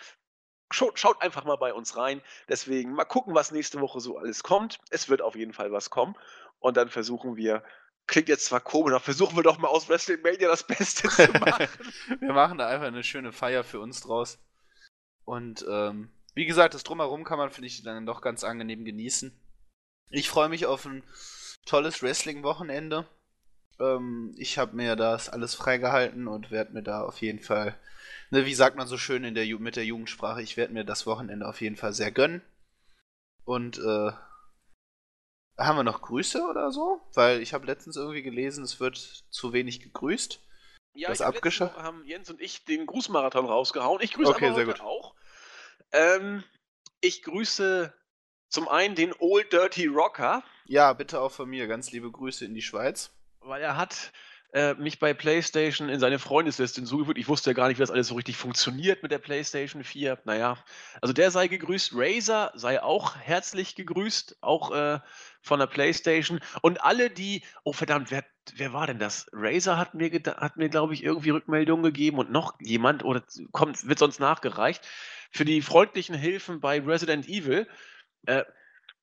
schaut, 0.72 0.97
schaut 0.97 1.22
einfach 1.22 1.43
mal 1.43 1.58
bei 1.58 1.74
uns 1.74 1.97
rein. 1.97 2.22
Deswegen 2.47 2.93
mal 2.93 3.04
gucken, 3.04 3.36
was 3.36 3.52
nächste 3.52 3.82
Woche 3.82 4.00
so 4.00 4.18
alles 4.18 4.43
kommt. 4.43 4.80
Es 4.91 5.10
wird 5.10 5.22
auf 5.22 5.36
jeden 5.36 5.52
Fall 5.52 5.74
was 5.74 5.89
kommen. 5.89 6.16
Und 6.60 6.78
dann 6.78 6.89
versuchen 6.89 7.36
wir 7.36 7.64
klingt 8.10 8.28
jetzt 8.28 8.45
zwar 8.45 8.60
komisch, 8.60 8.91
aber 8.91 8.99
versuchen 8.99 9.38
wir 9.38 9.43
doch 9.43 9.57
mal 9.57 9.70
aus 9.70 9.88
WrestleMania 9.88 10.49
das 10.49 10.64
Beste 10.64 11.07
zu 11.07 11.32
machen. 11.39 11.68
wir 12.20 12.34
machen 12.34 12.57
da 12.57 12.68
einfach 12.68 12.88
eine 12.88 13.03
schöne 13.03 13.32
Feier 13.32 13.64
für 13.64 13.80
uns 13.80 14.01
draus. 14.01 14.39
Und 15.24 15.66
ähm, 15.70 16.10
wie 16.34 16.45
gesagt, 16.45 16.74
das 16.74 16.84
Drumherum 16.84 17.24
kann 17.24 17.38
man, 17.38 17.51
finde 17.51 17.68
ich, 17.68 17.84
dann 17.84 18.05
doch 18.05 18.22
ganz 18.22 18.43
angenehm 18.43 18.84
genießen. 18.84 19.32
Ich 20.10 20.30
freue 20.30 20.49
mich 20.49 20.66
auf 20.66 20.86
ein 20.86 21.03
tolles 21.66 22.01
Wrestling-Wochenende. 22.01 23.07
Ähm, 23.80 24.34
ich 24.38 24.57
habe 24.57 24.76
mir 24.76 24.95
das 24.95 25.30
alles 25.30 25.53
freigehalten 25.53 26.28
und 26.28 26.51
werde 26.51 26.74
mir 26.74 26.84
da 26.84 27.03
auf 27.03 27.22
jeden 27.22 27.41
Fall, 27.41 27.78
ne, 28.32 28.45
wie 28.45 28.55
sagt 28.55 28.76
man 28.76 28.88
so 28.88 28.97
schön 28.97 29.24
in 29.24 29.36
der 29.36 29.45
mit 29.60 29.76
der 29.76 29.86
Jugendsprache, 29.86 30.41
ich 30.41 30.57
werde 30.57 30.74
mir 30.74 30.84
das 30.84 31.05
Wochenende 31.05 31.47
auf 31.47 31.62
jeden 31.62 31.76
Fall 31.76 31.93
sehr 31.93 32.12
gönnen. 32.12 32.41
Und 33.45 33.78
äh, 33.78 34.12
haben 35.60 35.78
wir 35.78 35.84
noch 35.84 36.01
Grüße 36.01 36.41
oder 36.43 36.72
so? 36.72 37.01
Weil 37.14 37.41
ich 37.41 37.53
habe 37.53 37.66
letztens 37.66 37.95
irgendwie 37.95 38.22
gelesen, 38.22 38.64
es 38.64 38.80
wird 38.80 38.97
zu 38.97 39.53
wenig 39.53 39.82
gegrüßt. 39.82 40.41
Ja, 40.93 41.10
das 41.10 41.22
abgeschafft. 41.22 41.78
haben 41.78 42.03
Jens 42.05 42.30
und 42.30 42.41
ich 42.41 42.66
den 42.66 42.86
Grußmarathon 42.86 43.45
rausgehauen. 43.45 44.01
Ich 44.01 44.14
grüße 44.14 44.32
okay, 44.32 44.51
heute 44.51 44.84
auch. 44.84 45.16
Ähm, 45.91 46.43
ich 47.01 47.24
grüße 47.24 47.93
zum 48.49 48.68
einen 48.68 48.95
den 48.95 49.14
Old 49.20 49.53
Dirty 49.53 49.88
Rocker. 49.88 50.43
Ja, 50.66 50.93
bitte 50.93 51.22
auch 51.22 51.32
von 51.32 51.49
mir. 51.49 51.68
Ganz 51.68 51.91
liebe 51.91 52.12
Grüße 52.12 52.45
in 52.45 52.53
die 52.53 52.62
Schweiz. 52.62 53.12
Weil 53.39 53.62
er 53.62 53.78
hat 53.78 54.12
äh, 54.54 54.74
mich 54.76 54.97
bei 55.00 55.14
PlayStation 55.14 55.89
in 55.89 56.00
seine 56.00 56.18
Freundesliste 56.18 56.82
hinzugefügt. 56.82 57.20
Ich 57.20 57.28
wusste 57.28 57.52
ja 57.52 57.54
gar 57.54 57.68
nicht, 57.68 57.78
wie 57.78 57.84
das 57.84 57.91
alles 57.91 58.08
so 58.08 58.16
richtig 58.16 58.36
funktioniert 58.36 59.04
mit 59.04 59.12
der 59.12 59.20
PlayStation 59.20 59.84
4. 59.84 60.20
Naja, 60.26 60.58
also 61.02 61.14
der 61.14 61.30
sei 61.30 61.47
gegrüßt. 61.47 61.91
Razer 61.93 62.52
sei 62.56 62.82
auch 62.82 63.16
herzlich 63.16 63.76
gegrüßt, 63.76 64.38
auch 64.41 64.72
äh, 64.72 65.00
von 65.41 65.60
der 65.60 65.68
PlayStation. 65.68 66.39
Und 66.62 66.84
alle, 66.84 67.10
die, 67.12 67.43
oh 67.64 67.74
verdammt, 67.74 68.10
wer, 68.10 68.26
wer 68.56 68.74
war 68.74 68.88
denn 68.88 68.97
das? 69.00 69.28
Razer 69.34 69.78
hat 69.78 69.93
mir, 69.93 70.10
hat 70.10 70.58
mir 70.58 70.70
glaube 70.70 70.95
ich, 70.95 71.04
irgendwie 71.04 71.30
Rückmeldungen 71.30 71.84
gegeben 71.84 72.18
und 72.18 72.32
noch 72.32 72.60
jemand, 72.60 73.04
oder 73.06 73.24
kommt, 73.52 73.88
wird 73.88 74.00
sonst 74.00 74.20
nachgereicht, 74.20 74.88
für 75.32 75.45
die 75.45 75.62
freundlichen 75.62 76.16
Hilfen 76.16 76.60
bei 76.60 76.80
Resident 76.80 77.28
Evil. 77.28 77.68
Äh, 78.26 78.43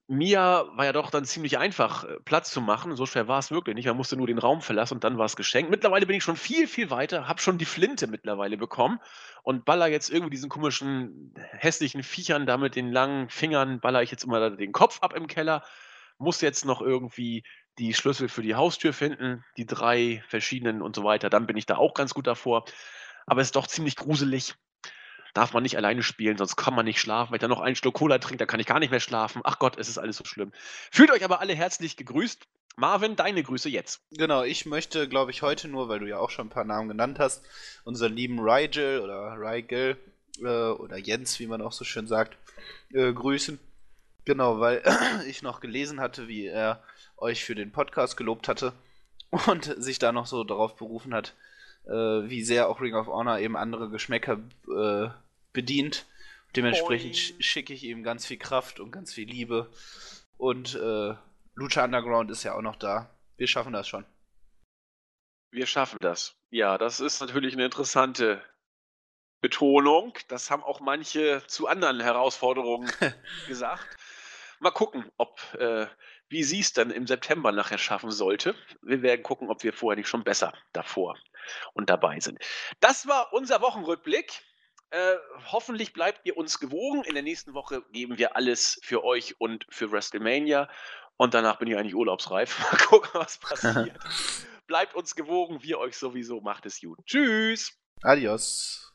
Mia 0.09 0.65
war 0.77 0.85
ja 0.85 0.93
doch 0.93 1.11
dann 1.11 1.25
ziemlich 1.25 1.57
einfach, 1.57 2.05
äh, 2.05 2.19
Platz 2.23 2.51
zu 2.51 2.61
machen. 2.61 2.95
So 2.95 3.05
schwer 3.05 3.27
war 3.27 3.39
es 3.39 3.51
wirklich 3.51 3.75
nicht. 3.75 3.87
Man 3.87 3.97
musste 3.97 4.15
nur 4.15 4.27
den 4.27 4.37
Raum 4.37 4.61
verlassen 4.61 4.95
und 4.95 5.03
dann 5.03 5.17
war 5.17 5.25
es 5.25 5.35
geschenkt. 5.35 5.69
Mittlerweile 5.69 6.05
bin 6.05 6.15
ich 6.15 6.23
schon 6.23 6.37
viel, 6.37 6.67
viel 6.67 6.89
weiter, 6.89 7.27
habe 7.27 7.41
schon 7.41 7.57
die 7.57 7.65
Flinte 7.65 8.07
mittlerweile 8.07 8.57
bekommen 8.57 8.99
und 9.43 9.65
baller 9.65 9.87
jetzt 9.87 10.09
irgendwie 10.09 10.31
diesen 10.31 10.49
komischen, 10.49 11.33
hässlichen 11.51 12.03
Viechern 12.03 12.45
da 12.45 12.57
mit 12.57 12.75
den 12.75 12.91
langen 12.91 13.29
Fingern, 13.29 13.81
baller 13.81 14.01
ich 14.01 14.11
jetzt 14.11 14.23
immer 14.23 14.49
den 14.49 14.71
Kopf 14.71 14.99
ab 15.01 15.13
im 15.13 15.27
Keller. 15.27 15.63
Muss 16.19 16.41
jetzt 16.41 16.65
noch 16.65 16.81
irgendwie 16.81 17.43
die 17.77 17.93
Schlüssel 17.93 18.29
für 18.29 18.41
die 18.41 18.55
Haustür 18.55 18.93
finden, 18.93 19.43
die 19.57 19.65
drei 19.65 20.23
verschiedenen 20.29 20.81
und 20.81 20.95
so 20.95 21.03
weiter. 21.03 21.29
Dann 21.29 21.47
bin 21.47 21.57
ich 21.57 21.65
da 21.65 21.75
auch 21.77 21.93
ganz 21.93 22.13
gut 22.13 22.27
davor. 22.27 22.65
Aber 23.25 23.41
es 23.41 23.49
ist 23.49 23.55
doch 23.57 23.67
ziemlich 23.67 23.97
gruselig 23.97 24.55
darf 25.37 25.53
man 25.53 25.63
nicht 25.63 25.77
alleine 25.77 26.03
spielen, 26.03 26.37
sonst 26.37 26.55
kann 26.55 26.73
man 26.73 26.85
nicht 26.85 26.99
schlafen. 26.99 27.31
Wenn 27.31 27.37
ich 27.37 27.41
dann 27.41 27.51
noch 27.51 27.61
einen 27.61 27.75
Schluck 27.75 27.93
Cola 27.95 28.17
trinke, 28.17 28.37
dann 28.39 28.47
kann 28.47 28.59
ich 28.59 28.65
gar 28.65 28.79
nicht 28.79 28.89
mehr 28.89 28.99
schlafen. 28.99 29.41
Ach 29.43 29.59
Gott, 29.59 29.77
es 29.77 29.87
ist 29.87 29.99
alles 29.99 30.17
so 30.17 30.25
schlimm. 30.25 30.51
Fühlt 30.91 31.11
euch 31.11 31.23
aber 31.23 31.39
alle 31.41 31.53
herzlich 31.53 31.95
gegrüßt. 31.95 32.47
Marvin, 32.75 33.15
deine 33.15 33.43
Grüße 33.43 33.69
jetzt. 33.69 34.01
Genau, 34.11 34.43
ich 34.43 34.65
möchte, 34.65 35.07
glaube 35.07 35.31
ich, 35.31 35.43
heute 35.43 35.67
nur, 35.67 35.89
weil 35.89 35.99
du 35.99 36.07
ja 36.07 36.17
auch 36.17 36.31
schon 36.31 36.47
ein 36.47 36.51
paar 36.51 36.63
Namen 36.63 36.87
genannt 36.89 37.19
hast, 37.19 37.43
unseren 37.85 38.13
lieben 38.13 38.39
Rigel 38.39 39.01
oder 39.01 39.35
Rigel 39.37 39.97
äh, 40.41 40.69
oder 40.69 40.97
Jens, 40.97 41.39
wie 41.39 41.47
man 41.47 41.61
auch 41.61 41.71
so 41.71 41.85
schön 41.85 42.07
sagt, 42.07 42.37
äh, 42.93 43.13
grüßen. 43.13 43.59
Genau, 44.25 44.59
weil 44.59 44.83
ich 45.27 45.43
noch 45.43 45.59
gelesen 45.59 45.99
hatte, 45.99 46.27
wie 46.27 46.47
er 46.47 46.83
euch 47.17 47.45
für 47.45 47.55
den 47.55 47.71
Podcast 47.71 48.17
gelobt 48.17 48.47
hatte 48.47 48.73
und 49.47 49.65
sich 49.77 49.99
da 49.99 50.11
noch 50.11 50.25
so 50.25 50.43
darauf 50.43 50.75
berufen 50.75 51.13
hat, 51.13 51.35
äh, 51.85 51.91
wie 51.91 52.43
sehr 52.43 52.69
auch 52.69 52.81
Ring 52.81 52.95
of 52.95 53.07
Honor 53.07 53.39
eben 53.39 53.55
andere 53.55 53.89
Geschmäcker 53.89 54.39
äh, 54.67 55.09
bedient. 55.57 56.05
Dementsprechend 56.55 57.17
schicke 57.43 57.73
ich 57.73 57.83
ihm 57.83 58.03
ganz 58.03 58.27
viel 58.27 58.37
Kraft 58.37 58.79
und 58.79 58.91
ganz 58.91 59.11
viel 59.11 59.27
Liebe. 59.27 59.71
Und 60.37 60.75
äh, 60.75 61.15
Lucha 61.55 61.83
Underground 61.83 62.29
ist 62.29 62.43
ja 62.43 62.53
auch 62.53 62.61
noch 62.61 62.75
da. 62.75 63.09
Wir 63.37 63.47
schaffen 63.47 63.73
das 63.73 63.87
schon. 63.87 64.05
Wir 65.51 65.65
schaffen 65.65 65.97
das. 65.99 66.35
Ja, 66.51 66.77
das 66.77 66.99
ist 66.99 67.21
natürlich 67.21 67.55
eine 67.55 67.65
interessante 67.65 68.39
Betonung. 69.41 70.13
Das 70.27 70.51
haben 70.51 70.63
auch 70.63 70.79
manche 70.79 71.41
zu 71.47 71.67
anderen 71.67 71.99
Herausforderungen 71.99 72.91
gesagt. 73.47 73.97
Mal 74.59 74.71
gucken, 74.71 75.11
ob 75.17 75.41
äh, 75.55 75.87
wie 76.29 76.43
sie 76.43 76.59
es 76.59 76.73
dann 76.73 76.91
im 76.91 77.07
September 77.07 77.51
nachher 77.51 77.79
schaffen 77.79 78.11
sollte. 78.11 78.53
Wir 78.83 79.01
werden 79.01 79.23
gucken, 79.23 79.49
ob 79.49 79.63
wir 79.63 79.73
vorher 79.73 79.97
nicht 79.97 80.09
schon 80.09 80.23
besser 80.23 80.53
davor 80.73 81.17
und 81.73 81.89
dabei 81.89 82.19
sind. 82.19 82.37
Das 82.79 83.07
war 83.07 83.33
unser 83.33 83.61
Wochenrückblick. 83.61 84.43
Äh, 84.89 85.15
hoffentlich 85.51 85.93
bleibt 85.93 86.21
ihr 86.23 86.37
uns 86.37 86.59
gewogen. 86.59 87.03
In 87.03 87.13
der 87.13 87.23
nächsten 87.23 87.53
Woche 87.53 87.83
geben 87.91 88.17
wir 88.17 88.35
alles 88.35 88.79
für 88.83 89.03
euch 89.03 89.35
und 89.39 89.65
für 89.69 89.91
WrestleMania. 89.91 90.69
Und 91.17 91.33
danach 91.33 91.57
bin 91.59 91.67
ich 91.67 91.77
eigentlich 91.77 91.95
urlaubsreif. 91.95 92.59
Mal 92.71 92.77
gucken, 92.77 93.09
was 93.13 93.37
passiert. 93.39 93.97
bleibt 94.67 94.95
uns 94.95 95.15
gewogen, 95.15 95.61
wir 95.63 95.79
euch 95.79 95.97
sowieso. 95.97 96.41
Macht 96.41 96.65
es 96.65 96.79
gut. 96.79 96.99
Tschüss. 97.05 97.73
Adios. 98.01 98.86